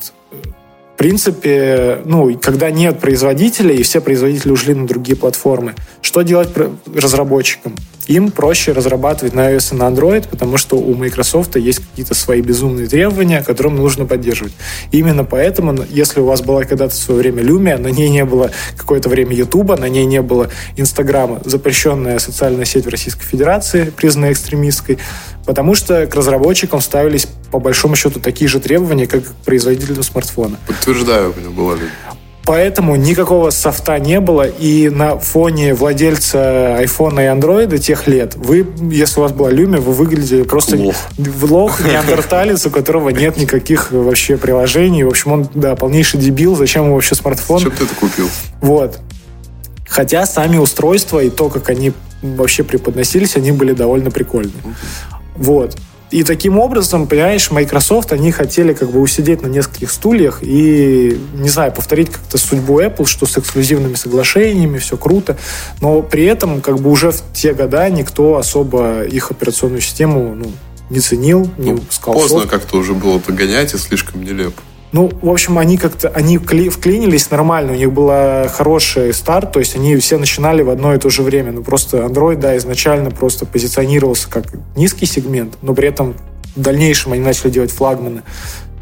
[0.98, 6.50] В принципе, ну, когда нет производителей, и все производители ушли на другие платформы, что делать
[6.92, 7.76] разработчикам?
[8.08, 12.42] Им проще разрабатывать на iOS и на Android, потому что у Microsoft есть какие-то свои
[12.42, 14.54] безумные требования, которые нужно поддерживать.
[14.92, 18.50] именно поэтому, если у вас была когда-то в свое время Lumia, на ней не было
[18.76, 24.32] какое-то время YouTube, на ней не было Инстаграма, запрещенная социальная сеть в Российской Федерации, признанная
[24.32, 24.98] экстремистской,
[25.48, 30.58] потому что к разработчикам ставились по большому счету такие же требования, как к производителю смартфона.
[30.68, 31.90] Подтверждаю, у меня была Lumia.
[32.46, 38.68] Поэтому никакого софта не было, и на фоне владельца айфона и андроида тех лет, вы,
[38.90, 40.96] если у вас была Lumia, вы выглядели просто лох,
[41.42, 45.06] лох неандерталец, у которого нет никаких вообще приложений.
[45.06, 46.56] В общем, он, да, полнейший дебил.
[46.56, 47.60] Зачем ему вообще смартфон?
[47.60, 48.30] Зачем ты это купил?
[48.62, 49.00] Вот.
[49.88, 54.54] Хотя сами устройства и то, как они вообще преподносились, они были довольно прикольные.
[55.38, 55.78] Вот.
[56.10, 61.50] И таким образом, понимаешь, Microsoft, они хотели как бы усидеть на нескольких стульях и, не
[61.50, 65.38] знаю, повторить как-то судьбу Apple, что с эксклюзивными соглашениями, все круто.
[65.82, 70.50] Но при этом как бы уже в те года никто особо их операционную систему ну,
[70.90, 72.22] не ценил, не ну, сказал.
[72.22, 74.62] Поздно как-то уже было догонять и слишком нелепо.
[74.94, 78.10] Ну, в общем, они как-то, они вклинились нормально, у них был
[78.50, 81.52] хороший старт, то есть они все начинали в одно и то же время.
[81.52, 84.46] Ну, просто Android, да, изначально просто позиционировался как
[84.78, 86.16] низкий сегмент, но при этом
[86.56, 88.24] в дальнейшем они начали делать флагманы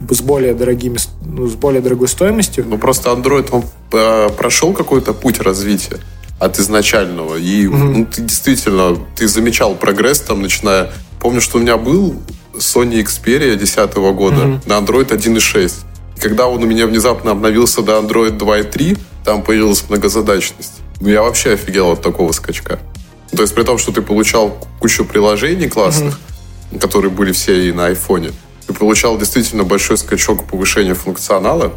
[0.10, 2.66] с более дорогими, ну, с более дорогой стоимостью.
[2.68, 5.98] Ну, просто Android, он э, прошел какой-то путь развития
[6.40, 7.36] от изначального.
[7.36, 7.78] И mm-hmm.
[7.78, 10.92] ну, ты действительно, ты замечал прогресс там, начиная...
[11.20, 12.22] Помню, что у меня был
[12.54, 14.60] Sony Xperia 2010 года mm-hmm.
[14.66, 15.74] на Android 1.6.
[16.20, 20.82] Когда он у меня внезапно обновился до Android 2.3, там появилась многозадачность.
[21.02, 22.80] Ну, я вообще офигел от такого скачка.
[23.36, 26.20] То есть при том, что ты получал кучу приложений классных,
[26.72, 26.80] mm-hmm.
[26.80, 28.32] которые были все и на айфоне,
[28.68, 31.74] ты получал действительно большой скачок повышения функционала.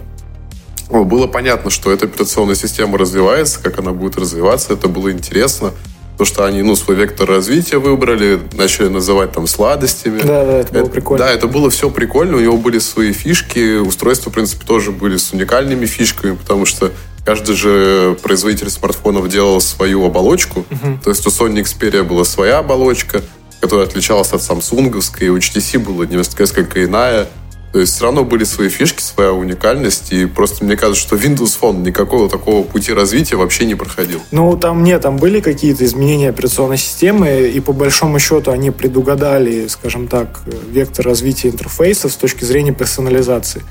[0.88, 5.72] Было понятно, что эта операционная система развивается, как она будет развиваться, это было интересно.
[6.18, 10.20] То, что они, ну, свой вектор развития выбрали, начали называть там сладостями.
[10.20, 11.24] Да, да, это было это, прикольно.
[11.24, 15.16] Да, это было все прикольно, у него были свои фишки, устройства, в принципе, тоже были
[15.16, 16.90] с уникальными фишками, потому что
[17.24, 20.64] каждый же производитель смартфонов делал свою оболочку.
[20.68, 21.02] Uh-huh.
[21.04, 23.22] То есть у Sony Xperia была своя оболочка,
[23.60, 27.28] которая отличалась от самсунговской, у HTC была несколько иная.
[27.72, 31.58] То есть все равно были свои фишки, своя уникальность, и просто мне кажется, что Windows
[31.60, 34.20] Phone никакого такого пути развития вообще не проходил.
[34.30, 39.66] Ну, там нет, там были какие-то изменения операционной системы, и по большому счету они предугадали,
[39.68, 40.40] скажем так,
[40.70, 43.62] вектор развития интерфейса с точки зрения персонализации.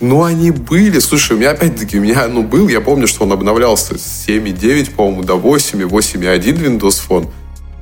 [0.00, 0.98] Ну, они были.
[0.98, 4.94] Слушай, у меня опять-таки, у меня, ну, был, я помню, что он обновлялся с 7.9,
[4.94, 7.28] по-моему, до 8, 8.1 Windows Phone.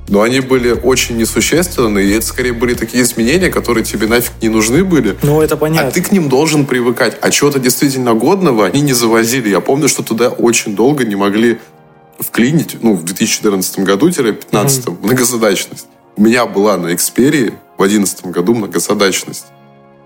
[0.08, 4.48] Но они были очень несущественные, и это скорее были такие изменения, которые тебе нафиг не
[4.48, 5.16] нужны были.
[5.22, 5.88] Ну, это понятно.
[5.88, 7.16] А ты к ним должен привыкать.
[7.20, 9.48] А чего-то действительно годного они не завозили.
[9.48, 11.58] Я помню, что туда очень долго не могли
[12.18, 14.98] вклинить, ну, в 2014 году-15 mm-hmm.
[15.02, 15.86] многозадачность.
[16.16, 19.46] У меня была на Xperia в 2011 году многозадачность.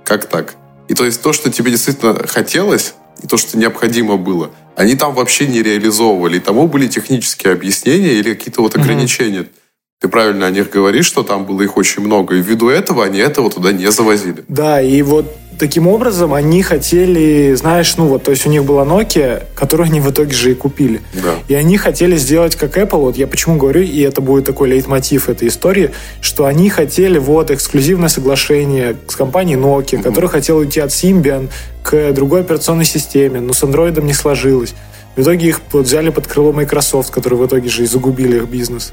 [0.04, 0.54] Как так?
[0.86, 5.12] И то есть то, что тебе действительно хотелось, и то, что необходимо было, они там
[5.12, 6.36] вообще не реализовывали.
[6.36, 9.40] И тому были технические объяснения или какие-то вот ограничения.
[9.40, 9.67] Mm-hmm.
[10.00, 13.18] Ты правильно о них говоришь, что там было их очень много, и ввиду этого они
[13.18, 14.44] этого туда не завозили.
[14.46, 15.26] Да, и вот
[15.58, 20.00] таким образом они хотели, знаешь, ну вот, то есть у них была Nokia, которую они
[20.00, 21.00] в итоге же и купили.
[21.14, 21.34] Да.
[21.48, 25.28] И они хотели сделать как Apple, вот я почему говорю, и это будет такой лейтмотив
[25.28, 30.02] этой истории, что они хотели вот эксклюзивное соглашение с компанией Nokia, mm-hmm.
[30.04, 31.48] которая хотела уйти от Symbian
[31.82, 34.74] к другой операционной системе, но с Android не сложилось.
[35.18, 38.92] В итоге их взяли под крыло Microsoft, которые в итоге же и загубили их бизнес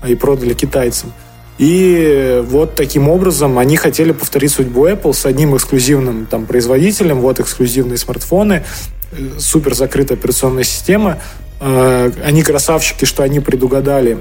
[0.00, 1.12] а и продали китайцам.
[1.58, 7.40] И вот таким образом они хотели повторить судьбу Apple с одним эксклюзивным там, производителем, вот
[7.40, 8.64] эксклюзивные смартфоны,
[9.12, 11.18] э, супер закрытая операционная система.
[11.60, 14.16] Э, они красавчики, что они предугадали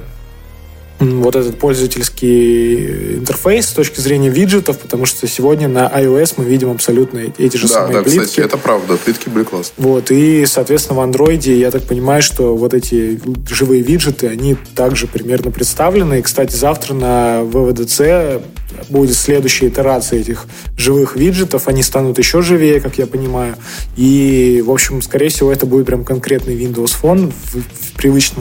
[1.00, 6.72] вот этот пользовательский интерфейс с точки зрения виджетов, потому что сегодня на iOS мы видим
[6.72, 8.20] абсолютно эти же да, самые да, плитки.
[8.20, 9.74] кстати, это правда, плитки были классные.
[9.78, 13.20] Вот, и, соответственно, в Android я так понимаю, что вот эти
[13.50, 16.20] живые виджеты, они также примерно представлены.
[16.20, 18.42] И, кстати, завтра на ВВДЦ
[18.90, 20.46] будет следующая итерация этих
[20.78, 23.56] живых виджетов, они станут еще живее, как я понимаю.
[23.96, 27.85] И, в общем, скорее всего, это будет прям конкретный Windows Phone в,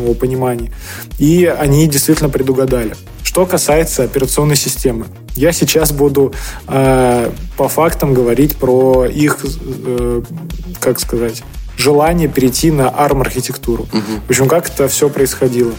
[0.02, 0.72] его понимании.
[1.18, 2.97] И они действительно предугадали.
[3.22, 6.32] Что касается операционной системы, я сейчас буду
[6.68, 10.22] э, по фактам говорить про их, э,
[10.81, 11.43] как сказать,
[11.76, 13.85] желание перейти на ARM-архитектуру.
[13.85, 14.22] Угу.
[14.26, 15.72] В общем, как это все происходило.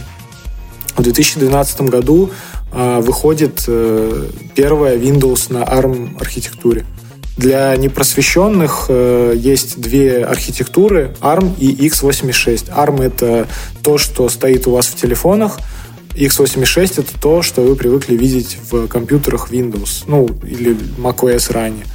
[0.98, 2.32] В 2012 году
[2.72, 6.86] э, выходит э, первая Windows на ARM-архитектуре.
[7.38, 12.70] Для непросвещенных э, есть две архитектуры ARM и x86.
[12.70, 13.48] ARM это
[13.84, 15.60] то, что стоит у вас в телефонах,
[16.16, 21.86] x86 это то, что вы привыкли видеть в компьютерах Windows, ну, или macOS ранее.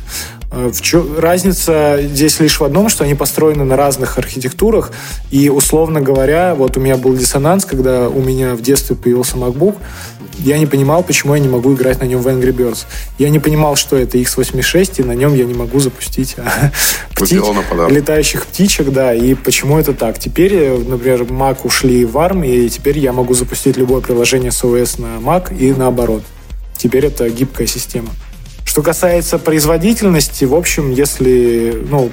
[0.52, 4.93] Э, в чё, разница здесь лишь в одном, что они построены на разных архитектурах,
[5.31, 9.77] и, условно говоря, вот у меня был диссонанс, когда у меня в детстве появился MacBook,
[10.39, 12.86] я не понимал, почему я не могу играть на нем в Angry Birds.
[13.18, 16.70] Я не понимал, что это x86, и на нем я не могу запустить а,
[17.14, 17.43] птиц,
[17.90, 20.18] летающих птичек, да, и почему это так.
[20.18, 25.01] Теперь, например, Mac ушли в ARM, и теперь я могу запустить любое приложение с OS
[25.01, 26.22] на Mac и наоборот.
[26.77, 28.09] Теперь это гибкая система.
[28.70, 32.12] Что касается производительности, в общем, если, ну,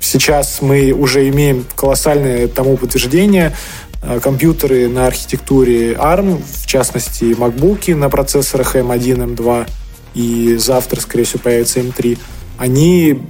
[0.00, 3.54] сейчас мы уже имеем колоссальное тому подтверждение,
[4.02, 9.66] Э, компьютеры на архитектуре ARM, в частности, MacBook на процессорах M1, M2
[10.14, 12.18] и завтра, скорее всего, появится M3,
[12.56, 13.20] они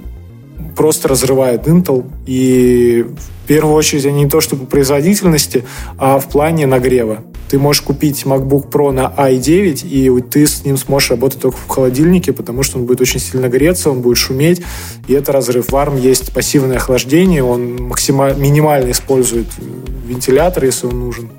[0.75, 2.05] просто разрывают Intel.
[2.25, 5.63] И в первую очередь они не то что по производительности,
[5.97, 7.23] а в плане нагрева.
[7.49, 11.67] Ты можешь купить MacBook Pro на i9, и ты с ним сможешь работать только в
[11.67, 14.61] холодильнике, потому что он будет очень сильно греться, он будет шуметь,
[15.09, 15.67] и это разрыв.
[15.67, 19.47] В ARM есть пассивное охлаждение, он максимально, минимально использует
[20.07, 21.29] вентилятор, если он нужен.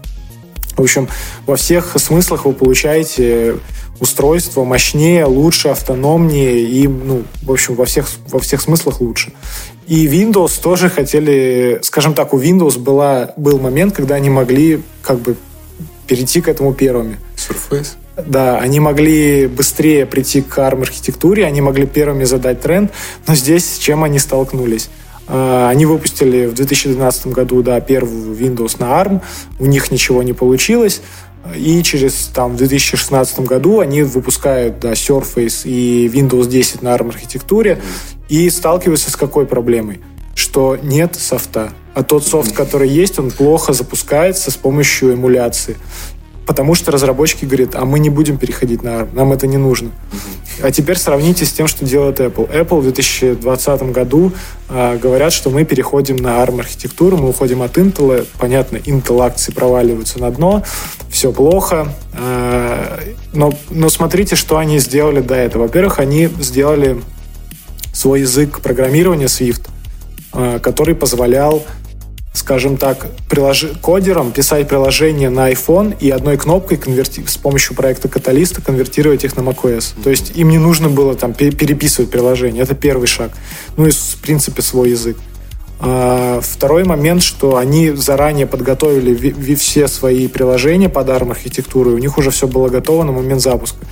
[0.76, 1.08] В общем,
[1.46, 3.56] во всех смыслах вы получаете
[4.00, 9.32] устройство мощнее, лучше, автономнее и, ну, в общем, во всех, во всех смыслах лучше.
[9.86, 15.20] И Windows тоже хотели, скажем так, у Windows была, был момент, когда они могли как
[15.20, 15.36] бы
[16.06, 17.18] перейти к этому первыми.
[17.36, 17.90] Surface?
[18.16, 22.92] Да, они могли быстрее прийти к ARM-архитектуре, они могли первыми задать тренд,
[23.26, 24.90] но здесь с чем они столкнулись?
[25.28, 29.20] А, они выпустили в 2012 году да, первую Windows на ARM,
[29.58, 31.00] у них ничего не получилось,
[31.56, 37.80] и через там, в 2016 году они выпускают да, Surface и Windows 10 на ARM-архитектуре
[38.28, 40.00] и сталкиваются с какой проблемой?
[40.34, 41.72] Что нет софта.
[41.94, 45.76] А тот софт, который есть, он плохо запускается с помощью эмуляции.
[46.46, 49.90] Потому что разработчики говорят, а мы не будем переходить на ARM, нам это не нужно.
[50.60, 52.50] А теперь сравните с тем, что делает Apple.
[52.52, 54.32] Apple в 2020 году
[54.68, 58.26] э, говорят, что мы переходим на ARM-архитектуру, мы уходим от Intel.
[58.38, 60.62] Понятно, Intel акции проваливаются на дно,
[61.10, 61.94] все плохо.
[62.12, 62.98] Э,
[63.32, 65.62] но, но смотрите, что они сделали до этого.
[65.62, 67.00] Во-первых, они сделали
[67.92, 69.68] свой язык программирования Swift,
[70.34, 71.64] э, который позволял
[72.32, 73.66] скажем так, прилож...
[73.80, 77.24] кодером писать приложение на iPhone и одной кнопкой конверти...
[77.26, 79.94] с помощью проекта Каталиста конвертировать их на macOS.
[80.02, 82.62] То есть им не нужно было там переписывать приложение.
[82.62, 83.32] Это первый шаг.
[83.76, 85.16] Ну и, в принципе, свой язык.
[85.84, 92.18] А, второй момент, что они заранее подготовили все свои приложения под ARM-архитектуру, и у них
[92.18, 93.84] уже все было готово на момент запуска.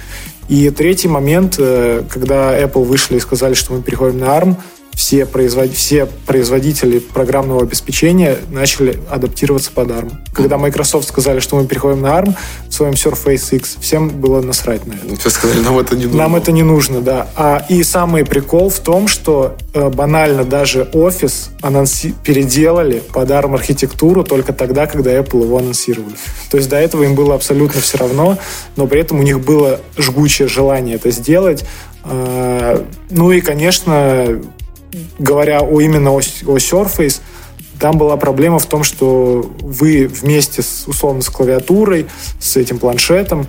[0.49, 4.57] И третий момент, э, когда Apple вышли и сказали, что мы переходим на ARM,
[5.01, 5.73] все, производ...
[5.73, 10.13] все производители программного обеспечения начали адаптироваться под ARM.
[10.35, 12.35] Когда Microsoft сказали, что мы переходим на ARM
[12.69, 15.17] в своем Surface X, всем было насрать на это.
[15.19, 16.19] Все сказали, нам это не нужно.
[16.19, 17.29] Нам это не нужно, да.
[17.35, 22.15] А, и самый прикол в том, что э, банально даже офис анонси...
[22.23, 26.17] переделали под ARM-архитектуру только тогда, когда Apple его анонсировали.
[26.51, 28.37] То есть до этого им было абсолютно все равно,
[28.77, 31.65] но при этом у них было жгучее желание это сделать.
[32.05, 34.39] Э, ну и, конечно,
[35.19, 37.21] говоря о, именно о, о Surface,
[37.79, 42.07] там была проблема в том, что вы вместе с, условно, с клавиатурой,
[42.39, 43.47] с этим планшетом,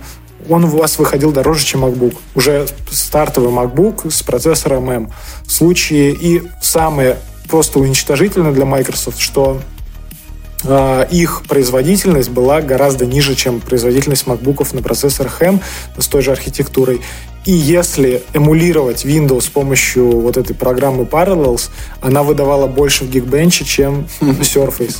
[0.48, 2.16] он у вас выходил дороже, чем MacBook.
[2.34, 5.12] Уже стартовый MacBook с процессором M.
[5.44, 9.60] В случае и самое просто уничтожительное для Microsoft, что
[10.64, 15.60] э, их производительность была гораздо ниже, чем производительность MacBookов на процессорах M
[15.96, 17.02] с той же архитектурой.
[17.44, 21.70] И если эмулировать Windows с помощью вот этой программы Parallels,
[22.00, 24.98] она выдавала больше в Geekbench, чем Surface.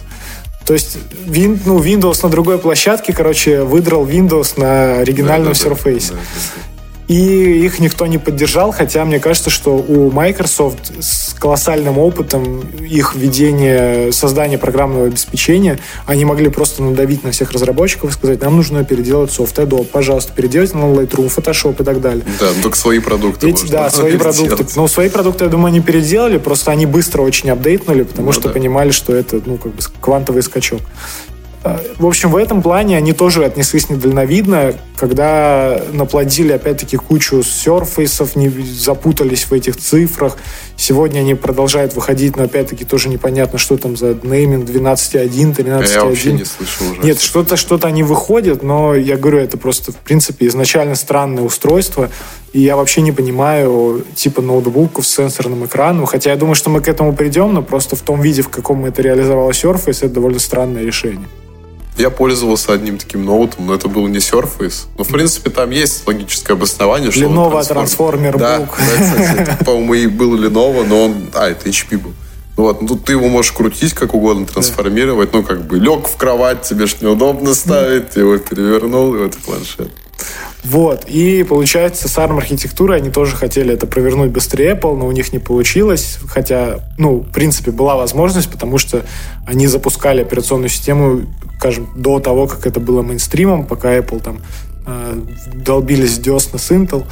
[0.66, 6.10] То есть ну, Windows на другой площадке, короче, выдрал Windows на оригинальном да, да, Surface.
[6.10, 6.20] Да, да,
[6.56, 6.71] да
[7.08, 13.14] и их никто не поддержал, хотя мне кажется, что у Microsoft с колоссальным опытом их
[13.14, 18.84] ведения, создания программного обеспечения, они могли просто надавить на всех разработчиков и сказать, нам нужно
[18.84, 22.24] переделать софт, Adobe, пожалуйста, переделайте на Lightroom, Photoshop и так далее.
[22.38, 24.64] Да, ну только свои продукты Эти, Да, свои продукты.
[24.76, 28.48] Но свои продукты, я думаю, они переделали, просто они быстро очень апдейтнули, потому ну, что
[28.48, 28.50] да.
[28.50, 30.80] понимали, что это ну, как бы квантовый скачок.
[31.98, 38.48] В общем, в этом плане они тоже отнеслись недальновидно, когда наплодили, опять-таки, кучу серфейсов, не
[38.48, 40.38] запутались в этих цифрах.
[40.76, 45.92] Сегодня они продолжают выходить, но, опять-таки, тоже непонятно, что там за нейминг 12.1, 13.1.
[45.92, 47.00] Я вообще не слышал уже.
[47.00, 52.10] Нет, что-то что они выходят, но я говорю, это просто, в принципе, изначально странное устройство,
[52.52, 56.06] и я вообще не понимаю типа ноутбуков с сенсорным экраном.
[56.06, 58.84] Хотя я думаю, что мы к этому придем, но просто в том виде, в каком
[58.84, 61.28] это реализовало Surface, это довольно странное решение.
[61.96, 64.86] Я пользовался одним таким ноутом, но это был не Surface.
[64.96, 70.06] Но, в принципе, там есть логическое обоснование, что Lenovo трансформер да, да, кстати, по-моему, и
[70.06, 71.30] был Lenovo, но он...
[71.34, 72.12] А, это HP был.
[72.56, 75.30] Ну вот, ну тут ты его можешь крутить как угодно, трансформировать.
[75.32, 75.38] Да.
[75.38, 79.36] Ну, как бы лег в кровать, тебе ж неудобно ставить, ты его перевернул, и вот
[79.38, 79.90] планшет.
[80.64, 81.06] Вот.
[81.08, 85.38] И получается, с ARM-архитектурой они тоже хотели это провернуть быстрее Apple, но у них не
[85.38, 86.18] получилось.
[86.28, 89.04] Хотя, ну, в принципе, была возможность, потому что
[89.46, 91.22] они запускали операционную систему,
[91.58, 94.40] скажем, до того, как это было мейнстримом, пока Apple там
[94.86, 95.20] э,
[95.52, 97.04] долбились десна с Intel.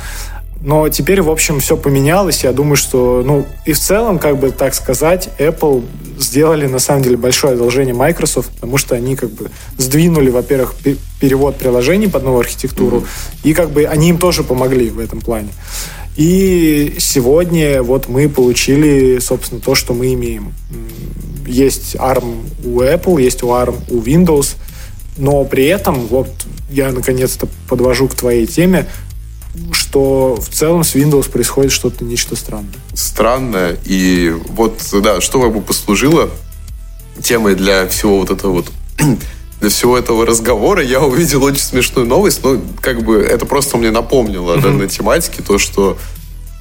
[0.62, 2.44] Но теперь, в общем, все поменялось.
[2.44, 5.84] Я думаю, что, ну, и в целом, как бы так сказать, Apple
[6.18, 10.74] сделали, на самом деле, большое одолжение Microsoft, потому что они, как бы, сдвинули, во-первых,
[11.18, 13.38] перевод приложений под новую архитектуру, mm-hmm.
[13.44, 15.48] и, как бы, они им тоже помогли в этом плане.
[16.16, 20.52] И сегодня вот мы получили, собственно, то, что мы имеем.
[21.46, 24.56] Есть ARM у Apple, есть у ARM у Windows,
[25.16, 26.28] но при этом, вот
[26.68, 28.86] я наконец-то подвожу к твоей теме,
[29.72, 32.74] что в целом с Windows происходит что-то нечто странное.
[32.94, 33.76] Странное.
[33.84, 36.30] И вот, да, что как бы послужило
[37.22, 38.70] темой для всего вот этого вот
[39.60, 43.90] для всего этого разговора я увидел очень смешную новость, но как бы это просто мне
[43.90, 45.98] напомнило о данной тематике, то, что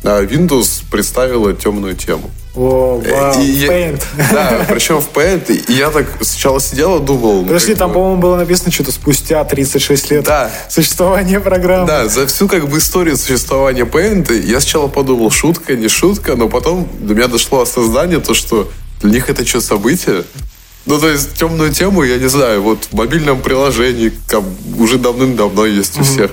[0.03, 2.30] а, Windows представила темную тему.
[2.56, 4.02] О, Э, И в я- Paint.
[4.32, 5.52] Да, причем в Paint.
[5.68, 7.42] И я так сначала сидел и думал...
[7.42, 10.52] ну, Подожди, там, бы, по-моему, было написано что-то спустя 36 лет Да.
[10.70, 11.86] существования программы.
[11.88, 16.50] Да, за всю как бы историю существования Paint я сначала подумал, шутка, не шутка, но
[16.50, 18.70] потом до меня дошло осознание, то, что
[19.02, 20.24] для них это что, событие?
[20.86, 24.44] Ну, то есть, темную тему, я не знаю, вот в мобильном приложении там,
[24.80, 26.32] уже давным-давно есть у всех.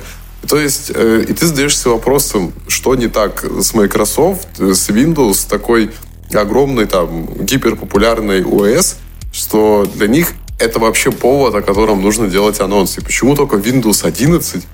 [0.49, 5.35] То есть, э, и ты задаешься вопросом, что не так с Microsoft, э, с Windows,
[5.35, 5.91] с такой
[6.35, 8.97] огромной там гиперпопулярной ОС,
[9.33, 13.03] что для них это вообще повод, о котором нужно делать анонсы.
[13.03, 14.65] Почему только Windows 11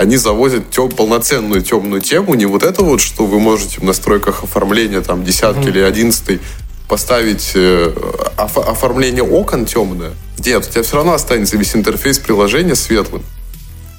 [0.00, 4.42] они завозят тем, полноценную темную тему, не вот это вот, что вы можете в настройках
[4.42, 6.40] оформления там десятки или одиннадцатый
[6.88, 7.92] поставить э,
[8.38, 10.12] оф- оформление окон темное.
[10.38, 13.22] Нет, у тебя все равно останется весь интерфейс приложения светлым.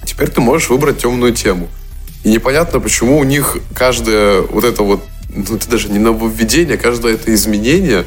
[0.04, 1.70] Теперь ты можешь выбрать темную тему.
[2.24, 5.04] И непонятно, почему у них каждое вот это вот,
[5.34, 8.06] ну это даже не нововведение, каждое это изменение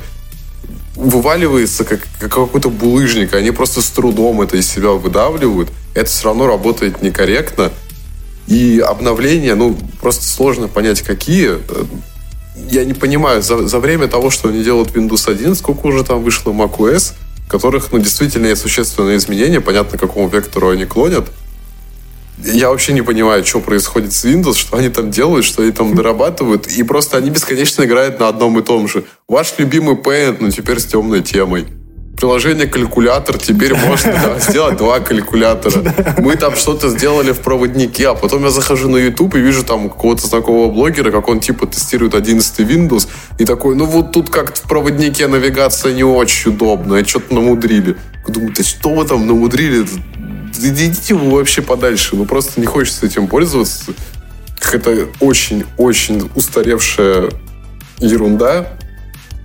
[0.96, 3.34] вываливается как, как какой-то булыжник.
[3.34, 5.70] Они просто с трудом это из себя выдавливают.
[5.94, 7.72] Это все равно работает некорректно.
[8.46, 11.58] И обновления, ну, просто сложно понять, какие.
[12.70, 16.22] Я не понимаю, за, за время того, что они делают Windows 11, сколько уже там
[16.22, 17.14] вышло macOS,
[17.48, 21.26] которых, ну, действительно есть существенные изменения, понятно, к какому вектору они клонят.
[22.38, 25.94] Я вообще не понимаю, что происходит с Windows, что они там делают, что они там
[25.94, 26.66] дорабатывают.
[26.66, 29.04] И просто они бесконечно играют на одном и том же.
[29.28, 31.66] Ваш любимый Paint, но теперь с темной темой.
[32.16, 35.94] Приложение калькулятор, теперь можно да, сделать два калькулятора.
[36.18, 39.88] Мы там что-то сделали в проводнике, а потом я захожу на YouTube и вижу там
[39.88, 43.08] какого-то знакомого блогера, как он типа тестирует 11 Windows,
[43.38, 47.96] и такой, ну вот тут как-то в проводнике навигация не очень удобная, что-то намудрили.
[48.26, 49.86] Думаю, да что вы там намудрили?
[50.60, 52.16] Да Идите вы вообще подальше.
[52.16, 53.92] Ну просто не хочется этим пользоваться.
[54.72, 57.30] Это очень-очень устаревшая
[57.98, 58.68] ерунда.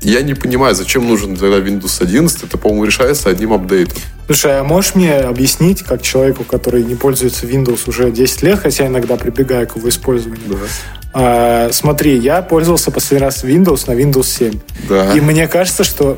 [0.02, 2.44] Я не понимаю, зачем нужен тогда Windows 11.
[2.44, 3.98] Это, по-моему, решается одним апдейтом.
[4.28, 8.88] Слушай, а можешь мне объяснить, как человеку, который не пользуется Windows уже 10 лет, хотя
[8.88, 10.58] иногда прибегаю к его использованию,
[11.12, 14.60] а, смотри, я пользовался последний раз Windows на Windows 7.
[14.88, 15.14] Да.
[15.16, 16.18] И мне кажется, что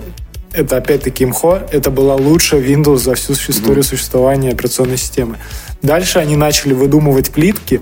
[0.53, 5.37] это опять-таки имхо, это была лучшая Windows за всю историю существования операционной системы.
[5.81, 7.81] Дальше они начали выдумывать плитки,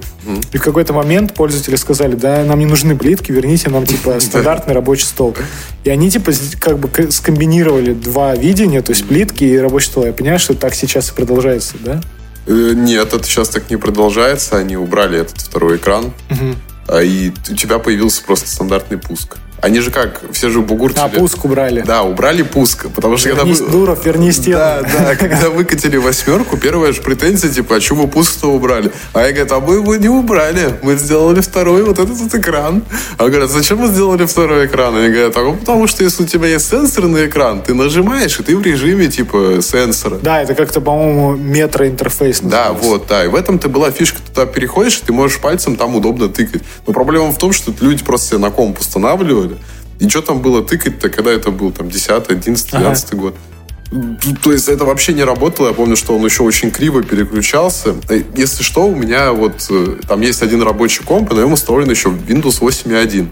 [0.53, 4.73] и в какой-то момент пользователи сказали, да, нам не нужны плитки, верните нам, типа, стандартный
[4.73, 5.35] рабочий стол.
[5.83, 10.05] И они, типа, как бы скомбинировали два видения, то есть плитки и рабочий стол.
[10.05, 12.01] Я понимаю, что так сейчас и продолжается, да?
[12.47, 14.57] Э, Нет, это сейчас так не продолжается.
[14.57, 16.13] Они убрали этот второй экран.
[16.87, 19.37] а, И у тебя появился просто стандартный пуск.
[19.61, 21.03] Они же как, все же бугуртили.
[21.03, 21.81] А пуск убрали.
[21.81, 23.43] Да, убрали пуск, потому что когда...
[23.43, 24.57] Вернись, вы- Дуров, верни стену.
[24.57, 28.91] Да, да, когда выкатили восьмерку, первая же претензия, типа, а чего вы пуск-то убрали?
[29.13, 32.83] А я говорю, а мы его не убрали, мы сделали второй вот этот вот экран.
[33.17, 34.95] А говорят, зачем мы сделали второй экран?
[34.95, 38.55] Они говорят, а потому что если у тебя есть сенсорный экран, ты нажимаешь, и ты
[38.55, 40.19] в режиме, типа, сенсора.
[40.21, 42.89] Да, это как-то, по-моему, метроинтерфейс Да, называется.
[42.89, 43.25] вот, да.
[43.25, 44.19] И в этом-то была фишка.
[44.19, 46.63] Ты туда переходишь, и ты можешь пальцем там удобно тыкать.
[46.87, 48.79] Но проблема в том, что люди просто себе на комп
[49.49, 49.57] устанавливали.
[49.99, 53.35] И что там было тыкать-то, когда это был там 10, 11, 12 год?
[54.43, 55.69] То есть это вообще не работало.
[55.69, 57.95] Я помню, что он еще очень криво переключался.
[58.07, 61.53] Э, Если что, у меня вот э, там есть один рабочий комп, и на нем
[61.53, 63.27] установлен еще Windows 8.1.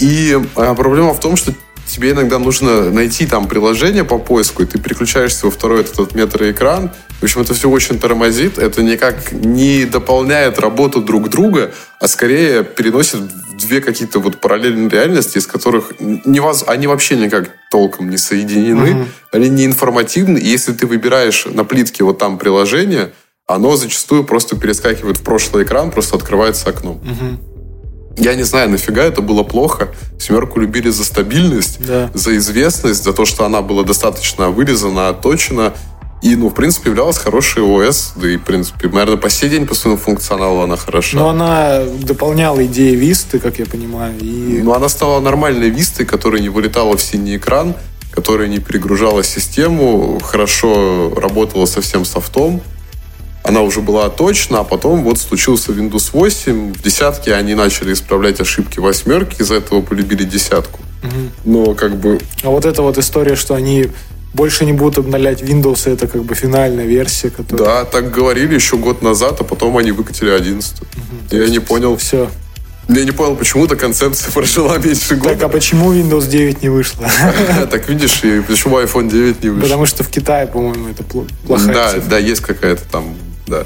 [0.00, 1.52] И а, проблема в том, что
[1.86, 6.14] тебе иногда нужно найти там приложение по поиску, и ты переключаешься во второй этот, этот
[6.14, 6.90] метроэкран.
[7.20, 8.58] В общем, это все очень тормозит.
[8.58, 13.20] Это никак не дополняет работу друг друга, а скорее переносит
[13.60, 16.64] две какие-то вот параллельные реальности, из которых невоз...
[16.66, 20.38] они вообще никак толком не соединены, они не информативны.
[20.38, 23.12] И если ты выбираешь на плитке вот там приложение,
[23.46, 27.00] оно зачастую просто перескакивает в прошлый экран, просто открывается окном.
[28.16, 29.88] Я не знаю, нафига это было плохо.
[30.18, 32.10] Семерку любили за стабильность, Да.
[32.12, 35.72] за известность, за то, что она была достаточно вырезана, отточена.
[36.22, 38.12] И, ну, в принципе, являлась хорошей ОС.
[38.16, 41.16] Да и, в принципе, наверное, по сей день по своему функционалу она хороша.
[41.16, 44.14] Но она дополняла идеи Висты, как я понимаю.
[44.20, 44.60] И...
[44.62, 47.74] Но она стала нормальной вистой, которая не вылетала в синий экран,
[48.10, 52.60] которая не перегружала систему, хорошо работала со всем софтом.
[53.42, 56.74] Она уже была точна, а потом вот случился Windows 8.
[56.74, 60.80] В десятке они начали исправлять ошибки восьмерки, из-за этого полюбили десятку.
[61.44, 63.86] Но как бы А вот эта вот история, что они
[64.34, 67.66] больше не будут обновлять Windows, это как бы финальная версия, которая...
[67.66, 70.74] Да, так говорили еще год назад, а потом они выкатили 11.
[71.30, 71.96] Я не понял.
[71.96, 72.30] Все.
[72.88, 75.48] Я не понял, почему эта концепция прожила меньше Так, а года.
[75.48, 77.08] почему Windows 9 не вышла?
[77.70, 79.62] Так видишь, и почему iPhone 9 не вышел?
[79.62, 83.14] Потому что в Китае, по-моему, это пл- плохая Да, да, есть какая-то там,
[83.46, 83.64] да.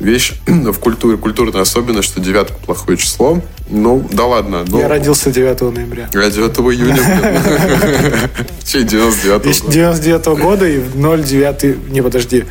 [0.00, 3.40] Вещь в культуре, культурная особенность, что девятка плохое число.
[3.68, 4.64] Ну, да ладно.
[4.66, 4.78] Но...
[4.78, 6.08] Я родился 9 ноября.
[6.12, 8.28] Я 9 июня.
[8.64, 11.90] Че, 99 99 года и 09...
[11.90, 12.44] Не, подожди.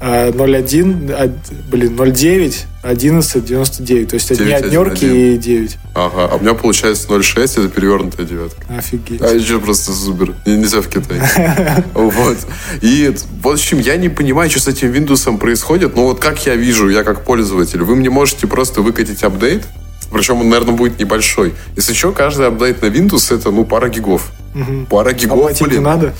[0.00, 1.32] 01, а,
[1.70, 4.08] блин, 09, 11, 99.
[4.08, 5.76] То есть одни однерки и 9.
[5.94, 8.60] Ага, а у меня получается 0,6, это перевернутая девятка.
[8.76, 9.22] Офигеть.
[9.22, 10.34] А еще просто супер.
[10.44, 11.20] Нельзя в Китай.
[11.94, 12.36] Вот.
[12.82, 16.54] И, в общем, я не понимаю, что с этим Windows происходит, но вот как я
[16.54, 19.62] вижу, я как пользователь, вы мне можете просто выкатить апдейт,
[20.12, 21.54] причем он, наверное, будет небольшой.
[21.76, 24.30] Если что, каждый апдейт на Windows это, ну, пара гигов.
[24.88, 25.72] Пара гигов, блин.
[25.72, 26.14] не надо?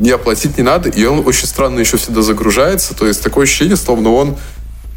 [0.00, 3.76] Не оплатить не надо, и он очень странно еще всегда загружается, то есть такое ощущение,
[3.76, 4.36] словно он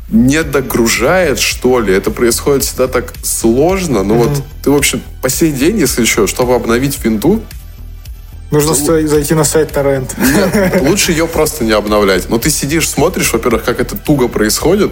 [0.09, 1.93] не догружает, что ли.
[1.93, 4.03] Это происходит всегда так сложно.
[4.03, 4.27] Ну mm-hmm.
[4.27, 7.41] вот ты, в общем, по сей день, если еще, чтобы обновить винду,
[8.51, 9.07] Нужно то...
[9.07, 10.15] зайти на сайт торрент.
[10.17, 12.29] Нет, лучше ее просто не обновлять.
[12.29, 14.91] Но ты сидишь, смотришь, во-первых, как это туго происходит,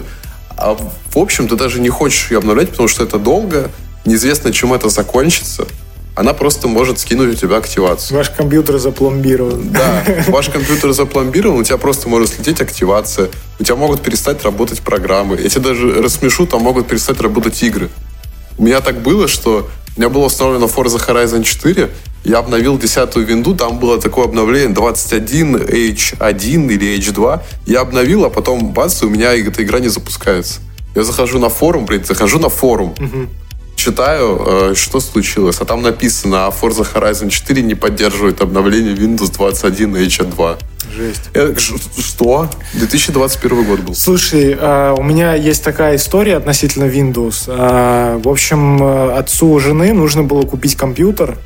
[0.58, 3.70] а в общем, ты даже не хочешь ее обновлять, потому что это долго,
[4.04, 5.66] неизвестно, чем это закончится
[6.14, 8.18] она просто может скинуть у тебя активацию.
[8.18, 9.70] Ваш компьютер запломбирован.
[9.70, 14.80] Да, ваш компьютер запломбирован, у тебя просто может слететь активация, у тебя могут перестать работать
[14.82, 15.38] программы.
[15.40, 17.88] Я тебя даже рассмешу, там могут перестать работать игры.
[18.58, 21.90] У меня так было, что у меня было установлено Forza Horizon 4,
[22.24, 27.40] я обновил десятую винду, там было такое обновление 21 H1 или H2.
[27.66, 30.60] Я обновил, а потом бац, и у меня эта игра не запускается.
[30.94, 32.94] Я захожу на форум, блин, захожу на форум.
[32.98, 33.28] Угу
[33.82, 35.56] читаю, э, что случилось.
[35.60, 40.56] А там написано, а Forza Horizon 4 не поддерживает обновление Windows 21 H2.
[40.96, 41.30] Жесть.
[41.34, 42.48] Я, что?
[42.74, 43.94] 2021 год был.
[43.94, 47.44] Слушай, э, у меня есть такая история относительно Windows.
[47.48, 51.38] Э, в общем, отцу жены нужно было купить компьютер.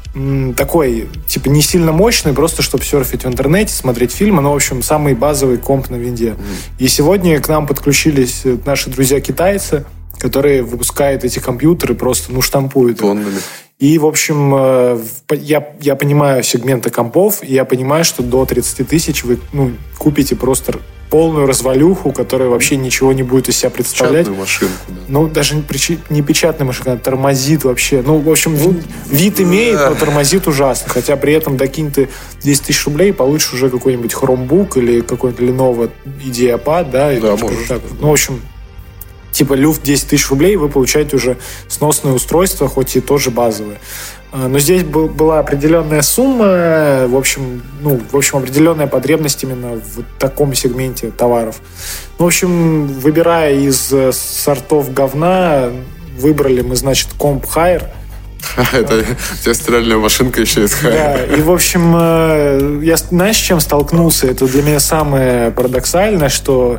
[0.57, 4.43] Такой, типа, не сильно мощный, просто чтобы серфить в интернете, смотреть фильмы.
[4.43, 6.35] Но, в общем, самый базовый комп на винде.
[6.79, 9.87] И сегодня к нам подключились наши друзья-китайцы
[10.18, 12.98] которые выпускают эти компьютеры, просто, ну, штампуют.
[12.98, 13.40] Тоннами.
[13.78, 14.98] И, в общем, э,
[15.32, 20.34] я, я понимаю сегменты компов, и я понимаю, что до 30 тысяч вы ну, купите
[20.34, 20.78] просто
[21.10, 24.26] полную развалюху, которая вообще ничего не будет из себя представлять.
[24.26, 24.94] Печатную машинку, да.
[25.09, 25.62] Ну, даже
[26.09, 28.02] не печатная машинка, а тормозит вообще.
[28.05, 28.74] Ну, в общем, ну,
[29.10, 30.88] вид имеет, но тормозит ужасно.
[30.88, 32.09] Хотя при этом докинь ты
[32.43, 35.90] 10 тысяч рублей, получишь уже какой-нибудь Chromebook или какой-нибудь Lenovo
[36.24, 37.12] IdeaPad, да?
[37.20, 37.68] Да, можешь.
[37.68, 37.82] Так.
[38.01, 38.40] Ну, в общем,
[39.37, 41.37] типа люфт 10 тысяч рублей, вы получаете уже
[41.69, 43.79] сносное устройство, хоть и тоже базовое.
[44.33, 49.75] А, но здесь был, была определенная сумма, в общем, ну, в общем, определенная потребность именно
[49.75, 51.57] в таком сегменте товаров.
[52.19, 55.71] Ну, в общем, выбирая из э, сортов говна,
[56.19, 57.85] выбрали мы, значит, комп Hire.
[58.73, 63.41] Это у тебя стиральная машинка еще из Да, и, в общем, э, я, знаешь, с
[63.41, 64.27] чем столкнулся?
[64.29, 66.79] Это для меня самое парадоксальное, что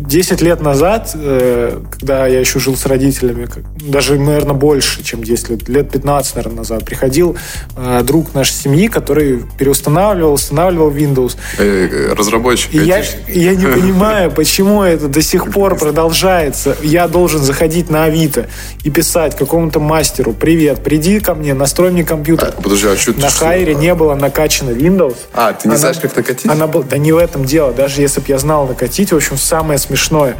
[0.00, 3.48] 10 лет назад, э, когда я еще жил с родителями,
[3.80, 7.36] даже, наверное, больше, чем 10 лет, лет 15, наверное, назад, приходил
[7.76, 11.36] э, друг нашей семьи, который переустанавливал, устанавливал Windows.
[11.58, 12.74] Э, разработчик.
[12.74, 16.76] И я, я не понимаю, почему это до сих пор продолжается.
[16.82, 18.46] Я должен заходить на Авито
[18.84, 22.54] и писать какому-то мастеру, привет, приди ко мне, настрой мне компьютер.
[22.56, 25.16] А, подожди, а что На Хайре не было накачано Windows.
[25.32, 26.50] А, ты не она, знаешь, как накатить?
[26.50, 27.72] Она, да не в этом дело.
[27.72, 30.36] Даже если бы я знал накатить, в общем, самое смешное.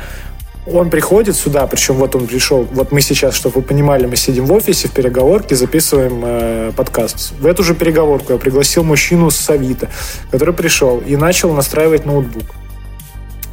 [0.67, 4.47] Он приходит сюда, причем вот он пришел, вот мы сейчас, чтобы вы понимали, мы сидим
[4.47, 7.33] в офисе в переговорке, записываем э, подкаст.
[7.39, 9.89] В эту же переговорку я пригласил мужчину с Авито,
[10.33, 12.57] который пришел и начал настраивать ноутбук.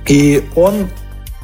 [0.07, 0.89] И он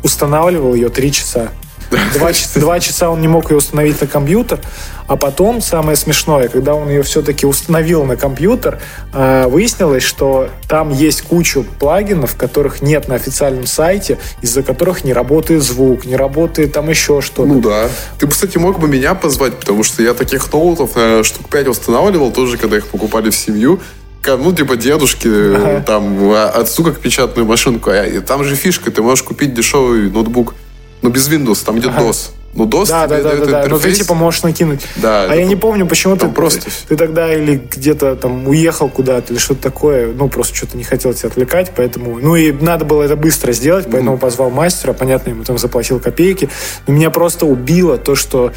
[0.03, 1.49] устанавливал ее три часа.
[1.89, 4.59] Два, два часа он не мог ее установить на компьютер,
[5.07, 8.79] а потом, самое смешное, когда он ее все-таки установил на компьютер,
[9.11, 15.13] а, выяснилось, что там есть кучу плагинов, которых нет на официальном сайте, из-за которых не
[15.13, 17.47] работает звук, не работает там еще что-то.
[17.47, 17.89] Ну да.
[18.19, 22.31] Ты, кстати, мог бы меня позвать, потому что я таких ноутов, наверное, штук 5 устанавливал,
[22.31, 23.79] тоже, когда их покупали в семью
[24.27, 25.81] ну, типа, дедушки, ага.
[25.81, 27.89] там, а, отцу как печатную машинку.
[27.89, 30.53] А там же фишка, ты можешь купить дешевый ноутбук
[31.01, 32.05] ну, без Windows, там идет ага.
[32.05, 32.31] DOS.
[32.55, 33.65] Ну, DOS да, да, да, да, да.
[33.69, 34.81] Но ты типа можешь накинуть.
[34.97, 35.27] Да.
[35.29, 36.69] А я не помню, почему ты просто.
[36.87, 40.11] Ты тогда или где-то там уехал куда-то или что-то такое.
[40.13, 42.19] Ну, просто что-то не хотел тебя отвлекать, поэтому.
[42.19, 44.19] Ну и надо было это быстро сделать, поэтому mm.
[44.19, 46.49] позвал мастера, понятно, ему там заплатил копейки.
[46.87, 48.51] Но меня просто убило то, что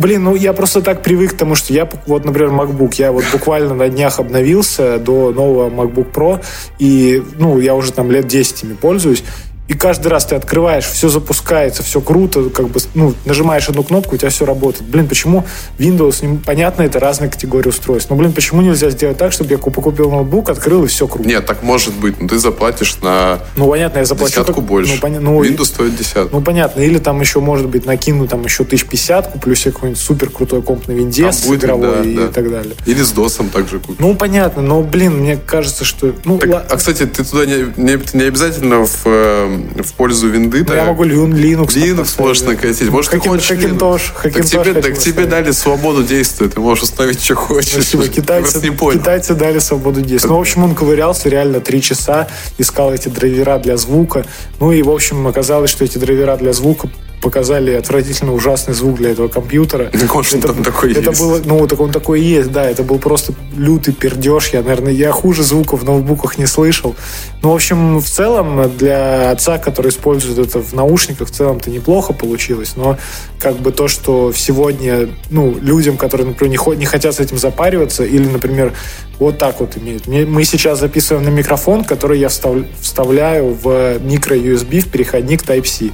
[0.00, 3.22] Блин, ну я просто так привык к тому, что я, вот, например, MacBook, я вот
[3.32, 6.42] буквально на днях обновился до нового MacBook Pro,
[6.78, 9.22] и, ну, я уже там лет 10 ими пользуюсь,
[9.70, 14.16] и каждый раз ты открываешь, все запускается, все круто, как бы, ну, нажимаешь одну кнопку,
[14.16, 14.90] у тебя все работает.
[14.90, 15.44] Блин, почему
[15.78, 20.10] Windows, понятно, это разные категории устройств, но, блин, почему нельзя сделать так, чтобы я покупил
[20.10, 21.28] ноутбук, открыл, и все круто?
[21.28, 24.94] Нет, так может быть, но ты заплатишь на ну, понятно, я заплачу десятку как, больше.
[24.94, 25.20] Ну, поня...
[25.20, 26.38] ну, Windows стоит десятку.
[26.38, 30.30] Ну, понятно, или там еще, может быть, накину там еще 1050, куплю себе какой-нибудь супер
[30.30, 32.26] крутой комп на винде с будет, игровой да, и да.
[32.26, 32.74] так далее.
[32.86, 34.00] Или с DOS также купить.
[34.00, 36.12] Ну, понятно, но, блин, мне кажется, что...
[36.24, 40.28] Ну, Так, ла- а, кстати, ты туда не, не, не обязательно в, э, в пользу
[40.28, 40.64] винды.
[40.66, 41.68] ну, я могу Lin- Linux.
[41.76, 42.90] Linux можешь накатить.
[42.90, 44.12] Может, ты хочешь Хакинтош.
[44.22, 46.48] Так тебе, так тебе дали свободу действия.
[46.48, 47.72] Ты можешь установить, что хочешь.
[47.72, 48.08] Спасибо.
[48.08, 48.98] Китайцы, не понял.
[49.00, 50.30] китайцы дали свободу действия.
[50.30, 52.28] Ну, в общем, он ковырялся реально три часа,
[52.58, 54.24] искал эти драйвера для звука.
[54.58, 56.88] Ну и, в общем, оказалось, что эти драйвера для звука
[57.20, 59.90] показали отвратительно ужасный звук для этого компьютера.
[59.92, 61.20] Так он же там такой это есть.
[61.20, 64.48] было, ну, так он такой и есть, да, это был просто лютый пердеж.
[64.52, 66.94] Я, наверное, я хуже звука в ноутбуках не слышал.
[67.42, 72.12] Ну, в общем, в целом, для отца, который использует это в наушниках, в целом-то неплохо
[72.12, 72.98] получилось, но
[73.38, 78.04] как бы то, что сегодня, ну, людям, которые, например, не, не хотят с этим запариваться,
[78.04, 78.72] или, например,
[79.18, 80.06] вот так вот имеют.
[80.06, 85.90] Мы сейчас записываем на микрофон, который я встав- вставляю в микро-USB в переходник Type-C.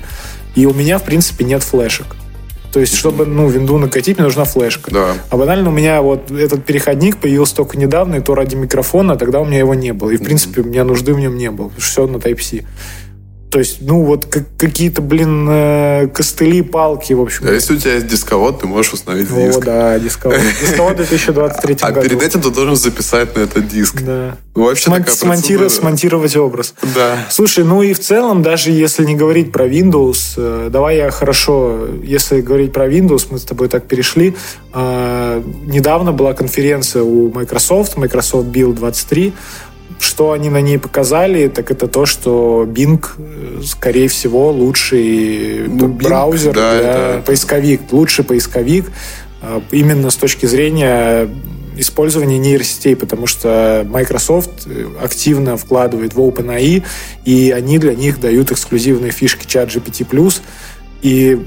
[0.57, 2.17] И у меня, в принципе, нет флешек.
[2.73, 4.91] То есть, чтобы, ну, винду накатить, мне нужна флешка.
[4.91, 5.15] Да.
[5.31, 9.17] А банально у меня вот этот переходник появился только недавно, и то ради микрофона, а
[9.17, 10.11] тогда у меня его не было.
[10.11, 11.71] И, в принципе, у меня нужды в нем не было.
[11.79, 12.65] Все на Type-C.
[13.51, 17.47] То есть, ну, вот как- какие-то, блин, э, костыли, палки, в общем.
[17.47, 19.61] А если у тебя есть дисковод, ты можешь установить О, диск.
[19.65, 20.37] да, дисковод.
[20.61, 22.09] Дисковод в 2023 А году.
[22.09, 24.03] перед этим ты должен записать на этот диск.
[24.03, 24.37] Да.
[24.55, 25.69] Вообще Смон- такая смонтиро- процедура.
[25.69, 26.75] Смонтировать образ.
[26.95, 27.19] Да.
[27.31, 31.87] Слушай, ну и в целом, даже если не говорить про Windows, э, давай я хорошо,
[32.03, 34.35] если говорить про Windows, мы с тобой так перешли.
[34.75, 39.33] э, Недавно была конференция у Microsoft, Microsoft Build 23.
[39.99, 45.89] Что они на ней показали, так это то, что Bing, э, скорее всего, лучший Ну,
[45.89, 48.91] Bing, браузер да, для это- поисковик, лучший поисковик
[49.43, 51.29] э, именно с точки зрения
[51.79, 56.83] использования нейросетей, потому что Microsoft э, активно вкладывает в OpenAI,
[57.25, 60.41] и они для них дают эксклюзивные фишки чат GPT+.
[61.03, 61.39] И,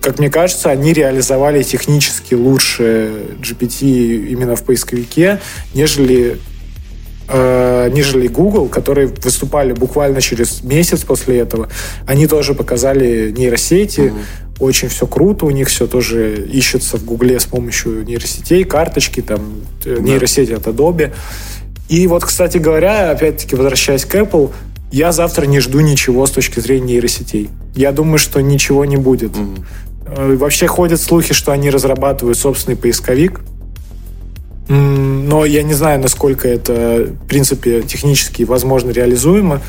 [0.00, 3.12] как мне кажется, они реализовали технически лучше
[3.42, 5.40] GPT именно в поисковике,
[5.74, 6.38] нежели
[7.28, 11.68] э, нежели Google, которые выступали буквально через месяц после этого.
[12.06, 14.12] Они тоже показали нейросети,
[14.58, 19.40] очень все круто, у них все тоже ищется в Гугле с помощью нейросетей, карточки, там,
[19.84, 21.12] э, нейросети от Adobe.
[21.88, 24.50] И вот, кстати говоря, опять-таки, возвращаясь к Apple,
[24.90, 27.50] я завтра не жду ничего с точки зрения нейросетей.
[27.74, 29.32] Я думаю, что ничего не будет.
[30.06, 33.40] Э, Вообще ходят слухи, что они разрабатывают собственный поисковик.
[34.68, 39.60] Но я не знаю, насколько это, в принципе, технически возможно реализуемо.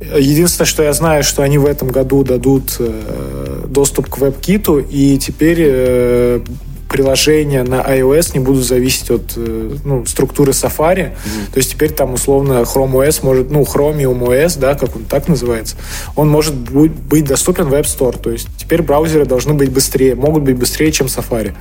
[0.00, 5.18] Единственное, что я знаю, что они в этом году дадут э, доступ к WebKit, и
[5.18, 6.40] теперь э,
[6.88, 11.12] приложения на iOS не будут зависеть от э, ну, структуры Safari.
[11.52, 15.28] То есть теперь там условно Chrome OS может, ну, Chromium OS, да, как он так
[15.28, 15.76] называется,
[16.14, 18.18] он может быть доступен в App Store.
[18.18, 21.54] То есть теперь браузеры должны быть быстрее, могут быть быстрее, чем Safari.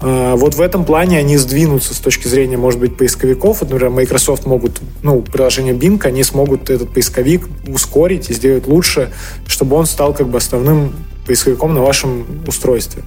[0.00, 3.62] А, Вот в этом плане они сдвинутся с точки зрения, может быть, поисковиков.
[3.62, 9.12] Например, Microsoft могут, ну, приложение Bing, они смогут этот поисковик ускорить и сделать лучше,
[9.46, 10.92] чтобы он стал как бы основным
[11.26, 13.02] поисковиком на вашем устройстве.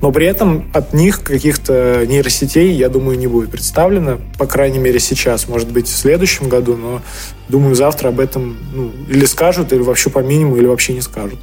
[0.00, 4.98] Но при этом от них каких-то нейросетей, я думаю, не будет представлено, по крайней мере,
[4.98, 5.48] сейчас.
[5.48, 7.00] Может быть, в следующем году, но
[7.48, 11.38] думаю, завтра об этом ну, или скажут, или вообще по минимуму, или вообще не скажут.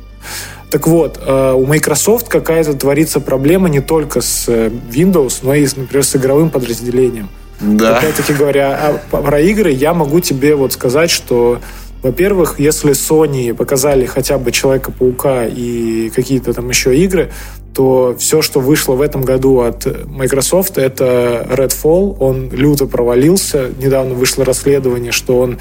[0.69, 5.67] Так вот, э, у Microsoft какая-то творится проблема не только с э, Windows, но и,
[5.75, 7.29] например, с игровым подразделением.
[7.59, 7.97] Да.
[7.97, 11.59] Опять-таки говоря а про игры, я могу тебе вот сказать, что,
[12.01, 17.31] во-первых, если Sony показали хотя бы Человека-паука и какие-то там еще игры,
[17.73, 22.17] то все, что вышло в этом году от Microsoft, это Redfall.
[22.19, 23.69] Он люто провалился.
[23.77, 25.57] Недавно вышло расследование, что он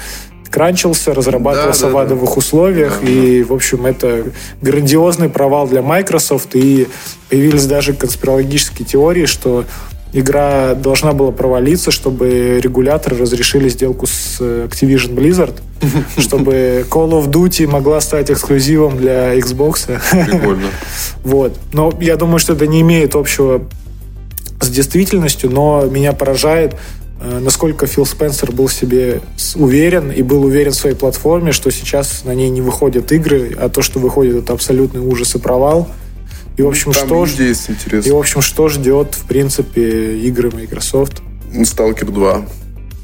[0.49, 4.25] кранчился, разрабатывался Да, да, в адовых условиях, Да, и, в общем, это
[4.61, 6.87] грандиозный провал для Microsoft, и
[7.29, 9.63] появились даже конспирологические теории, что
[10.13, 15.55] игра должна была провалиться, чтобы регуляторы разрешили сделку с э, Activision Blizzard,
[16.17, 19.89] чтобы Call of Duty могла стать эксклюзивом для Xbox.
[20.11, 20.67] Прикольно.
[21.23, 21.57] Вот.
[21.71, 23.61] Но я думаю, что это не имеет общего
[24.59, 26.75] с действительностью, но меня поражает,
[27.21, 29.21] э, насколько Фил Спенсер был в себе
[29.55, 33.69] уверен и был уверен в своей платформе, что сейчас на ней не выходят игры, а
[33.69, 35.87] то, что выходит, это абсолютный ужас и провал.
[36.57, 38.13] И, в общем, Там что, ж- идея есть и, интересная.
[38.13, 41.21] в общем, что ждет, в принципе, игры Microsoft?
[41.65, 42.45] Сталкер 2.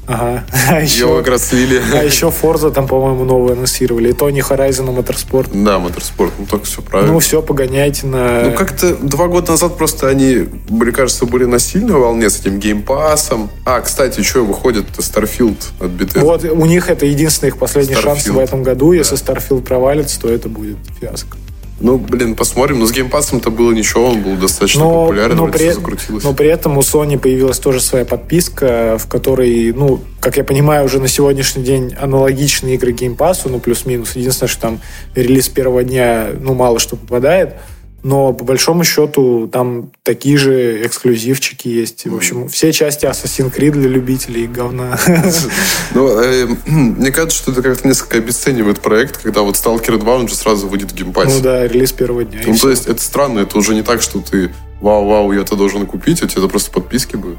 [0.06, 0.44] Ага.
[0.70, 1.82] А еще, Его как раз слили.
[1.92, 4.10] а еще Forza там, по-моему, новую анонсировали.
[4.10, 5.50] И то не Horizon, а Motorsport.
[5.64, 7.12] Да, моторспорт, ну только все правильно.
[7.12, 8.44] Ну, все, погоняйте на...
[8.44, 12.58] Ну, как-то два года назад просто они, мне кажется, были на сильной волне с этим
[12.58, 13.50] геймпасом.
[13.66, 16.20] А, кстати, что выходит Starfield от Bethesda?
[16.20, 18.42] Вот у них это единственный их последний шанс в Starfield.
[18.42, 18.92] этом году.
[18.92, 21.36] Если Starfield провалится, то это будет фиаско.
[21.80, 22.80] Ну, блин, посмотрим.
[22.80, 26.24] Но с геймпасом-то было ничего, он был достаточно Но, популярен, но, при, всё закрутилось.
[26.24, 30.84] но при этом у Sony появилась тоже своя подписка, в которой, ну, как я понимаю,
[30.84, 34.16] уже на сегодняшний день аналогичные игры Pass, ну, плюс-минус.
[34.16, 34.80] Единственное, что там
[35.14, 37.54] релиз первого дня, ну, мало что попадает.
[38.02, 42.06] Но по большому счету там такие же эксклюзивчики есть.
[42.06, 44.98] В общем, все части Assassin's Creed для любителей говна.
[45.94, 50.28] Ну, э, мне кажется, что это как-то несколько обесценивает проект, когда вот Stalker 2, он
[50.28, 51.36] же сразу выйдет в Game Pass е.
[51.36, 52.40] Ну да, релиз первого дня.
[52.46, 55.86] Ну, то есть, это странно, это уже не так, что ты вау-вау, я это должен
[55.86, 57.38] купить, а тебе это просто подписки будут.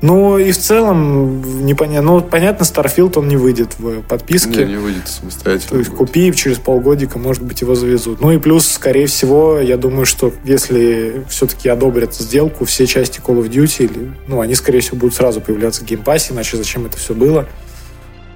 [0.00, 2.12] Ну и в целом непонятно.
[2.12, 4.64] Ну, понятно, Starfield он не выйдет в подписке.
[4.64, 5.70] Не, не выйдет самостоятельно.
[5.70, 5.98] То есть будет.
[5.98, 8.20] купи, и через полгодика, может быть, его завезут.
[8.20, 13.42] Ну и плюс, скорее всего, я думаю, что если все-таки одобрят сделку, все части Call
[13.42, 16.86] of Duty, ну, они, скорее всего, будут сразу появляться в Game Pass е, иначе зачем
[16.86, 17.46] это все было?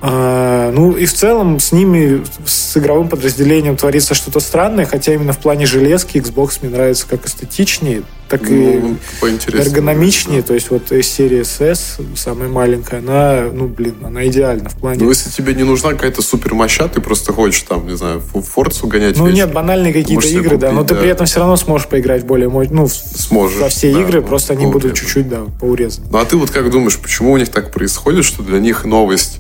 [0.05, 5.33] А, ну и в целом с ними, с игровым подразделением творится что-то странное, хотя именно
[5.33, 9.65] в плане железки Xbox мне нравится как эстетичнее, так и Ну, поинтереснее.
[9.65, 10.43] эргономичнее.
[10.43, 15.05] То есть вот из серии SS, самая маленькая, она, ну, блин, она идеальна в плане...
[15.05, 18.89] Ну, если тебе не нужна какая-то супер моща, ты просто хочешь там, не знаю, Форцу
[18.89, 21.01] гонять Ну вечером, нет, банальные какие-то игры, да, купить, но ты да.
[21.01, 24.55] при этом все равно сможешь поиграть более, ну, Сможешь, во все да, игры, ну, просто
[24.55, 24.83] они поурезаны.
[24.83, 26.09] будут чуть-чуть, да, поурезаны.
[26.11, 29.39] Ну, а ты вот как думаешь, почему у них так происходит, что для них новость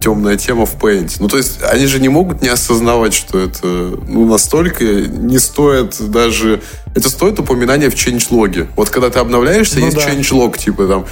[0.00, 1.16] темная тема в Paint?
[1.20, 5.96] Ну, то есть, они же не могут не осознавать, что это ну, настолько не стоит
[6.10, 6.60] даже...
[6.94, 8.68] Это стоит упоминания в changelog.
[8.76, 10.08] Вот когда ты обновляешься, Ну есть да.
[10.08, 11.06] changelog, типа там,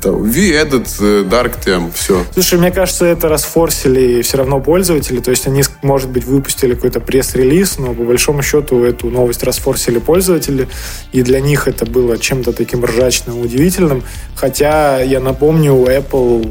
[0.00, 2.24] там added э, dark theme, все.
[2.32, 7.00] Слушай, мне кажется, это расфорсили все равно пользователи, то есть они, может быть, выпустили какой-то
[7.00, 10.68] пресс-релиз, но по большому счету эту новость расфорсили пользователи,
[11.12, 14.02] и для них это было чем-то таким ржачным, удивительным.
[14.34, 16.50] Хотя, я напомню, у Apple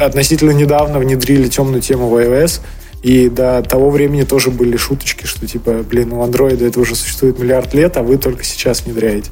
[0.00, 2.60] относительно недавно внедрили темную тему в iOS,
[3.02, 7.38] и до того времени тоже были шуточки, что типа, блин, у андроида это уже существует
[7.38, 9.30] миллиард лет, а вы только сейчас внедряете.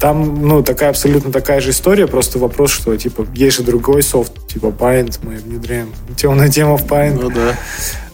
[0.00, 4.32] Там, ну, такая абсолютно такая же история, просто вопрос, что, типа, есть же другой софт,
[4.48, 7.32] типа Paint, мы внедряем темную тему в Paint.
[7.32, 7.56] да.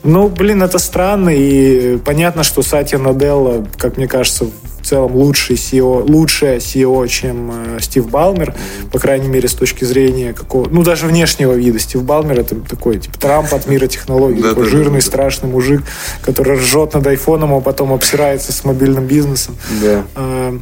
[0.02, 4.46] Ну, блин, это странно, и понятно, что Сатья Наделла, как мне кажется,
[4.90, 8.54] целом лучший CEO, лучшая CEO, чем э, Стив Балмер,
[8.92, 11.78] по крайней мере, с точки зрения какого, ну, даже внешнего вида.
[11.78, 15.82] Стив Балмер это такой, типа, Трамп от мира технологий, такой жирный, страшный мужик,
[16.22, 19.56] который ржет над айфоном, а потом обсирается с мобильным бизнесом.
[20.16, 20.58] А,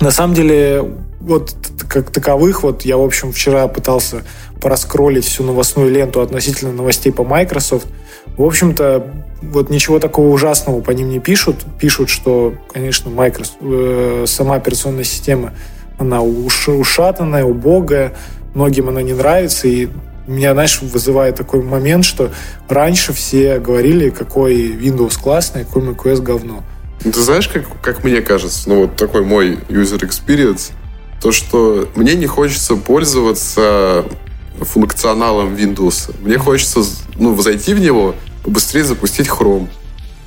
[0.00, 0.84] На самом деле,
[1.20, 1.54] вот
[1.88, 4.22] как таковых, вот я, в общем, вчера пытался
[4.60, 7.86] пораскролить всю новостную ленту относительно новостей по Microsoft.
[8.38, 9.04] В общем-то,
[9.42, 11.56] вот ничего такого ужасного по ним не пишут.
[11.80, 15.54] Пишут, что, конечно, Microsoft, э, сама операционная система,
[15.98, 18.14] она уш- ушатанная, убогая,
[18.54, 19.88] многим она не нравится, и
[20.28, 22.30] меня, знаешь, вызывает такой момент, что
[22.68, 26.62] раньше все говорили, какой Windows классный, какой macOS говно.
[27.02, 30.70] Ты знаешь, как, как мне кажется, ну вот такой мой user experience,
[31.20, 34.04] то, что мне не хочется пользоваться
[34.60, 36.14] функционалом Windows.
[36.20, 36.80] Мне хочется
[37.16, 39.68] ну, зайти в него, побыстрее запустить Chrome.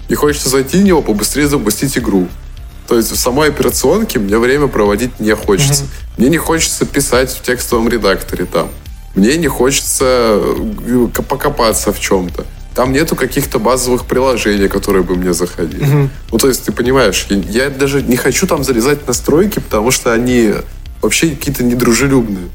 [0.10, 2.28] И хочется зайти в него, побыстрее запустить игру.
[2.88, 5.86] То есть в самой операционке мне время проводить не хочется.
[6.18, 8.70] Мне не хочется писать в текстовом редакторе там.
[9.16, 12.46] Мне не хочется э, покопаться в чем-то.
[12.76, 16.10] Там нету каких-то базовых приложений, которые бы мне заходили.
[16.32, 20.14] Ну, то есть, ты понимаешь, я, я даже не хочу там залезать настройки, потому что
[20.14, 20.54] они
[21.02, 22.50] вообще какие-то недружелюбные.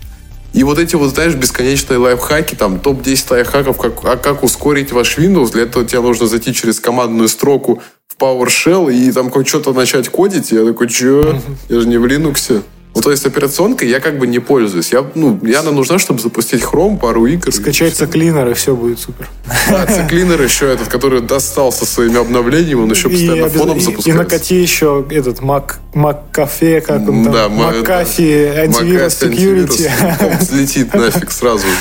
[0.53, 5.19] И вот эти вот, знаешь, бесконечные лайфхаки, там, топ-10 лайфхаков, как, а как ускорить ваш
[5.19, 10.09] Windows, для этого тебе нужно зайти через командную строку в PowerShell и там что-то начать
[10.09, 10.53] кодить.
[10.53, 11.41] Я такой, че?
[11.69, 12.63] Я же не в Linux.
[12.97, 14.91] Ну, то есть операционкой я как бы не пользуюсь.
[14.93, 17.53] Я, ну, мне она нужна, чтобы запустить Chrome, пару игр.
[17.53, 19.29] Скачать циклинер, и все будет супер.
[19.71, 23.81] Да, циклинер еще этот, который достал со своими обновлениями, он еще постоянно обяз- фоном и-
[23.81, 24.11] запускается.
[24.11, 28.61] И накати еще этот Mac, Mac Cafe, как он там, Да, McAfee да.
[28.63, 29.91] антивирус антивирус, security.
[30.33, 31.75] он Взлетит нафиг сразу же.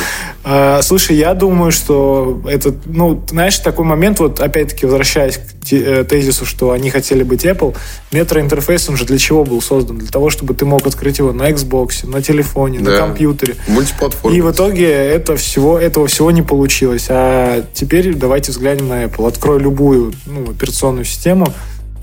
[0.48, 6.04] А, Слушай, я думаю, что этот, ну, знаешь, такой момент, вот опять-таки возвращаясь к э,
[6.04, 7.76] тезису, что они хотели быть Apple,
[8.12, 9.98] метроинтерфейс, он же для чего был создан?
[9.98, 12.98] Для того, чтобы ты мог открыть его на Xbox, на телефоне, на Да.
[13.00, 13.56] компьютере.
[13.68, 14.38] Мультиплатформа.
[14.38, 17.08] И в итоге это всего, этого всего не получилось.
[17.10, 19.28] А теперь давайте взглянем на Apple.
[19.28, 21.48] Открой любую ну, операционную систему,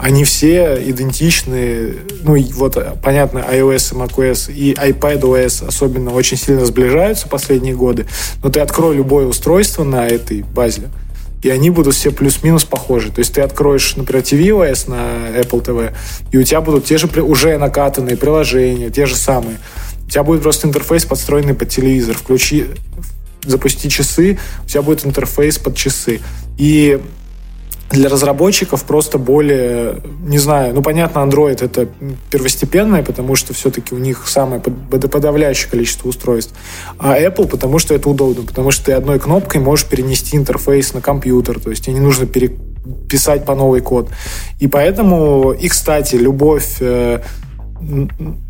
[0.02, 1.94] они все идентичны.
[2.24, 8.06] Ну, вот, понятно, iOS и macOS и iPadOS особенно очень сильно сближаются последние годы,
[8.42, 10.88] но ты открой любое устройство на этой базе,
[11.42, 13.12] и они будут все плюс-минус похожи.
[13.12, 15.94] То есть ты откроешь, например, tvOS на Apple TV,
[16.32, 19.58] и у тебя будут те же уже накатанные приложения, те же самые.
[20.04, 22.16] У тебя будет просто интерфейс подстроенный под телевизор.
[22.16, 22.66] Включи,
[23.44, 26.20] запусти часы, у тебя будет интерфейс под часы.
[26.58, 27.00] И
[27.92, 29.96] для разработчиков просто более,
[30.26, 31.88] не знаю, ну, понятно, Android это
[32.30, 36.54] первостепенное, потому что все-таки у них самое подавляющее количество устройств,
[36.98, 41.00] а Apple, потому что это удобно, потому что ты одной кнопкой можешь перенести интерфейс на
[41.00, 44.08] компьютер, то есть тебе не нужно переписать по новый код.
[44.58, 47.20] И поэтому, и, кстати, любовь э,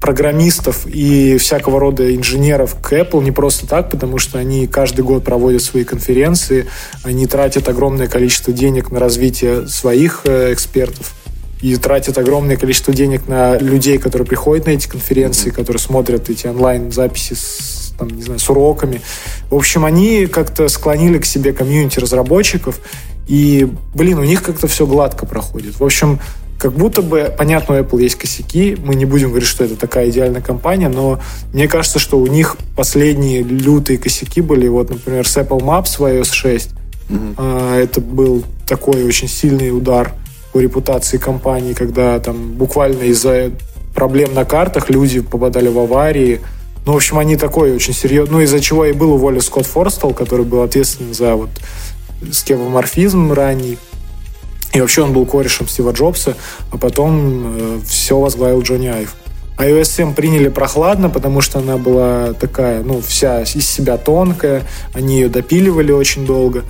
[0.01, 5.25] программистов и всякого рода инженеров к Apple не просто так, потому что они каждый год
[5.25, 6.67] проводят свои конференции,
[7.03, 11.15] они тратят огромное количество денег на развитие своих э, экспертов
[11.61, 15.55] и тратят огромное количество денег на людей, которые приходят на эти конференции, mm-hmm.
[15.55, 19.01] которые смотрят эти онлайн-записи с, там, не знаю, с уроками.
[19.49, 22.81] В общем, они как-то склонили к себе комьюнити разработчиков,
[23.29, 25.79] и, блин, у них как-то все гладко проходит.
[25.79, 26.19] В общем,
[26.63, 30.11] как будто бы, понятно, у Apple есть косяки, мы не будем говорить, что это такая
[30.11, 31.19] идеальная компания, но
[31.53, 36.03] мне кажется, что у них последние лютые косяки были, вот, например, с Apple Maps в
[36.03, 36.71] iOS 6.
[37.09, 37.35] Mm-hmm.
[37.37, 40.13] А, это был такой очень сильный удар
[40.53, 43.51] по репутации компании, когда там буквально из-за
[43.93, 46.43] проблем на картах люди попадали в аварии.
[46.87, 48.35] Ну, в общем, они такой очень серьезный.
[48.35, 51.51] Ну, из-за чего и был уволен Скотт Форстал, который был ответственен за вот
[52.31, 53.79] скевоморфизм ранний.
[54.73, 56.37] И вообще он был корешем Стива Джобса,
[56.71, 59.15] а потом э, все возглавил Джонни Айв.
[59.59, 64.63] iOS 7 приняли прохладно, потому что она была такая, ну, вся из себя тонкая,
[64.95, 66.65] они ее допиливали очень долго.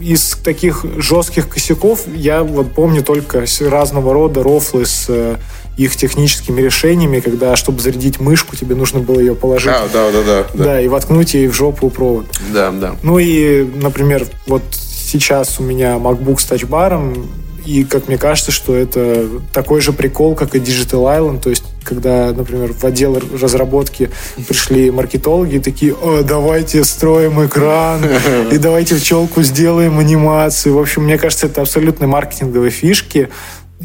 [0.00, 5.36] Из таких жестких косяков я вот помню только разного рода рофлы с э,
[5.76, 9.72] их техническими решениями, когда, чтобы зарядить мышку, тебе нужно было ее положить.
[9.72, 10.64] А, да, да, да, да.
[10.64, 12.26] Да, и воткнуть ей в жопу провод.
[12.52, 12.96] Да, да.
[13.02, 17.28] Ну и, например, вот сейчас у меня MacBook с тачбаром,
[17.64, 21.64] и как мне кажется, что это такой же прикол, как и Digital Island, то есть
[21.82, 24.10] когда, например, в отдел разработки
[24.48, 28.02] пришли маркетологи такие, О, давайте строим экран,
[28.50, 30.74] и давайте в челку сделаем анимацию.
[30.74, 33.30] В общем, мне кажется, это абсолютно маркетинговые фишки,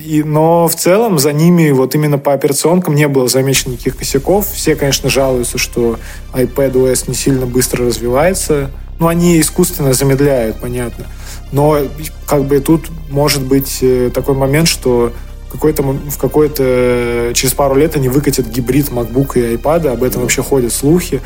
[0.04, 4.48] и, но в целом за ними вот именно по операционкам не было замечено никаких косяков.
[4.48, 6.00] Все, конечно, жалуются, что
[6.34, 8.72] iPad OS не сильно быстро развивается.
[9.00, 11.06] Ну, они искусственно замедляют, понятно.
[11.52, 11.80] Но
[12.28, 15.14] как бы тут может быть э, такой момент, что
[15.52, 20.44] какой-то, в какой-то через пару лет они выкатят гибрид MacBook и iPad, об этом вообще
[20.44, 21.22] ходят слухи.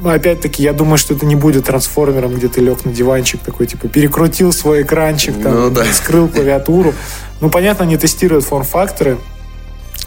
[0.00, 3.66] Но опять-таки, я думаю, что это не будет трансформером, где ты лег на диванчик такой,
[3.66, 5.84] типа, перекрутил свой экранчик, там, ну, да.
[5.92, 6.94] скрыл клавиатуру.
[7.40, 9.18] Ну, понятно, они тестируют форм-факторы.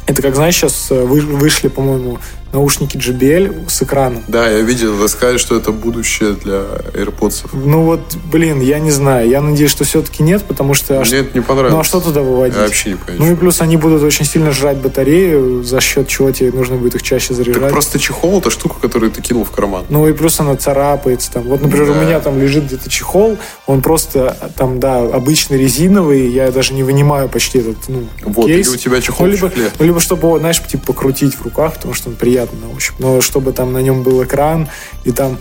[0.05, 2.19] Это как, знаешь, сейчас э, вышли, по-моему,
[2.53, 4.23] наушники JBL с экраном.
[4.28, 6.64] Да, я видел, вы сказали, что это будущее для
[6.94, 7.49] AirPods.
[7.53, 9.30] Ну вот, блин, я не знаю.
[9.30, 10.99] Я надеюсь, что все-таки нет, потому что...
[11.02, 11.73] Мне это не понравилось.
[11.73, 12.56] Ну а что туда выводить?
[12.56, 13.19] Я вообще не понимаю.
[13.19, 16.95] Ну и плюс они будут очень сильно жрать батарею, за счет чего тебе нужно будет
[16.95, 17.61] их чаще заряжать.
[17.61, 19.86] Так просто чехол это штука, которую ты кинул в карман.
[19.90, 21.32] Ну и плюс она царапается.
[21.32, 21.44] Там.
[21.44, 21.94] Вот, например, да.
[21.94, 26.84] у меня там лежит где-то чехол, он просто там, да, обычный резиновый, я даже не
[26.84, 28.68] вынимаю почти этот ну, вот, кейс.
[28.68, 31.76] или у тебя чехол ну, либо, ну, либо чтобы его, знаешь, типа покрутить в руках,
[31.76, 32.95] потому что он приятный на ощупь.
[32.99, 34.68] Но чтобы там на нем был экран,
[35.03, 35.38] и там,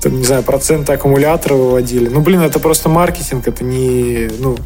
[0.00, 2.08] там не знаю, проценты аккумулятора выводили.
[2.08, 4.28] Ну, блин, это просто маркетинг, это не...
[4.38, 4.56] Ну,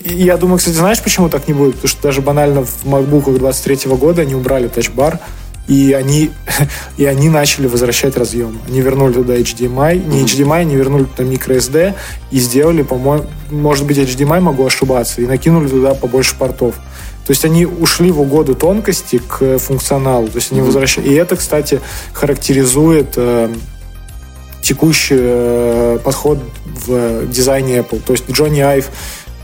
[0.00, 1.74] и я думаю, кстати, знаешь, почему так не будет?
[1.74, 5.20] Потому что даже банально в MacBook 23 года они убрали тачбар,
[5.68, 6.30] и они,
[6.96, 8.58] и они начали возвращать разъем.
[8.66, 11.94] Они вернули туда HDMI, не HDMI, они вернули туда microSD
[12.30, 16.76] и сделали, по-моему, может быть, HDMI, могу ошибаться, и накинули туда побольше портов.
[17.30, 20.26] То есть они ушли в угоду тонкости к функционалу.
[20.26, 20.64] То есть они mm-hmm.
[20.64, 21.08] возвращают.
[21.08, 21.80] И это, кстати,
[22.12, 23.54] характеризует э,
[24.60, 28.00] текущий э, подход в дизайне Apple.
[28.04, 28.88] То есть Джонни Айв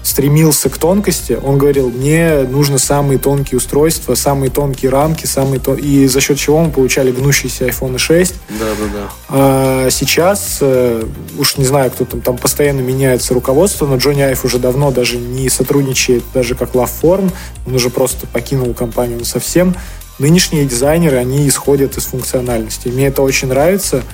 [0.07, 5.77] стремился к тонкости, он говорил, мне нужно самые тонкие устройства, самые тонкие рамки, самые тон...
[5.77, 8.35] и за счет чего мы получали гнущийся iPhone 6.
[8.51, 9.09] Да, да, да.
[9.29, 11.03] А сейчас, э,
[11.37, 15.17] уж не знаю, кто там, там постоянно меняется руководство, но Джонни Айф уже давно даже
[15.17, 17.33] не сотрудничает даже как лавформ,
[17.67, 19.75] он уже просто покинул компанию совсем.
[20.21, 22.89] Нынешние дизайнеры, они исходят из функциональности.
[22.89, 24.05] Мне это очень нравится.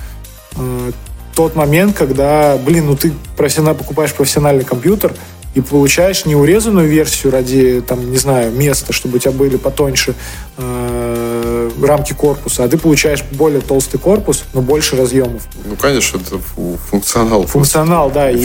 [0.55, 0.91] Э,
[1.35, 5.13] тот момент, когда, блин, ну ты профессионально покупаешь профессиональный компьютер,
[5.53, 10.15] и получаешь не урезанную версию ради, там, не знаю, места, чтобы у тебя были потоньше
[10.57, 15.43] э, рамки корпуса, а ты получаешь более толстый корпус, но больше разъемов.
[15.65, 16.39] Ну, конечно, это
[16.89, 17.45] функционал.
[17.45, 18.31] Функционал, да.
[18.31, 18.37] И,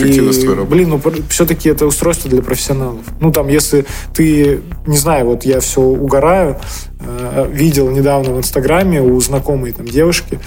[0.65, 3.03] блин, ну, все-таки это устройство для профессионалов.
[3.19, 6.59] Ну, там, если ты, не знаю, вот я все угораю,
[6.99, 10.39] э, видел недавно в Инстаграме у знакомой там девушки,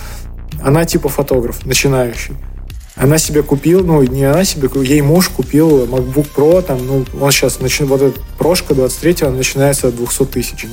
[0.63, 2.37] она типа фотограф, начинающий.
[2.95, 7.33] Она себе купила, ну, не она себе, ей муж купил MacBook Pro, там, ну, он
[7.33, 10.67] сейчас, начинает, вот этот прошка 23 он начинается от 200 тысяч.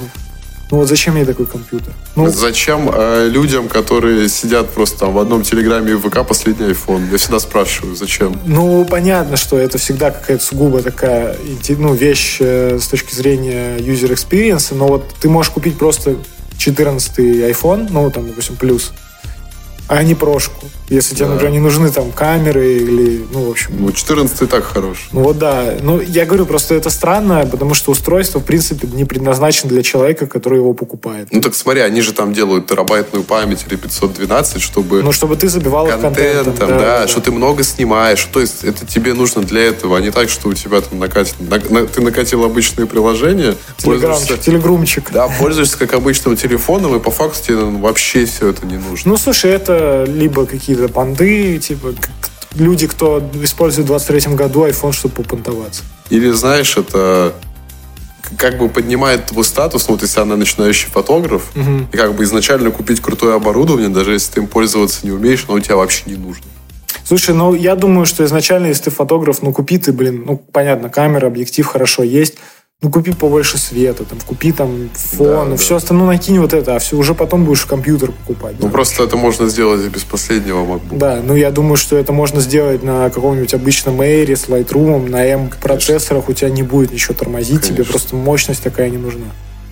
[0.72, 1.94] Ну вот зачем мне такой компьютер?
[2.16, 7.10] Ну, зачем э, людям, которые сидят просто там в одном телеграме и ВК последний iPhone?
[7.12, 8.40] Я всегда спрашиваю, зачем?
[8.46, 11.36] Ну, понятно, что это всегда какая-то сугубо такая
[11.70, 16.18] ну, вещь э, с точки зрения user experience, но вот ты можешь купить просто
[16.60, 18.92] 14 iPhone, ну, там, допустим, плюс,
[19.88, 20.68] а не прошку.
[20.90, 21.34] Если тебе, да.
[21.34, 23.72] например, не нужны там камеры или, ну, в общем...
[23.80, 25.10] Ну, 14 и так хорош.
[25.12, 25.76] Ну, вот да.
[25.82, 30.26] Ну, я говорю, просто это странно, потому что устройство, в принципе, не предназначено для человека,
[30.26, 31.28] который его покупает.
[31.32, 35.04] Ну, так смотри, они же там делают терабайтную память или 512, чтобы...
[35.04, 38.28] Ну, чтобы ты забивал контентом, контентом да, да, да, что ты много снимаешь.
[38.32, 41.36] То есть, это тебе нужно для этого, а не так, что у тебя там накатит...
[41.40, 43.56] На, на, ты накатил обычные приложения.
[43.78, 45.12] Телеграмчик, телегрумчик.
[45.12, 49.12] Да, пользуешься как обычным телефоном, и по факту тебе вообще все это не нужно.
[49.12, 51.94] Ну, слушай, это либо какие-то понты, типа
[52.56, 55.84] люди, кто использует в 23 году iPhone, чтобы попонтоваться.
[56.10, 57.34] Или, знаешь, это
[58.38, 61.88] как бы поднимает твой статус, ну, вот если она начинающий фотограф, угу.
[61.92, 65.58] и как бы изначально купить крутое оборудование, даже если ты им пользоваться не умеешь, оно
[65.58, 66.46] у тебя вообще не нужно.
[67.04, 70.90] Слушай, ну, я думаю, что изначально, если ты фотограф, ну, купи ты, блин, ну, понятно,
[70.90, 72.36] камера, объектив хорошо есть,
[72.82, 75.76] ну, купи побольше света, там, купи там фон, да, все да.
[75.78, 78.56] остальное накинь вот это, а все уже потом будешь компьютер покупать.
[78.58, 78.72] Ну, да.
[78.72, 80.98] просто это можно сделать без последнего MacBook.
[80.98, 85.26] Да, ну, я думаю, что это можно сделать на каком-нибудь обычном Air с Lightroom, на
[85.26, 87.76] M-процессорах у тебя не будет ничего тормозить, Конечно.
[87.76, 89.26] тебе просто мощность такая не нужна.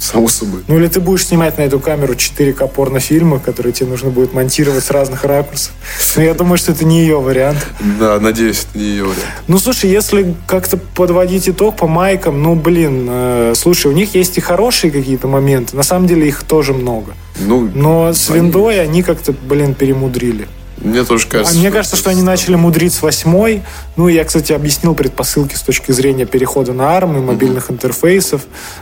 [0.07, 0.61] Само собой.
[0.67, 4.83] Ну или ты будешь снимать на эту камеру 4К порнофильмы, которые тебе нужно будет монтировать
[4.83, 5.73] с разных ракурсов.
[6.15, 7.67] Но я думаю, что это не ее вариант.
[7.99, 9.25] Да, надеюсь, это не ее вариант.
[9.47, 14.37] Ну слушай, если как-то подводить итог по майкам, ну блин, э, слушай, у них есть
[14.37, 15.75] и хорошие какие-то моменты.
[15.75, 17.13] На самом деле их тоже много.
[17.39, 20.47] Ну, Но с виндой они как-то, блин, перемудрили.
[20.81, 21.55] Мне тоже кажется.
[21.55, 23.63] А мне кажется, что они начали мудрить с восьмой.
[23.95, 27.73] Ну, я, кстати, объяснил предпосылки с точки зрения перехода на ARM и мобильных mm-hmm.
[27.73, 28.41] интерфейсов.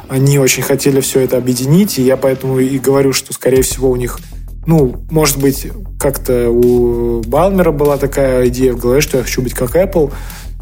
[0.09, 3.95] Они очень хотели все это объединить, и я поэтому и говорю, что, скорее всего, у
[3.95, 4.19] них
[4.65, 5.67] ну, может быть,
[5.99, 10.11] как-то у Балмера была такая идея в голове, что я хочу быть как Apple.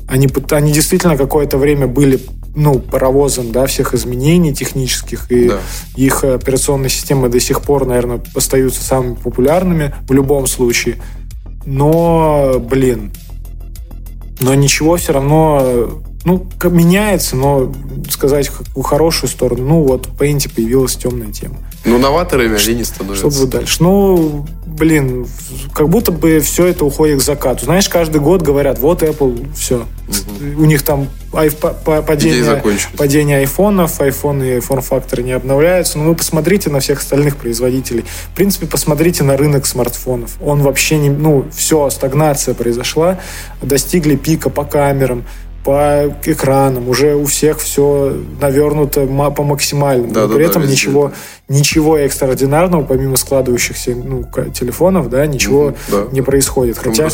[0.08, 2.20] Они, они действительно какое-то время были
[2.56, 5.60] ну, паровозом да, всех изменений технических, и да.
[5.96, 10.98] их операционные системы до сих пор, наверное, остаются самыми популярными в любом случае.
[11.66, 13.12] Но, блин,
[14.40, 17.74] но ничего все равно, ну, меняется, но
[18.10, 21.58] сказать какую хорошую сторону, ну, вот в Paint появилась темная тема.
[21.86, 23.30] Ну, новаторами они не становятся.
[23.30, 23.84] Что будет дальше?
[23.84, 24.46] Ну,
[24.78, 25.28] блин,
[25.74, 27.66] как будто бы все это уходит к закату.
[27.66, 29.86] Знаешь, каждый год говорят, вот Apple, все.
[30.08, 30.62] Угу.
[30.62, 32.62] У них там падение,
[32.98, 35.98] падение айфонов, айфоны и форм-факторы не обновляются.
[35.98, 38.04] Но вы посмотрите на всех остальных производителей.
[38.32, 40.38] В принципе, посмотрите на рынок смартфонов.
[40.42, 41.10] Он вообще не...
[41.10, 43.20] Ну, все, стагнация произошла.
[43.62, 45.26] Достигли пика по камерам
[45.64, 50.14] по экранам, уже у всех все навернуто по максимальному.
[50.14, 51.14] Да, при да, этом да, ничего,
[51.48, 56.26] ничего экстраординарного, помимо складывающихся ну, телефонов, да, ничего угу, да, не да.
[56.26, 56.78] происходит.
[56.78, 57.08] Хотя,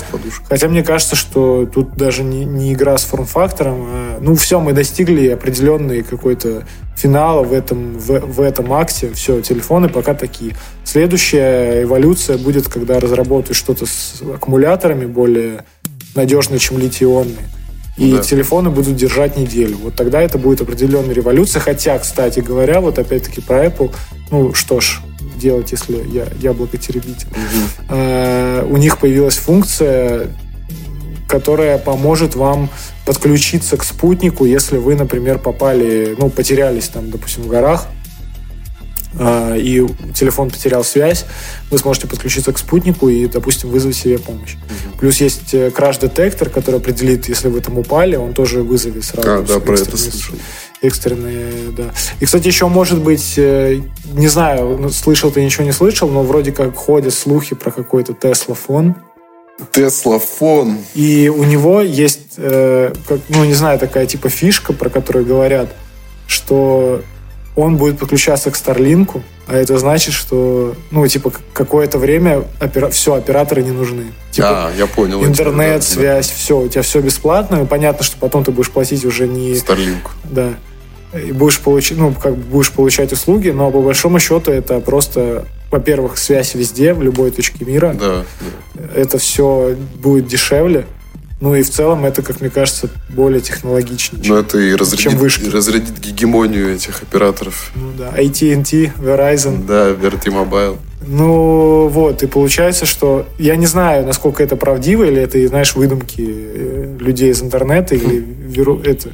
[0.47, 4.73] хотя мне кажется, что тут даже не, не игра с форм-фактором, а, ну все, мы
[4.73, 6.63] достигли определенный какой-то
[6.95, 9.11] финала в этом, в, в этом акте.
[9.13, 10.55] Все, телефоны пока такие.
[10.83, 15.65] Следующая эволюция будет, когда разработают что-то с аккумуляторами более
[16.15, 17.58] надежные, чем литий-ионные
[17.99, 18.21] и да.
[18.21, 19.77] телефоны будут держать неделю.
[19.83, 21.59] Вот тогда это будет определенная революция.
[21.59, 23.93] Хотя, кстати говоря, вот опять-таки про Apple,
[24.31, 25.01] ну что ж,
[25.39, 27.27] делать, если я яблокотеребитель.
[27.27, 27.95] Угу.
[27.95, 30.27] Э, у них появилась функция,
[31.27, 32.69] которая поможет вам
[33.05, 37.87] подключиться к спутнику, если вы, например, попали, ну, потерялись там, допустим, в горах,
[39.17, 41.25] и телефон потерял связь,
[41.71, 44.53] вы сможете подключиться к спутнику и, допустим, вызвать себе помощь.
[44.53, 44.99] Угу.
[44.99, 49.29] Плюс есть э, краш-детектор, который определит, если вы там упали, он тоже вызовет сразу.
[49.29, 50.35] А, да, про это слышал.
[50.81, 51.91] Экстренные, да.
[52.19, 53.81] И, кстати, еще, может быть, э,
[54.13, 58.13] не знаю, ну, слышал ты, ничего не слышал, но вроде как ходят слухи про какой-то
[58.13, 58.95] Тесла-фон.
[59.71, 60.77] Тесла-фон.
[60.93, 65.69] И у него есть, э, как, ну, не знаю, такая типа фишка, про которую говорят,
[66.27, 67.01] что
[67.55, 72.89] он будет подключаться к Старлинку, а это значит, что, ну, типа, какое-то время опера...
[72.89, 74.05] все, операторы не нужны.
[74.31, 75.25] Типа, а, я понял.
[75.25, 76.33] Интернет, тебя, связь, да.
[76.35, 77.63] все, у тебя все бесплатно.
[77.63, 79.55] И понятно, что потом ты будешь платить уже не...
[79.55, 80.11] Старлинку.
[80.23, 80.53] Да.
[81.19, 86.19] И будешь получать, ну, как будешь получать услуги, но по большому счету это просто, во-первых,
[86.19, 87.95] связь везде, в любой точке мира.
[87.99, 88.23] Да.
[88.75, 88.83] да.
[88.95, 90.85] Это все будет дешевле.
[91.41, 95.17] Ну и в целом это, как мне кажется, более технологичнее, чем, это и разрядит, чем
[95.17, 95.45] вышки.
[95.45, 97.71] И разрядит гегемонию этих операторов.
[97.75, 99.65] Ну да, AT&T, Verizon.
[99.65, 100.77] Да, VRT Mobile.
[101.07, 106.25] Ну вот, и получается, что я не знаю, насколько это правдиво, или это, знаешь, выдумки
[106.27, 108.25] э, людей из интернета, или
[108.85, 109.09] это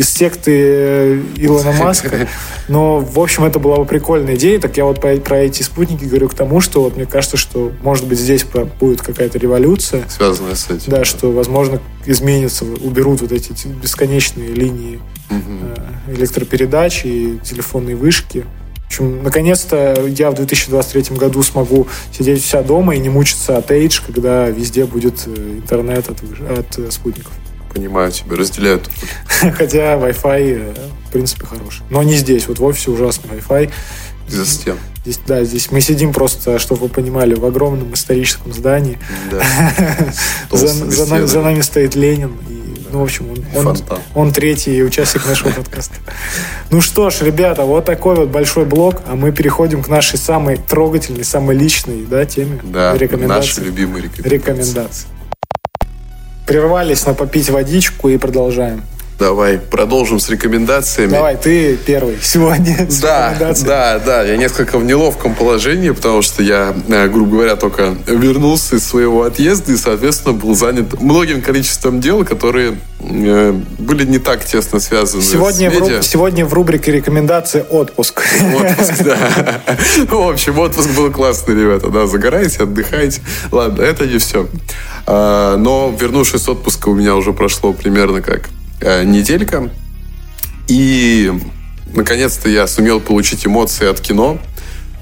[0.00, 2.26] из секты э, Илона Маска.
[2.68, 4.58] Но, в общем, это была бы прикольная идея.
[4.58, 8.06] Так я вот про, эти спутники говорю к тому, что вот мне кажется, что, может
[8.06, 8.46] быть, здесь
[8.80, 10.04] будет какая-то революция.
[10.08, 10.90] Связанная с этим.
[10.90, 16.14] Да, что, возможно, изменится, уберут вот эти бесконечные линии угу.
[16.16, 18.46] электропередач и телефонные вышки.
[18.84, 23.70] В общем, наконец-то я в 2023 году смогу сидеть вся дома и не мучиться от
[23.70, 26.22] Эйдж, когда везде будет э, интернет от,
[26.58, 27.34] от спутников.
[27.72, 28.80] Понимаю тебя, разделяю.
[29.56, 31.82] Хотя Wi-Fi, э, в принципе, хороший.
[31.88, 32.48] Но не здесь.
[32.48, 33.70] Вот в офисе ужасный Wi-Fi.
[34.28, 34.76] Из-за стен.
[35.04, 38.98] Здесь, да, здесь мы сидим просто, чтобы вы понимали, в огромном историческом здании.
[39.30, 39.42] Да.
[40.56, 42.32] за, за, нами, за нами стоит Ленин.
[42.48, 43.76] И, ну, в общем, он, он,
[44.14, 45.94] он третий участник нашего подкаста.
[46.70, 50.56] Ну что ж, ребята, вот такой вот большой блок, а мы переходим к нашей самой
[50.56, 52.60] трогательной, самой личной да, теме.
[52.62, 54.28] Да, наши любимые рекомендации.
[54.28, 55.06] рекомендации.
[56.50, 58.82] Прервались на попить водичку и продолжаем.
[59.20, 61.10] Давай, продолжим с рекомендациями.
[61.10, 66.42] Давай, ты первый сегодня с да, да, да, я несколько в неловком положении, потому что
[66.42, 72.00] я, э, грубо говоря, только вернулся из своего отъезда и, соответственно, был занят многим количеством
[72.00, 76.00] дел, которые э, были не так тесно связаны сегодня с медиа.
[76.00, 78.22] В, сегодня в рубрике рекомендации отпуск.
[78.54, 79.18] Отпуск, да.
[80.08, 83.20] В общем, отпуск был классный, ребята, да, загорайте, отдыхайте.
[83.52, 84.48] Ладно, это не все.
[85.06, 88.48] А, но, вернувшись с отпуска, у меня уже прошло примерно как
[88.80, 89.70] Э, неделька.
[90.68, 91.32] И
[91.92, 94.38] наконец-то я сумел получить эмоции от кино.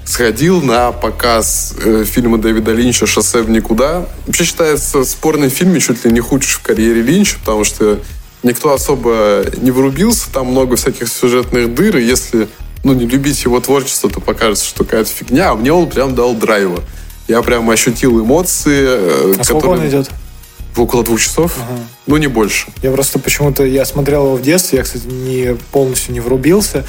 [0.05, 4.07] Сходил на показ э, фильма Дэвида Линча «Шоссе в никуда».
[4.25, 7.99] Вообще считается спорным фильмом, чуть ли не худший в карьере Линча, потому что
[8.41, 12.47] никто особо не врубился, там много всяких сюжетных дыр, и если
[12.83, 16.33] ну, не любить его творчество, то покажется, что какая-то фигня, а мне он прям дал
[16.33, 16.83] драйва.
[17.27, 18.85] Я прям ощутил эмоции.
[18.87, 19.43] Э, а которые...
[19.43, 20.09] сколько он идет?
[20.75, 21.57] Около двух часов?
[21.57, 21.79] Ага.
[22.07, 22.67] Ну, не больше.
[22.81, 23.63] Я просто почему-то...
[23.63, 26.85] Я смотрел его в детстве, я, кстати, не полностью не врубился.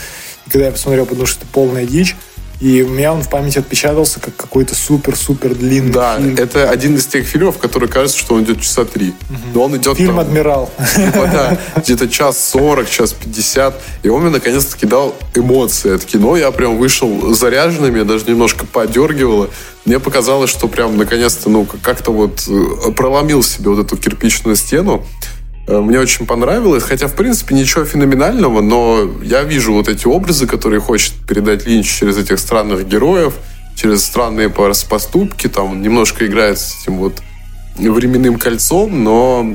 [0.47, 2.17] И когда я посмотрел, потому что это полная дичь,
[2.61, 6.37] и у меня он в памяти отпечатался как какой-то супер-супер длинный да, фильм.
[6.37, 9.09] это один из тех фильмов, который кажется, что он идет часа три.
[9.09, 9.39] Угу.
[9.55, 10.71] Но он идет Фильм там, «Адмирал».
[10.95, 13.81] Типа, да, где-то час сорок, час пятьдесят.
[14.03, 16.37] И он мне наконец-таки дал эмоции от кино.
[16.37, 19.49] Я прям вышел заряженным, я даже немножко подергивало.
[19.87, 25.07] Мне показалось, что прям наконец-то, ну, как-то вот э, проломил себе вот эту кирпичную стену.
[25.71, 30.47] Э, мне очень понравилось, хотя, в принципе, ничего феноменального, но я вижу вот эти образы,
[30.47, 33.35] которые хочет передать Линч через этих странных героев,
[33.77, 37.23] через странные поступки, там немножко играет с этим вот
[37.77, 39.47] временным кольцом, но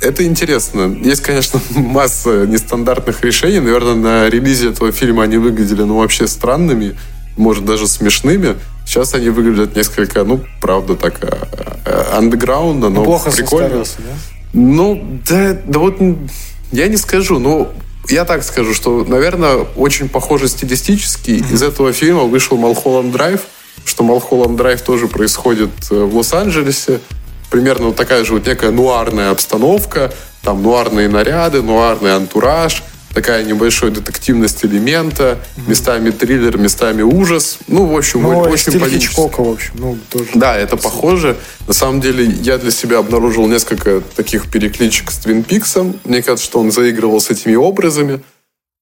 [0.00, 0.96] это интересно.
[1.04, 3.60] Есть, конечно, масса нестандартных решений.
[3.60, 6.96] Наверное, на релизе этого фильма они выглядели, ну, вообще странными,
[7.36, 8.56] может, даже смешными.
[8.86, 11.28] Сейчас они выглядят несколько, ну, правда, так э,
[11.84, 13.84] э, андеграундно, но Плохо прикольно.
[13.98, 14.39] да?
[14.52, 15.98] Ну, да, да вот
[16.72, 17.72] я не скажу, но
[18.08, 21.30] я так скажу, что, наверное, очень похоже стилистически.
[21.30, 21.54] Mm-hmm.
[21.54, 23.40] Из этого фильма вышел Малхолланд Драйв,
[23.84, 27.00] что Малхолланд Драйв тоже происходит э, в Лос-Анджелесе.
[27.50, 30.12] Примерно вот такая же вот некая нуарная обстановка,
[30.42, 35.70] там нуарные наряды, нуарный антураж– такая небольшая детективность элемента, mm-hmm.
[35.70, 37.58] местами триллер, местами ужас.
[37.66, 39.72] Ну, в общем, ну, очень Хичкока, в общем.
[39.74, 40.26] Ну, тоже.
[40.34, 41.36] Да, это похоже.
[41.66, 45.98] На самом деле, я для себя обнаружил несколько таких перекличек с Твин Пиксом.
[46.04, 48.20] Мне кажется, что он заигрывал с этими образами.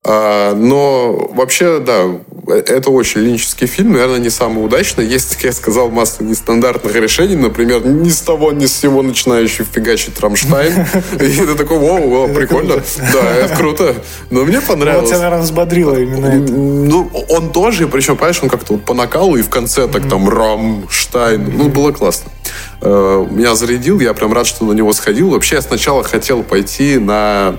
[0.05, 2.05] А, но вообще, да,
[2.47, 5.05] это очень линческий фильм, наверное, не самый удачный.
[5.05, 9.65] Есть, как я сказал, масса нестандартных решений, например, ни с того, ни с сего начинающий
[9.65, 10.87] фигачить Рамштайн.
[11.21, 12.83] И это такой, о, прикольно.
[13.13, 13.95] Да, это круто.
[14.31, 15.03] Но мне понравилось.
[15.03, 16.53] Вот тебя, наверное, взбодрило именно это.
[16.53, 20.29] Ну, он тоже, причем, понимаешь, он как-то вот по накалу, и в конце так там
[20.29, 21.53] Рамштайн.
[21.57, 22.31] Ну, было классно.
[22.81, 25.31] Э, меня зарядил, я прям рад, что на него сходил.
[25.31, 27.57] Вообще, я сначала хотел пойти на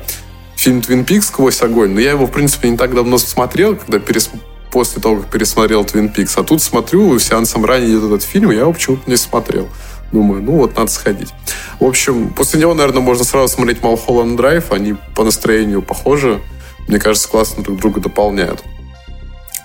[0.59, 1.27] фильм «Твин Пикс.
[1.27, 4.29] Сквозь огонь», но я его, в принципе, не так давно смотрел, когда перес...
[4.71, 6.37] после того, как пересмотрел «Твин Пикс».
[6.37, 9.67] А тут смотрю, сеансом ранее идет этот фильм, я его почему-то не смотрел.
[10.11, 11.29] Думаю, ну вот, надо сходить.
[11.79, 14.71] В общем, после него, наверное, можно сразу смотреть «Малхолланд Драйв».
[14.71, 16.41] Они по настроению похожи.
[16.87, 18.63] Мне кажется, классно друг друга дополняют.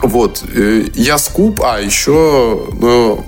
[0.01, 0.45] Вот.
[0.55, 3.25] э, Я скуп, а еще, ну,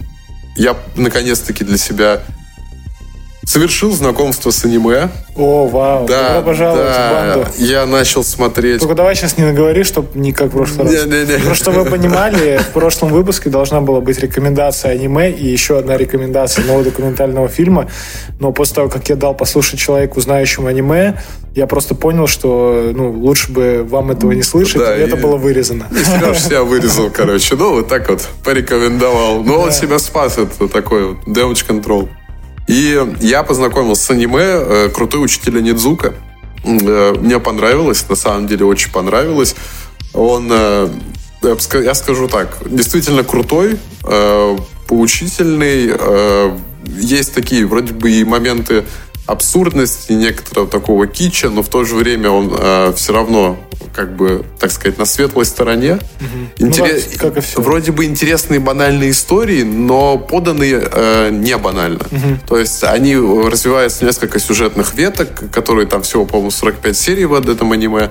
[0.57, 2.23] я наконец-таки для себя
[3.47, 5.09] совершил знакомство с аниме.
[5.37, 6.07] О, вау.
[6.07, 7.49] Да, Добро пожаловать в да, банду.
[7.59, 8.81] я начал смотреть.
[8.81, 11.05] Только давай сейчас не наговори, чтобы не как в прошлый раз.
[11.07, 11.39] Не-не-не.
[11.39, 15.97] Просто чтобы вы понимали, в прошлом выпуске должна была быть рекомендация аниме и еще одна
[15.97, 17.89] рекомендация нового документального фильма.
[18.41, 21.21] Но после того, как я дал послушать человеку, знающему аниме,
[21.55, 25.21] я просто понял, что ну, лучше бы вам этого не слышать, Да, и это и-
[25.21, 25.87] было вырезано.
[25.93, 27.55] И Сереж себя вырезал, короче.
[27.55, 29.43] Ну, вот так вот порекомендовал.
[29.45, 32.09] Но он себя спас, это такой вот damage control.
[32.67, 36.15] И я познакомился с аниме э, «Крутой учитель Нидзука».
[36.65, 39.55] Э, Мне понравилось, на самом деле очень понравилось.
[40.13, 40.89] Он, э,
[41.43, 43.79] я скажу так, действительно крутой,
[44.89, 45.93] поучительный.
[46.99, 48.85] Есть такие вроде бы и моменты
[49.27, 53.59] абсурдности, некоторого такого кича, но в то же время он все равно,
[53.95, 55.99] как бы, так сказать, на светлой стороне.
[56.59, 57.61] Интерес- Ну, как- как и всё.
[57.61, 62.01] Вроде бы интересные банальные истории, но поданные э, не банально.
[62.49, 67.73] То есть они развиваются несколько сюжетных веток, которые там всего, по-моему, 45 серий в этом
[67.73, 68.11] аниме.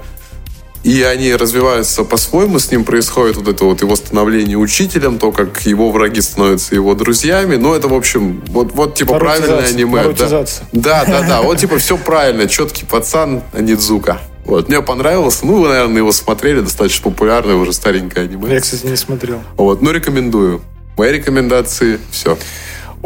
[0.85, 5.65] И они развиваются по-своему, с ним происходит вот это вот его становление учителем, то, как
[5.65, 7.55] его враги становятся его друзьями.
[7.55, 10.13] Ну, это, в общем, вот, вот типа правильное аниме.
[10.13, 11.41] Да, да, да, да.
[11.41, 12.47] Вот типа все правильно.
[12.47, 14.21] Четкий пацан, Нидзука.
[14.45, 15.41] Вот, мне понравилось.
[15.41, 16.59] Ну, вы, наверное, его смотрели.
[16.59, 18.53] Достаточно популярное уже старенькое аниме.
[18.53, 19.41] Я, кстати, не смотрел.
[19.57, 20.61] Вот, ну, рекомендую.
[20.97, 22.37] Мои рекомендации, все.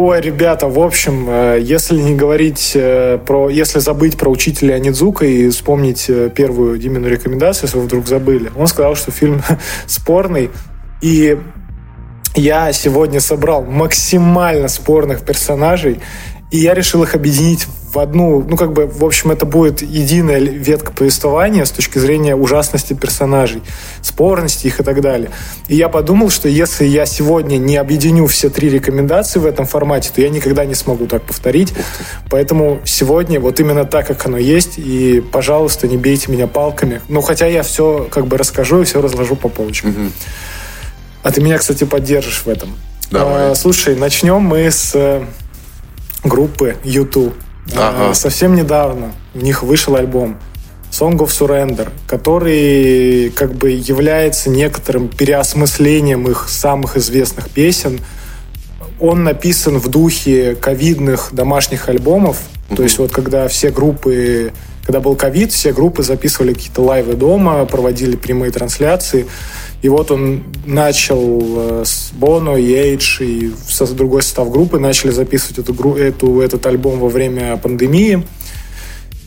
[0.02, 3.50] Ой, ребята, в общем, э, если не говорить э, про...
[3.50, 8.50] Если забыть про учителя Анидзука и вспомнить э, первую Димину рекомендацию, если вы вдруг забыли,
[8.56, 9.42] он сказал, что фильм
[9.88, 10.52] спорный.
[11.02, 11.38] И
[12.34, 16.00] я сегодня собрал максимально спорных персонажей,
[16.50, 20.40] и я решил их объединить в одну, ну, как бы, в общем, это будет единая
[20.40, 23.64] ветка повествования с точки зрения ужасности персонажей,
[24.02, 25.32] спорности их и так далее.
[25.68, 30.12] И я подумал, что если я сегодня не объединю все три рекомендации в этом формате,
[30.14, 31.74] то я никогда не смогу так повторить.
[32.30, 37.02] Поэтому сегодня вот именно так, как оно есть, и, пожалуйста, не бейте меня палками.
[37.10, 40.12] Ну, хотя я все как бы расскажу и все разложу по полочкам.
[41.24, 42.76] А ты меня, кстати, поддержишь в этом.
[43.12, 43.52] Давай.
[43.52, 45.26] А, слушай, начнем мы с э,
[46.24, 47.34] группы YouTube.
[47.76, 48.10] Ага.
[48.10, 50.38] А, совсем недавно у них вышел альбом
[50.92, 58.00] Song of Surrender, который как бы является некоторым переосмыслением их самых известных песен.
[59.00, 62.40] Он написан в духе ковидных домашних альбомов.
[62.76, 64.52] То есть вот когда все группы,
[64.90, 69.28] когда был ковид, все группы записывали какие-то лайвы дома, проводили прямые трансляции.
[69.84, 75.12] И вот он начал э, с Боно и Эйдж и со другой состав группы начали
[75.12, 78.26] записывать эту, эту, этот альбом во время пандемии.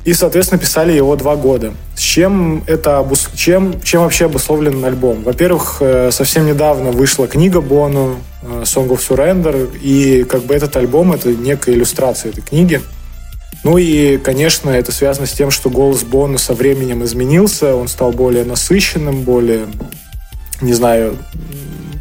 [0.05, 1.74] И, соответственно, писали его два года.
[1.94, 3.28] С чем это обус...
[3.36, 5.22] чем, чем вообще обусловлен альбом?
[5.22, 10.76] Во-первых, э, совсем недавно вышла книга Бону э, Song of Surrender, и как бы этот
[10.76, 12.80] альбом это некая иллюстрация этой книги.
[13.64, 18.12] Ну и, конечно, это связано с тем, что голос Бону со временем изменился, он стал
[18.12, 19.66] более насыщенным, более,
[20.60, 21.16] не знаю,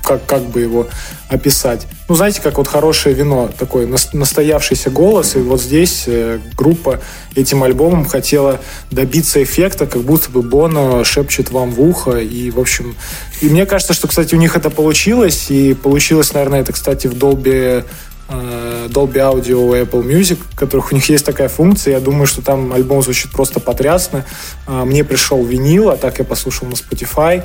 [0.03, 0.87] как, как бы его
[1.29, 1.87] описать.
[2.09, 6.99] Ну, знаете, как вот хорошее вино, такой нас- настоявшийся голос, и вот здесь э, группа
[7.35, 8.59] этим альбомом хотела
[8.89, 12.95] добиться эффекта, как будто бы Боно шепчет вам в ухо, и, в общем...
[13.41, 17.47] И мне кажется, что, кстати, у них это получилось, и получилось, наверное, это, кстати, в
[17.47, 17.83] э,
[18.31, 21.93] Dolby Audio и Apple Music, у которых у них есть такая функция.
[21.93, 24.25] Я думаю, что там альбом звучит просто потрясно.
[24.67, 27.43] А, Мне пришел винил, а так я послушал на Spotify.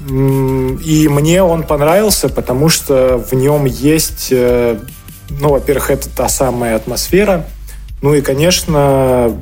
[0.00, 4.78] И мне он понравился, потому что в нем есть, э,
[5.28, 7.46] ну, во-первых, это та самая атмосфера,
[8.00, 9.36] ну и, конечно,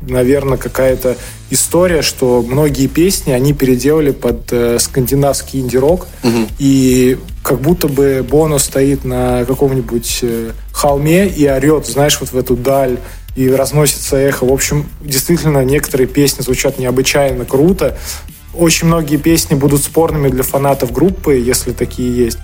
[0.00, 1.16] наверное, какая-то
[1.50, 6.06] история, что многие песни они переделали под э, скандинавский инди-рок,
[6.58, 12.36] и как будто бы Боно стоит на каком-нибудь э, холме и орет, знаешь, вот в
[12.36, 12.98] эту даль,
[13.36, 14.44] и разносится эхо.
[14.44, 17.96] В общем, действительно, некоторые песни звучат необычайно круто.
[18.52, 22.38] Очень многие песни будут спорными для фанатов группы, если такие есть.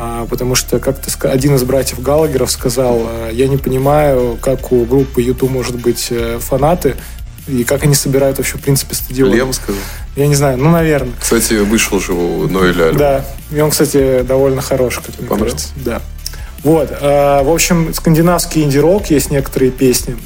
[0.00, 4.70] А, Потому что, как то один из братьев Галагеров сказал, э, я не понимаю, как
[4.70, 6.94] у группы YouTube может быть э, фанаты,
[7.48, 9.32] и как они собирают вообще, в принципе, стадион.
[9.34, 9.80] Лем сказал.
[10.14, 11.14] Я не знаю, ну, наверное.
[11.18, 12.98] Кстати, вышел же у Ноэля альбом.
[12.98, 15.68] Да, и он, кстати, довольно хорош, как мне Понравился?
[15.74, 15.84] кажется.
[15.84, 16.02] Да.
[16.62, 20.16] Вот, э, в общем, скандинавский инди-рок, есть некоторые песни.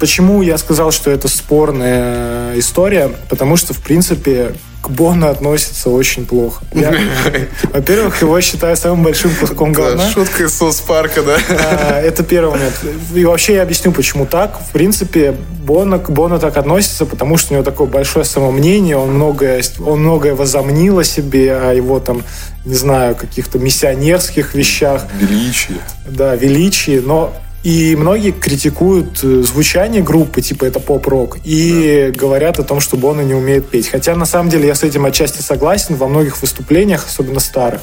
[0.00, 3.12] Почему я сказал, что это спорная история?
[3.28, 4.54] Потому что, в принципе,
[4.84, 6.62] к Бону относится очень плохо.
[6.74, 6.94] Я,
[7.72, 10.04] во-первых, его считаю самым большим куском говна.
[10.04, 11.38] Да, шутка из Соус Парка, да?
[11.48, 12.74] А, это первый момент.
[13.14, 14.60] И вообще я объясню, почему так.
[14.60, 19.14] В принципе, Бона к Бону так относится, потому что у него такое большое самомнение, он
[19.14, 22.22] многое, он многое возомнил о себе, о его там,
[22.66, 25.06] не знаю, каких-то миссионерских вещах.
[25.18, 25.78] Величие.
[26.06, 27.32] Да, величие, но
[27.64, 32.18] и многие критикуют э, звучание группы, типа это поп-рок, и да.
[32.18, 33.88] говорят о том, что Бона не умеет петь.
[33.88, 37.80] Хотя на самом деле я с этим отчасти согласен во многих выступлениях, особенно старых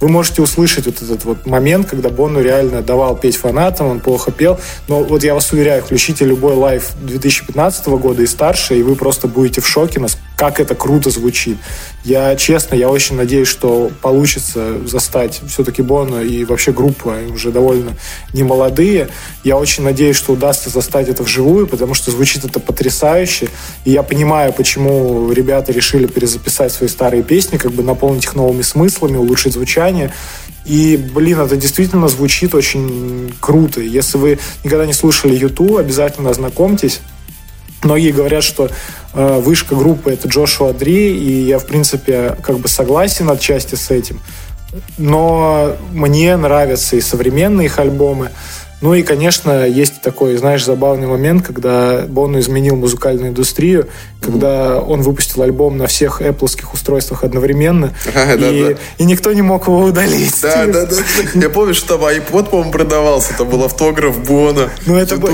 [0.00, 4.30] вы можете услышать вот этот вот момент, когда Бону реально давал петь фанатам, он плохо
[4.30, 4.58] пел.
[4.86, 9.26] Но вот я вас уверяю, включите любой live 2015 года и старше, и вы просто
[9.26, 9.98] будете в шоке,
[10.38, 11.58] как это круто звучит.
[12.04, 17.96] Я, честно, я очень надеюсь, что получится застать все-таки Бону и вообще группу, уже довольно
[18.32, 19.08] не молодые.
[19.42, 23.48] Я очень надеюсь, что удастся застать это вживую, потому что звучит это потрясающе.
[23.84, 28.62] И я понимаю, почему ребята решили перезаписать свои старые песни, как бы наполнить их новыми
[28.62, 30.14] смыслами, улучшить звучание.
[30.64, 33.80] И, блин, это действительно звучит очень круто.
[33.80, 37.00] Если вы никогда не слушали YouTube, обязательно ознакомьтесь.
[37.82, 38.70] Многие говорят, что
[39.14, 44.20] вышка группы это Джошуа Дри, и я, в принципе, как бы согласен отчасти с этим.
[44.98, 48.30] Но мне нравятся и современные их альбомы.
[48.80, 53.88] Ну и, конечно, есть такой, знаешь, забавный момент, когда Бону изменил музыкальную индустрию,
[54.20, 58.80] когда он выпустил альбом на всех Apple устройствах одновременно, а, и, да, да.
[58.98, 60.40] и никто не мог его удалить.
[60.42, 60.96] Да, да, да.
[61.34, 64.70] Я помню, что там iPod, по-моему, продавался, это был автограф Бона.
[64.86, 65.28] Ну, это, но,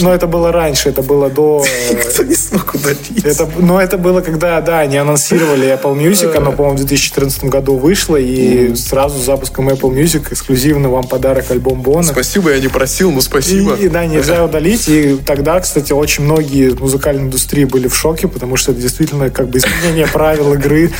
[0.00, 1.64] но это было раньше, это было до...
[1.90, 3.24] Никто не смог удалить.
[3.24, 7.76] Это, но это было, когда, да, они анонсировали Apple Music, оно, по-моему, в 2014 году
[7.76, 12.02] вышло, и сразу с запуском Apple Music эксклюзивно вам подарок альбом Бона.
[12.02, 13.74] Спасибо, я не просил просил, ну спасибо.
[13.74, 14.88] И, да, нельзя удалить.
[14.88, 19.48] И тогда, кстати, очень многие музыкальной индустрии были в шоке, потому что это действительно как
[19.48, 20.90] бы изменение правил игры.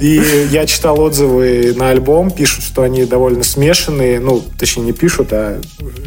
[0.00, 4.20] И я читал отзывы на альбом, пишут, что они довольно смешанные.
[4.20, 5.60] Ну, точнее, не пишут, а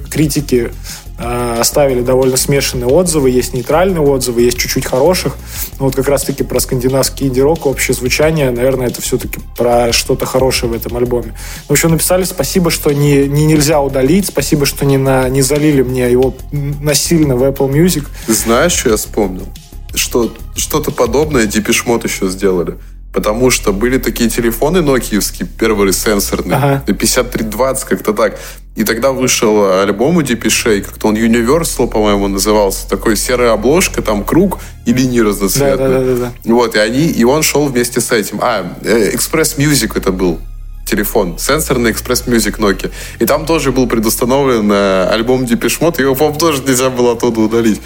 [0.09, 0.72] критики
[1.17, 5.35] оставили довольно смешанные отзывы, есть нейтральные отзывы, есть чуть-чуть хороших.
[5.80, 10.72] Но вот как раз-таки про скандинавский инди-рок, общее звучание, наверное, это все-таки про что-то хорошее
[10.72, 11.35] в этом альбоме.
[11.67, 15.83] В общем, написали спасибо, что не, не нельзя удалить, спасибо, что не, на, не залили
[15.83, 18.08] мне его насильно в Apple Music.
[18.27, 19.48] Знаешь, что я вспомнил?
[19.95, 22.77] Что что-то подобное Depeche еще сделали.
[23.14, 26.83] Потому что были такие телефоны нокиевские, первые сенсорные, ага.
[26.88, 28.40] 5320, как-то так.
[28.75, 32.90] И тогда вышел альбом у Депишей, как-то он Universal, по-моему, назывался.
[32.90, 35.77] Такой серая обложка, там круг и линии разноцветные.
[35.77, 36.33] Да, да, да, да.
[36.43, 38.40] Вот, и они, и он шел вместе с этим.
[38.42, 40.40] А, э, Express Music это был
[40.85, 42.92] телефон, сенсорный Express Music Nokia.
[43.19, 47.42] И там тоже был предустановлен э, альбом Depeche Mode, его, по-моему, тоже нельзя было оттуда
[47.42, 47.80] удалить.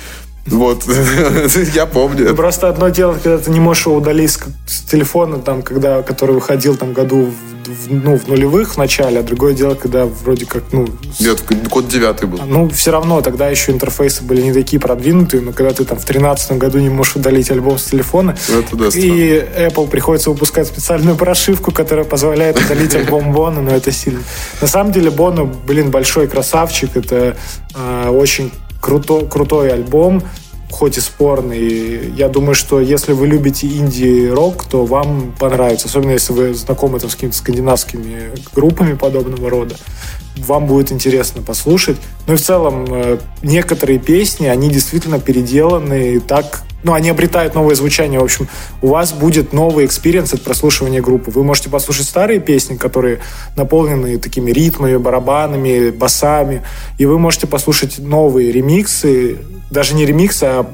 [0.47, 0.83] Вот,
[1.73, 2.35] я помню.
[2.35, 6.75] Просто одно дело, когда ты не можешь его удалить с, телефона, там, когда, который выходил
[6.75, 7.33] там году
[7.65, 10.87] в, ну, в нулевых в начале, а другое дело, когда вроде как, ну...
[11.19, 12.39] Нет, год девятый был.
[12.45, 16.05] Ну, все равно, тогда еще интерфейсы были не такие продвинутые, но когда ты там в
[16.05, 21.17] тринадцатом году не можешь удалить альбом с телефона, Это да, и Apple приходится выпускать специальную
[21.17, 24.21] прошивку, которая позволяет удалить альбом Бона, но это сильно.
[24.61, 27.35] На самом деле Боно, блин, большой красавчик, это
[27.75, 30.23] э, очень круто, крутой альбом,
[30.69, 32.11] хоть и спорный.
[32.15, 35.87] Я думаю, что если вы любите инди-рок, то вам понравится.
[35.87, 39.75] Особенно если вы знакомы там, с какими-то скандинавскими группами подобного рода.
[40.37, 41.97] Вам будет интересно послушать.
[42.27, 47.75] Ну и в целом, э, некоторые песни, они действительно переделаны так, ну, они обретают новое
[47.75, 48.19] звучание.
[48.19, 48.47] В общем,
[48.81, 51.31] у вас будет новый experience от прослушивания группы.
[51.31, 53.19] Вы можете послушать старые песни, которые
[53.55, 56.63] наполнены такими ритмами, барабанами, басами,
[56.97, 59.39] и вы можете послушать новые ремиксы,
[59.71, 60.65] даже не ремиксы, а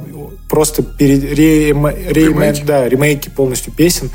[0.49, 4.11] просто перед, рем, рем, да, ремейки полностью песен.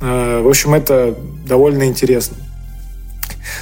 [0.00, 1.14] Э, в общем, это
[1.46, 2.36] довольно интересно.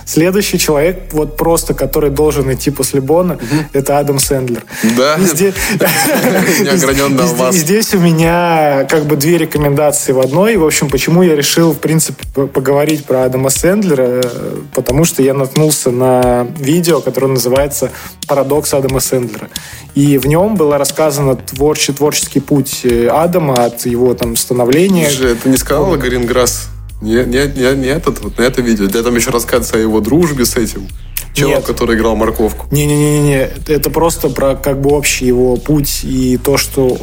[0.05, 3.65] Следующий человек, вот просто, который должен идти после Бона, угу.
[3.73, 4.65] это Адам Сэндлер.
[4.97, 5.17] Да.
[5.17, 5.55] И здесь,
[6.61, 10.57] и здесь у меня как бы две рекомендации в одной.
[10.57, 14.23] В общем, почему я решил, в принципе, поговорить про Адама Сэндлера,
[14.75, 17.91] потому что я наткнулся на видео, которое называется
[18.27, 19.49] «Парадокс Адама Сэндлера».
[19.95, 25.09] И в нем было рассказано творческий, творческий путь э, Адама от его там становления.
[25.09, 26.69] Это не сказала Гринграсс?
[27.01, 28.87] Нет, нет, нет, нет, этот, вот на это видео.
[28.87, 30.87] Где там еще рассказывается о его дружбе с этим
[31.33, 32.67] человеком, который играл морковку.
[32.71, 36.99] Не-не-не, это просто про как бы общий его путь и то, что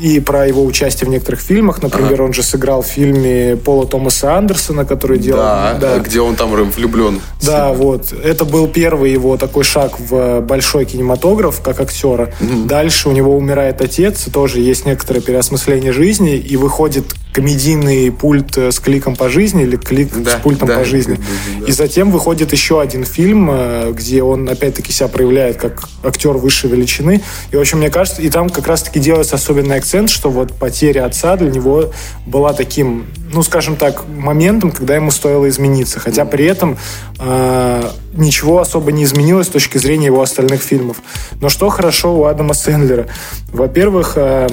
[0.00, 1.82] и про его участие в некоторых фильмах.
[1.82, 2.22] Например, ага.
[2.24, 5.40] он же сыграл в фильме Пола Томаса Андерсона, который делал...
[5.40, 5.98] Да, да.
[5.98, 7.20] где он там влюблен.
[7.42, 8.12] Да, вот.
[8.12, 12.32] Это был первый его такой шаг в большой кинематограф, как актера.
[12.40, 12.64] Угу.
[12.64, 18.78] Дальше у него умирает отец, тоже есть некоторое переосмысление жизни, и выходит комедийный пульт с
[18.80, 21.16] кликом по жизни или клик да, с пультом да, по жизни.
[21.16, 21.66] Да, да.
[21.66, 23.50] И затем выходит еще один фильм,
[23.92, 27.20] где он опять-таки себя проявляет как актер высшей величины.
[27.50, 31.06] И, в общем, мне кажется, и там как раз-таки делается особенный акцент, что вот потеря
[31.06, 31.92] отца для него
[32.26, 36.00] была таким, ну, скажем так, моментом, когда ему стоило измениться.
[36.00, 36.76] Хотя при этом
[37.20, 40.96] э, ничего особо не изменилось с точки зрения его остальных фильмов.
[41.40, 43.06] Но что хорошо у Адама Сэндлера?
[43.52, 44.48] Во-первых, э,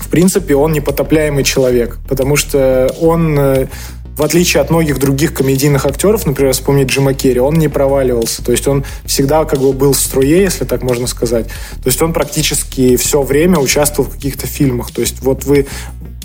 [0.00, 3.68] в принципе, он непотопляемый человек, потому что он э,
[4.16, 8.42] в отличие от многих других комедийных актеров, например, вспомнить Джима Керри, он не проваливался.
[8.42, 11.46] То есть он всегда как бы был в струе, если так можно сказать.
[11.46, 14.90] То есть он практически все время участвовал в каких-то фильмах.
[14.90, 15.66] То есть вот вы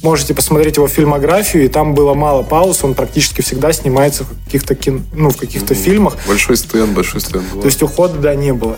[0.04, 4.74] можете посмотреть его фильмографию, и там было мало пауз, он практически всегда снимается в каких-то,
[4.74, 5.06] кин...
[5.14, 5.84] ну, в каких-то mm-hmm.
[5.84, 6.18] фильмах.
[6.28, 7.46] Большой стенд, большой стенд.
[7.60, 8.78] То есть ухода, да, не было.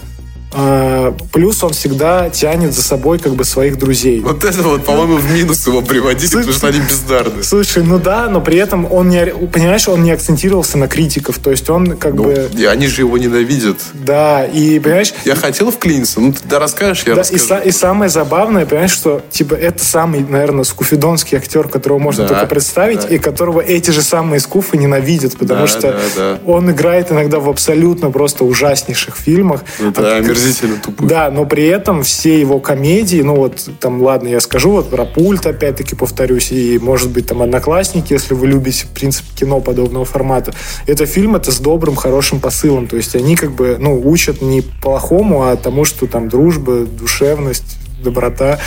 [0.54, 4.22] А, плюс он всегда тянет за собой как бы своих друзей.
[4.22, 7.44] Вот это вот, по-моему, в минус его приводить, потому что они бездарны.
[7.44, 11.52] Слушай, ну да, но при этом он не, понимаешь, он не акцентировался на критиков, то
[11.52, 12.50] есть он как ну, бы...
[12.56, 13.78] И они же его ненавидят.
[13.94, 15.14] Да, и понимаешь...
[15.26, 17.64] Я хотел вклиниться, ну ты да расскажешь, я да, расскажу.
[17.64, 22.30] И, и самое забавное, понимаешь, что типа это самый, наверное, скуфидонский актер, которого можно да,
[22.30, 23.08] только представить, да.
[23.08, 26.40] и которого эти же самые скуфы ненавидят, потому да, что да, да.
[26.46, 29.62] он играет иногда в абсолютно просто ужаснейших фильмах.
[29.80, 31.08] Это от, омерзительно тупых.
[31.08, 35.06] Да, но при этом все его комедии, ну вот там, ладно, я скажу вот про
[35.06, 40.06] пульт, опять-таки повторюсь, и может быть там Одноклассники, если вы любите, в принципе, кино подобного
[40.06, 40.54] формата.
[40.86, 42.88] Это фильм, это с добрым, хорошим посылом.
[42.88, 47.78] То есть они как бы, ну, учат не плохому, а тому, что там дружба, душевность,
[48.04, 48.60] доброта.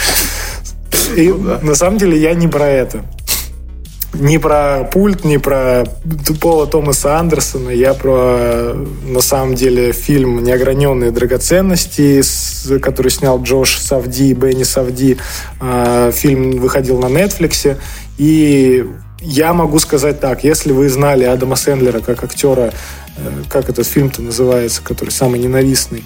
[1.17, 1.61] И ну, да.
[1.63, 3.05] на самом деле я не про это
[4.15, 5.85] не про пульт, не про
[6.27, 7.71] тупого Томаса Андерсона.
[7.71, 12.23] Я про, на самом деле, фильм «Неограненные драгоценности»,
[12.79, 15.19] который снял Джош Савди и Бенни Савди.
[15.61, 17.79] А, фильм выходил на Нетфликсе.
[18.19, 18.87] И
[19.21, 22.73] я могу сказать так, если вы знали Адама Сэндлера как актера,
[23.17, 26.05] э, как этот фильм-то называется, который самый ненавистный,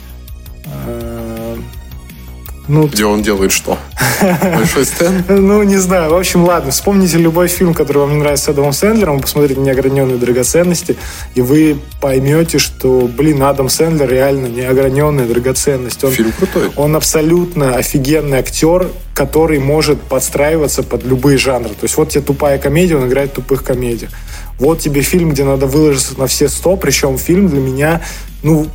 [2.71, 3.77] ну, Где он делает что?
[4.21, 5.29] Большой стенд?
[5.29, 6.11] Ну, не знаю.
[6.13, 6.71] В общем, ладно.
[6.71, 10.97] Вспомните любой фильм, который вам не нравится с Адамом Сэндлером, посмотрите «Неограненные драгоценности»,
[11.35, 16.05] и вы поймете, что, блин, Адам Сэндлер реально неограненная драгоценность.
[16.05, 16.71] Он, фильм крутой.
[16.77, 21.71] Он абсолютно офигенный актер, который может подстраиваться под любые жанры.
[21.71, 24.13] То есть вот тебе тупая комедия, он играет в тупых комедиях.
[24.61, 28.01] Вот тебе фильм, где надо выложиться на все сто, причем фильм для меня,
[28.45, 28.69] ну,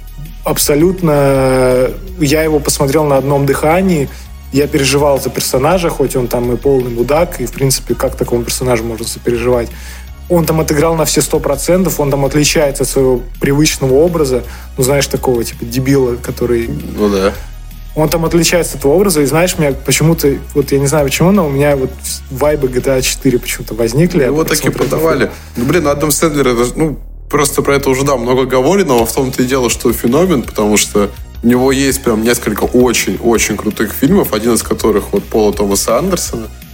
[0.46, 1.90] абсолютно...
[2.20, 4.08] Я его посмотрел на одном дыхании,
[4.54, 8.44] я переживал за персонажа, хоть он там и полный мудак, и, в принципе, как такому
[8.44, 9.70] персонажу можно сопереживать.
[10.30, 14.44] Он там отыграл на все сто процентов, он там отличается от своего привычного образа,
[14.78, 16.70] ну, знаешь, такого, типа, дебила, который...
[16.70, 17.34] Ну, да.
[17.96, 21.32] Он там отличается от этого образа, и знаешь, меня почему-то, вот я не знаю почему,
[21.32, 21.92] но у меня вот
[22.30, 24.24] вайбы GTA 4 почему-то возникли.
[24.24, 25.32] Его таки подавали.
[25.56, 27.00] Ну, блин, Адам Сэндлер, ну,
[27.36, 31.12] просто про это уже, да, много говорено, в том-то и дело, что феномен, потому что
[31.44, 36.48] у него есть прям несколько очень-очень крутых фильмов, один из которых вот Пола Томаса Андерсона–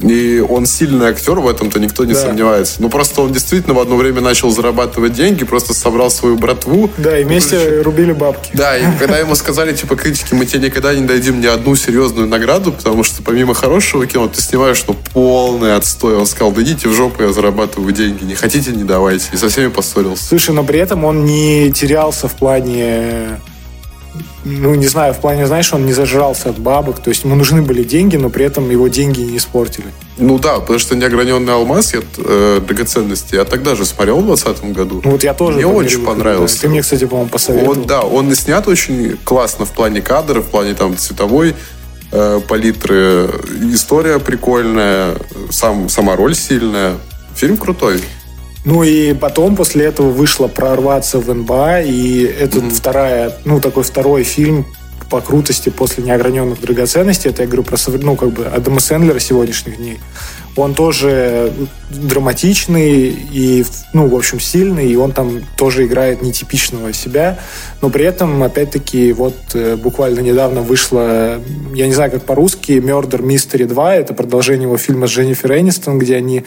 [0.00, 2.20] и он сильный актер, в этом-то никто не да.
[2.20, 2.80] сомневается.
[2.82, 6.90] Ну, просто он действительно в одно время начал зарабатывать деньги, просто собрал свою братву.
[6.96, 8.50] Да, и вместе ну, рубили бабки.
[8.54, 12.28] Да, и когда ему сказали, типа, критики, мы тебе никогда не дадим ни одну серьезную
[12.28, 16.16] награду, потому что помимо хорошего кино ты снимаешь, ну, полный отстой.
[16.16, 18.24] Он сказал, да идите в жопу, я зарабатываю деньги.
[18.24, 19.26] Не хотите, не давайте.
[19.32, 20.24] И со всеми поссорился.
[20.24, 23.40] Слушай, но при этом он не терялся в плане
[24.44, 27.62] ну, не знаю, в плане, знаешь, он не зажрался от бабок, то есть ему нужны
[27.62, 29.86] были деньги, но при этом его деньги не испортили.
[30.16, 34.72] Ну да, потому что неограненный алмаз, я, э, драгоценности, я тогда же смотрел в 2020
[34.72, 35.02] году.
[35.04, 35.56] Ну вот я тоже.
[35.56, 36.56] Мне очень понравился.
[36.56, 36.60] Да.
[36.62, 37.74] Ты мне, кстати, по-моему, посоветовал.
[37.74, 41.54] Вот, да, он и снят очень классно в плане кадров, в плане там цветовой
[42.12, 43.30] э, палитры.
[43.72, 45.16] История прикольная,
[45.50, 46.94] сам, сама роль сильная.
[47.34, 48.00] Фильм крутой.
[48.64, 52.70] Ну и потом после этого вышло «Прорваться в НБА», и это mm-hmm.
[52.70, 54.66] вторая, ну такой второй фильм
[55.10, 57.30] по крутости после неограненных драгоценностей.
[57.30, 59.98] Это я говорю про ну, как бы Адама Сэндлера сегодняшних дней.
[60.56, 61.52] Он тоже
[61.90, 67.38] драматичный и, ну, в общем, сильный, и он там тоже играет нетипичного себя,
[67.82, 71.40] но при этом, опять-таки, вот э, буквально недавно вышло,
[71.74, 75.98] я не знаю, как по-русски, «Murder Mystery 2», это продолжение его фильма с Дженнифер Энистон,
[75.98, 76.44] где они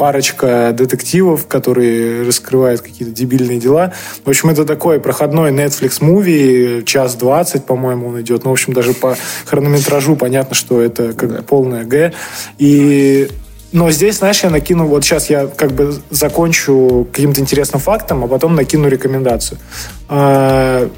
[0.00, 3.92] парочка детективов, которые раскрывают какие-то дебильные дела.
[4.24, 8.44] В общем, это такой проходной Netflix муви, час двадцать, по-моему, он идет.
[8.44, 9.14] Ну, в общем, даже по
[9.44, 12.14] хронометражу понятно, что это как бы полная Г.
[12.56, 13.28] И
[13.72, 18.26] но здесь, знаешь, я накину, вот сейчас я как бы закончу каким-то интересным фактом, а
[18.26, 19.58] потом накину рекомендацию.
[20.08, 20.88] А,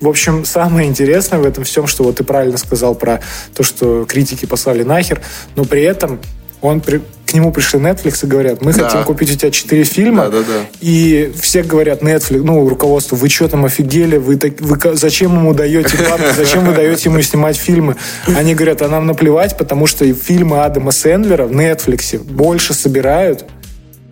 [0.00, 3.20] в общем, самое интересное в этом всем, что вот ты правильно сказал про
[3.52, 5.20] то, что критики послали нахер,
[5.56, 6.20] но при этом
[6.64, 8.84] Он при, к нему пришли Netflix и говорят, мы Да.
[8.88, 10.24] хотим купить у тебя четыре фильма.
[10.30, 10.60] Да, да, да.
[10.80, 14.16] И все говорят, Netflix, ну, руководство, вы что там офигели?
[14.16, 16.24] Вы, так- вы зачем ему даете бабки?
[16.36, 17.96] Зачем вы даете ему снимать фильмы?
[18.34, 23.44] Они говорят, а нам наплевать, потому что фильмы Адама Сэндлера в Netflix больше собирают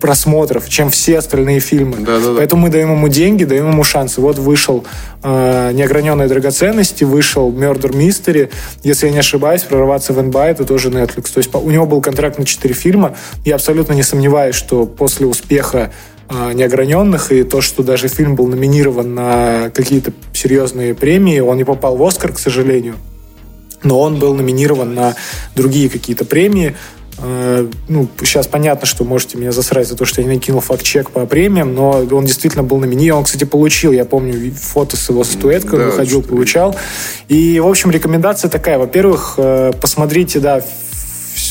[0.03, 1.95] просмотров, чем все остальные фильмы.
[1.99, 2.35] Да-да-да.
[2.35, 4.19] Поэтому мы даем ему деньги, даем ему шансы.
[4.19, 4.83] Вот вышел
[5.23, 8.51] э, «Неограненные драгоценности», вышел «Murder Mystery».
[8.83, 11.33] Если я не ошибаюсь, «Прорваться в НБА»— это тоже Netflix.
[11.33, 13.15] То есть по- у него был контракт на 4 фильма.
[13.45, 15.93] Я абсолютно не сомневаюсь, что после успеха
[16.29, 21.63] э, «Неограненных» и то, что даже фильм был номинирован на какие-то серьезные премии, он не
[21.63, 22.95] попал в «Оскар», к сожалению
[23.83, 25.15] но он был номинирован на
[25.55, 26.75] другие какие-то премии.
[27.19, 31.11] Э, Ну, сейчас понятно, что можете меня засрать за то, что я не кинул факт-чек
[31.11, 33.19] по премиям, но он действительно был номинирован.
[33.19, 36.75] Он, кстати, получил, я помню, фото с его статуэткой, Да, выходил, получал.
[37.27, 38.77] И, в общем, рекомендация такая.
[38.77, 40.61] Во-первых, э, посмотрите, да,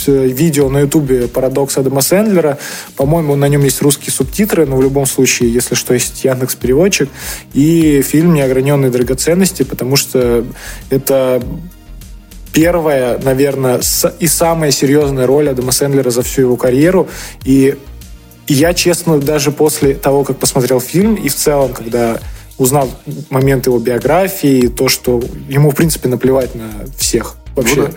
[0.06, 2.58] видео на ютубе «Парадокс Адама Сэндлера».
[2.96, 7.08] По-моему, на нем есть русские субтитры, но в любом случае, если что, есть Яндекс переводчик.
[7.54, 10.44] И фильм «Неограненные драгоценности», потому что
[10.90, 11.42] это
[12.52, 13.80] первая, наверное,
[14.18, 17.08] и самая серьезная роль Адама Сэндлера за всю его карьеру.
[17.44, 17.76] И,
[18.46, 22.18] и я, честно, даже после того, как посмотрел фильм, и в целом, когда
[22.58, 22.90] узнал
[23.30, 27.76] момент его биографии, то, что ему, в принципе, наплевать на всех вообще.
[27.76, 27.92] Ну да.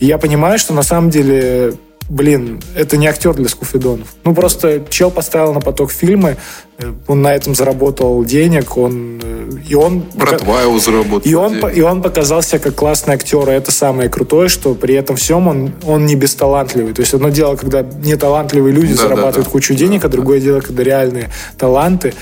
[0.00, 1.74] И я понимаю, что на самом деле,
[2.08, 4.08] блин, это не актер для скуфидонов.
[4.24, 6.36] Ну, просто чел поставил на поток фильмы,
[6.78, 9.20] э, он на этом заработал денег, он...
[9.22, 10.04] э, И он...
[10.14, 11.30] Братва его заработала.
[11.30, 11.76] И он, денег.
[11.76, 15.48] и он показал себя как классный актер, и это самое крутое, что при этом всем
[15.48, 16.92] он, он не бесталантливый.
[16.94, 19.50] То есть одно дело, когда неталантливые люди Да, зарабатывают да, да.
[19.50, 22.14] кучу денег, а другое дело, когда реальные таланты,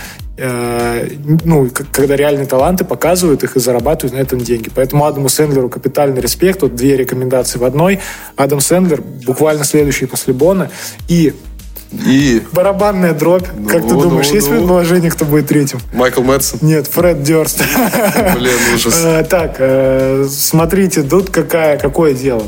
[1.45, 4.71] ну, к- когда реальные таланты показывают их и зарабатывают на этом деньги.
[4.75, 6.63] Поэтому Адаму Сэндлеру капитальный респект.
[6.63, 8.01] Вот две рекомендации в одной.
[8.37, 10.71] Адам Сэндлер буквально следующий после Бона.
[11.09, 11.35] И
[12.07, 13.47] И барабанная дробь.
[13.69, 14.57] как ты ну, думаешь, есть ну.
[14.59, 15.81] предположение, кто будет третьим?
[15.93, 16.61] Майкл Мэтсон.
[16.63, 17.63] Нет, Фред Дёрст.
[18.37, 18.95] Блин, ужас.
[19.05, 22.45] Э, Так, э, смотрите, тут какая, какое дело.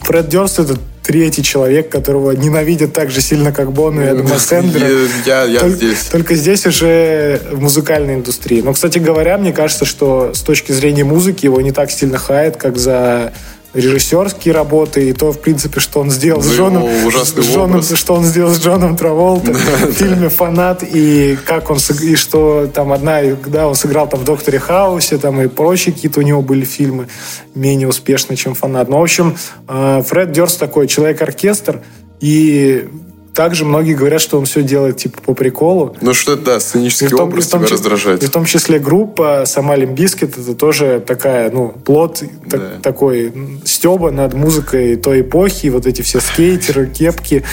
[0.00, 0.76] Фред Дёрст это
[1.06, 5.08] третий человек, которого ненавидят так же сильно, как Бона и Адама Сэндлера.
[5.24, 6.00] Я, я Только, здесь.
[6.10, 8.60] только здесь уже в музыкальной индустрии.
[8.60, 12.56] Но, кстати говоря, мне кажется, что с точки зрения музыки его не так сильно хает,
[12.56, 13.32] как за
[13.74, 17.46] режиссерские работы и то, в принципе, что он сделал с За Джоном, его ужасный с
[17.46, 22.66] Джоном- что он сделал с Джоном Траволта в фильме «Фанат» и как он и что
[22.72, 26.42] там одна, да, он сыграл там в «Докторе Хаусе», там и прочие какие-то у него
[26.42, 27.08] были фильмы
[27.54, 28.88] менее успешные, чем «Фанат».
[28.88, 29.36] Но, в общем,
[29.68, 31.82] э, Фред Дёрст такой человек-оркестр,
[32.20, 32.88] и
[33.36, 35.94] также многие говорят, что он все делает типа по приколу.
[36.00, 38.22] Ну что это, да, сценический И том- образ и том тебя раздражает.
[38.22, 42.70] И в том числе группа сама Limp Bizkit это тоже такая, ну, плод так- Да.
[42.82, 43.32] такой
[43.64, 47.44] стеба над музыкой той эпохи, вот эти все скейтеры, кепки.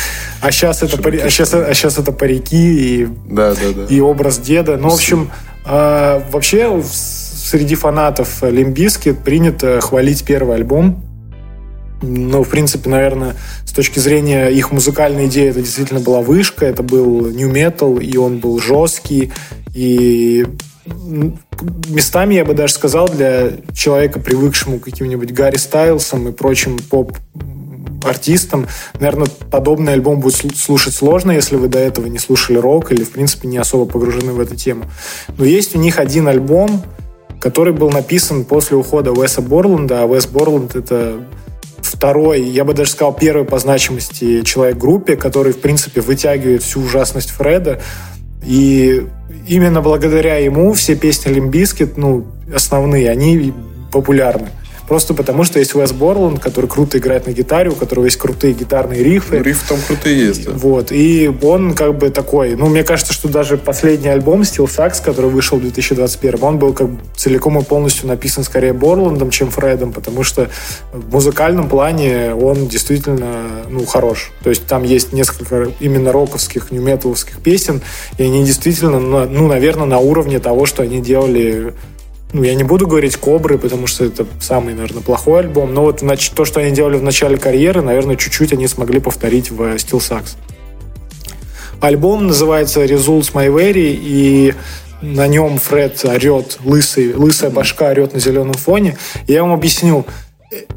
[0.41, 3.85] А сейчас это, пари- а щас, а щас это парики и, Да, да, да.
[3.93, 4.77] и образ деда.
[4.77, 5.29] Ну, в общем,
[5.65, 11.03] э, вообще среди фанатов Limp Bizkit принято хвалить первый альбом.
[12.05, 16.83] Ну, в принципе, наверное, с точки зрения их музыкальной идеи, это действительно была вышка, это
[16.83, 19.31] был nu metal, и он был жесткий,
[19.73, 20.45] и
[21.87, 27.15] местами, я бы даже сказал, для человека, привыкшему к каким-нибудь Гарри Стайлсам и прочим поп
[28.03, 32.91] артистам, наверное, подобный альбом будет слу- слушать сложно, если вы до этого не слушали рок
[32.91, 34.83] или, в принципе, не особо погружены в эту тему.
[35.37, 36.83] Но есть у них один альбом,
[37.39, 41.21] который был написан после ухода Уэса Борланда, а Уэс Борланд— это
[41.93, 46.63] второй, я бы даже сказал, первый по значимости человек в группе, который, в принципе, вытягивает
[46.63, 47.81] всю ужасность Фреда.
[48.45, 49.07] И
[49.47, 53.53] именно благодаря ему все песни Limp Bizkit, ну, основные, они
[53.91, 54.49] популярны.
[54.93, 58.53] Просто потому, что есть Уэс Борланд, который круто играет на гитаре, у которого есть крутые
[58.53, 59.39] гитарные рифы.
[59.39, 60.51] Ну, Риф там крутые есть, да.
[60.51, 65.03] Вот, и он как бы такой, ну, мне кажется, что даже последний альбом Steel Sax,
[65.03, 69.49] который вышел в 2021, он был как бы целиком и полностью написан скорее Борландом, чем
[69.49, 70.51] Фредом, потому что
[70.91, 74.31] в музыкальном плане он действительно, ну, хорош.
[74.43, 77.81] То есть там есть несколько именно роковских, нью-металовских песен,
[78.19, 81.73] и они действительно, ну, ну, наверное, на уровне того, что они делали
[82.33, 86.03] ну, я не буду говорить Кобры, потому что это самый, наверное, плохой альбом, но вот
[86.35, 90.35] то, что они делали в начале карьеры, наверное, чуть-чуть они смогли повторить в Steel Sax.
[91.79, 94.53] Альбом называется Results My Very, и
[95.01, 98.97] на нем Фред орет, лысый, лысая башка орет на зеленом фоне.
[99.27, 100.05] Я вам объясню,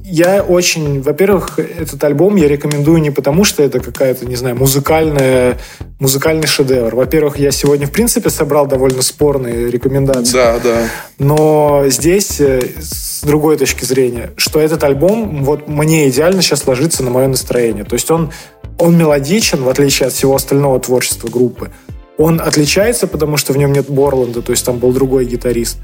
[0.05, 5.59] я очень, во-первых, этот альбом я рекомендую не потому, что это какая-то, не знаю, музыкальная,
[5.99, 6.95] музыкальный шедевр.
[6.95, 10.33] Во-первых, я сегодня, в принципе, собрал довольно спорные рекомендации.
[10.33, 10.89] Да, да.
[11.19, 17.03] Но здесь, э, с другой точки зрения, что этот альбом, вот мне идеально сейчас ложится
[17.03, 17.85] на мое настроение.
[17.85, 18.33] То есть он,
[18.79, 21.71] он мелодичен, в отличие от всего остального творчества группы.
[22.19, 25.79] Он отличается, потому что в нем нет Борланда, то есть там был другой гитарист.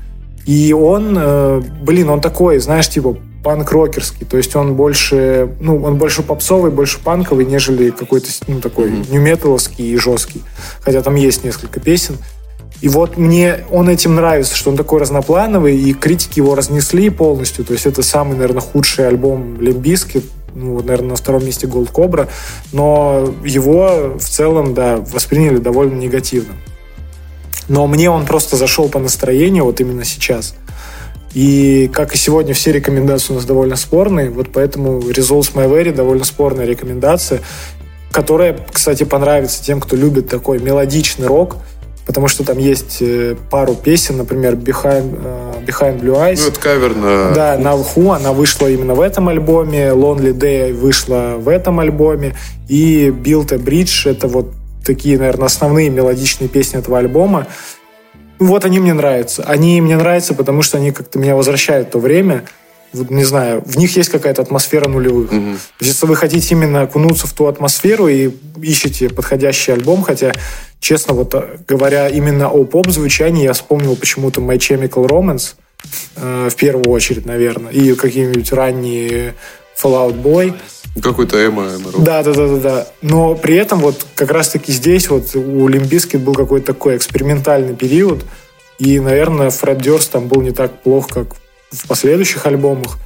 [0.47, 5.97] И он, э, блин, он такой, знаешь, типа панк-рокерский, то есть он больше, ну, он
[5.97, 9.11] больше попсовый, больше панковый, нежели какой-то, ну, такой mm-hmm.
[9.11, 10.43] нью-металовский и жесткий.
[10.81, 12.17] Хотя там есть несколько песен.
[12.81, 17.65] И вот мне он этим нравится, что он такой разноплановый, и критики его разнесли полностью.
[17.65, 20.23] То есть это самый, наверное, худший альбом Лимбиски,
[20.55, 22.29] ну, наверное, на втором месте Gold Cobra,
[22.73, 26.55] но его в целом, да, восприняли довольно негативно.
[27.69, 30.55] Но мне он просто зашел по настроению вот именно сейчас.
[31.35, 34.31] И, как и сегодня, все рекомендации у нас довольно спорные.
[34.31, 37.41] Вот поэтому Results My Very довольно спорная рекомендация,
[38.11, 41.57] которая, кстати, понравится тем, кто любит такой мелодичный рок,
[42.07, 46.41] потому что там есть э, пару песен, например, Behind, uh, Behind Blue Eyes.
[46.43, 47.33] Ну, это кавер на...
[47.33, 52.37] Да, на Who, она вышла именно в этом альбоме, Lonely Day вышла в этом альбоме,
[52.69, 54.53] и Build a Bridge— это вот
[54.85, 57.47] такие, наверное, основные мелодичные песни этого альбома.
[58.43, 59.45] Вот они мне нравятся.
[59.45, 62.45] Они мне нравятся, потому что они как-то меня возвращают в то время.
[62.93, 65.33] Вот, не знаю, в них есть какая-то атмосфера нулевых.
[65.33, 65.59] Mm-hmm.
[65.81, 68.31] Если вы хотите именно окунуться в ту атмосферу и
[68.61, 70.33] ищете подходящий альбом, хотя,
[70.79, 75.55] честно, вот э, говоря именно о поп-звучании, я вспомнил почему-то My Chemical Romance
[76.17, 79.35] э, в первую очередь, наверное, и какие-нибудь ранние
[79.83, 80.55] Fall Out Boy.
[81.01, 81.69] Какой-то эмо.
[81.99, 82.87] Да, да, да, да, да.
[83.01, 87.75] Но при этом вот как раз-таки здесь вот у Limp Bizkit был какой-то такой экспериментальный
[87.75, 88.25] период,
[88.79, 91.37] и, наверное, Фред Дёрст там был не так плох, как
[91.71, 92.99] в последующих альбомах.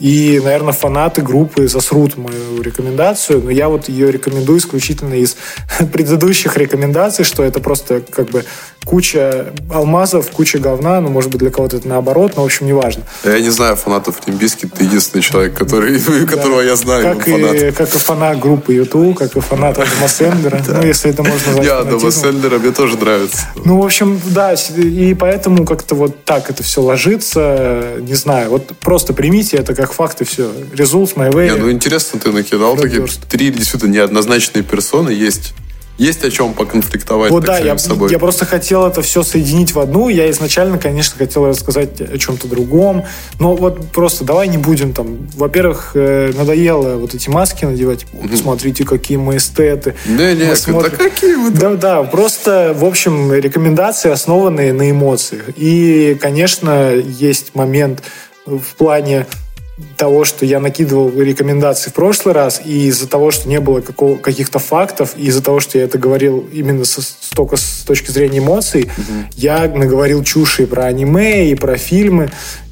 [0.00, 5.36] И, наверное, фанаты группы засрут мою рекомендацию, но я вот ее рекомендую исключительно из
[5.92, 8.44] предыдущих рекомендаций, что это просто как бы
[8.84, 13.02] куча алмазов, куча говна, ну, может быть, для кого-то это наоборот, но, в общем, неважно.
[13.24, 16.26] Я не знаю фанатов Лимбиски, ты единственный человек, который, да.
[16.26, 17.02] которого я знаю.
[17.02, 21.22] Как и, как и фанат группы YouTube, как и фанат Адама Сэндлера, ну, если это
[21.22, 23.46] можно назвать Я Адама Сэндлера, мне тоже нравится.
[23.64, 28.72] Ну, в общем, да, и поэтому как-то вот так это все ложится, не знаю, вот
[28.80, 30.44] просто примите это как как факт и все.
[30.44, 31.50] My way.
[31.50, 35.10] Не, ну интересно, ты накидал такие три действительно неоднозначные персоны.
[35.10, 35.52] Есть
[35.98, 38.10] есть о чем поконфликтовать вот, да, я, собой.
[38.10, 40.08] я просто хотел это все соединить в одну.
[40.08, 43.04] Я изначально, конечно, хотел рассказать о чем-то другом.
[43.38, 45.28] Но вот просто давай не будем там...
[45.36, 48.06] Во-первых, э, надоело вот эти маски надевать.
[48.14, 49.94] Вот, смотрите, какие мы эстеты.
[50.06, 50.90] Не, не, смотрим...
[50.90, 55.50] да какие вы Да, да, просто, в общем, рекомендации, основанные на эмоциях.
[55.56, 58.02] И, конечно, есть момент
[58.46, 59.26] в плане
[59.96, 64.16] того, что я накидывал рекомендации в прошлый раз, и из-за того, что не было какого,
[64.16, 67.02] каких-то фактов, и из-за того, что я это говорил именно со,
[67.34, 69.24] только с точки зрения эмоций, mm-hmm.
[69.36, 72.30] я наговорил чуши про аниме, и про фильмы,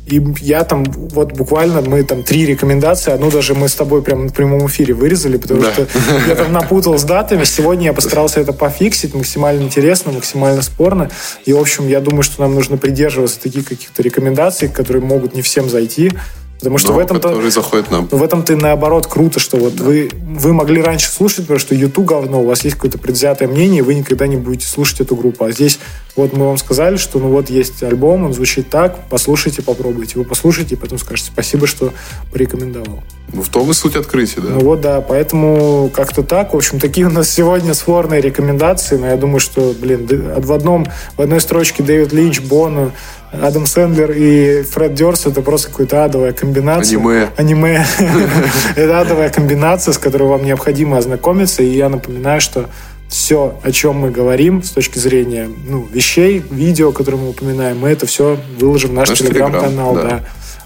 [0.09, 4.29] и я там, вот буквально мы там три рекомендации, одну даже мы с тобой прямо
[4.29, 5.73] в прямом эфире вырезали, потому да.
[5.73, 5.87] что
[6.27, 7.45] я там напутал с датами.
[7.45, 11.11] Сегодня я постарался это пофиксить максимально интересно, максимально спорно.
[11.45, 15.43] И, в общем, я думаю, что нам нужно придерживаться таких каких-то рекомендаций, которые могут не
[15.43, 16.13] всем зайти.
[16.59, 17.51] Потому что Но в этом-то...
[17.51, 18.09] Заходит нам.
[18.09, 19.85] В этом-то наоборот круто, что вот да.
[19.85, 23.79] вы, вы могли раньше слушать, потому что YouTube говно, у вас есть какое-то предвзятое мнение,
[23.79, 25.45] и вы никогда не будете слушать эту группу.
[25.45, 25.79] А здесь
[26.17, 30.19] вот мы вам сказали, что ну вот есть альбом, он звучит так, послушайте, попробуйте.
[30.19, 31.93] Вы послушайте, и потом скажете спасибо, что
[32.33, 33.05] порекомендовал.
[33.33, 34.49] Ну, в том и суть открытия, да.
[34.49, 36.55] Ну вот, да, поэтому как-то так.
[36.55, 40.87] В общем, такие у нас сегодня спорные рекомендации, но я думаю, что, блин, в одном,
[41.17, 42.93] в одной строчке Дэвид Линч, Боно,
[43.33, 46.99] Адам Сэндлер и Фред Дёрс это просто какая-то адовая комбинация.
[46.99, 47.29] Аниме.
[47.37, 47.87] Аниме.
[48.77, 51.63] это адовая комбинация, с которой вам необходимо ознакомиться.
[51.63, 52.67] И я напоминаю, что
[53.09, 57.91] все, о чем мы говорим с точки зрения ну, вещей, видео, которые мы упоминаем, мы
[57.91, 59.95] это все выложим в наш, наш телеграм-канал.
[59.95, 60.03] Да.
[60.03, 60.25] Да.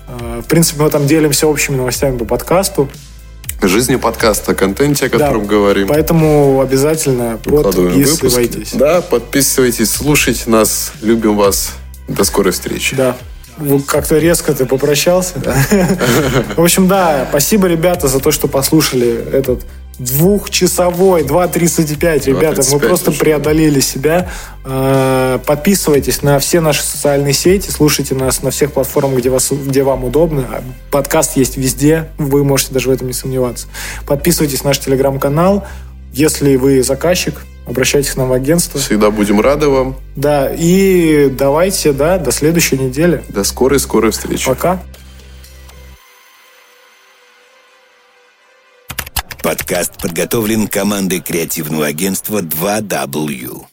[0.09, 2.89] А, в принципе, мы там делимся общими новостями по подкасту.
[3.61, 5.87] Жизни подкаста, контенте, о котором да, говорим.
[5.87, 8.55] Поэтому обязательно подписывайтесь.
[8.55, 8.77] Выпуски.
[8.77, 11.75] Да, подписывайтесь, слушайте нас, любим вас.
[12.09, 12.97] До скорой встречи.
[12.97, 13.17] Да.
[13.87, 15.35] Как-то резко ты попрощался.
[16.57, 19.65] В общем, да, спасибо, ребята, за то, что послушали этот
[19.99, 23.19] двухчасовой, 2.35, ребята, мы просто уже.
[23.19, 24.31] преодолели себя.
[24.65, 29.83] А, подписывайтесь на все наши социальные сети, слушайте нас на всех платформах, где, вас, где
[29.83, 30.47] вам удобно.
[30.91, 33.69] Подкаст есть везде, вы можете даже в этом не сомневаться.
[34.07, 35.65] Подписывайтесь на наш телеграм-канал.
[36.13, 38.81] Если вы заказчик, обращайтесь к нам в агентство.
[38.81, 39.97] Всегда будем рады вам.
[40.17, 43.25] Да, и давайте, да, до следующей недели.
[43.29, 44.47] До скорой-скорой встречи.
[44.47, 44.83] Пока.
[49.43, 53.72] Подкаст подготовлен командой креативного агентства 2W.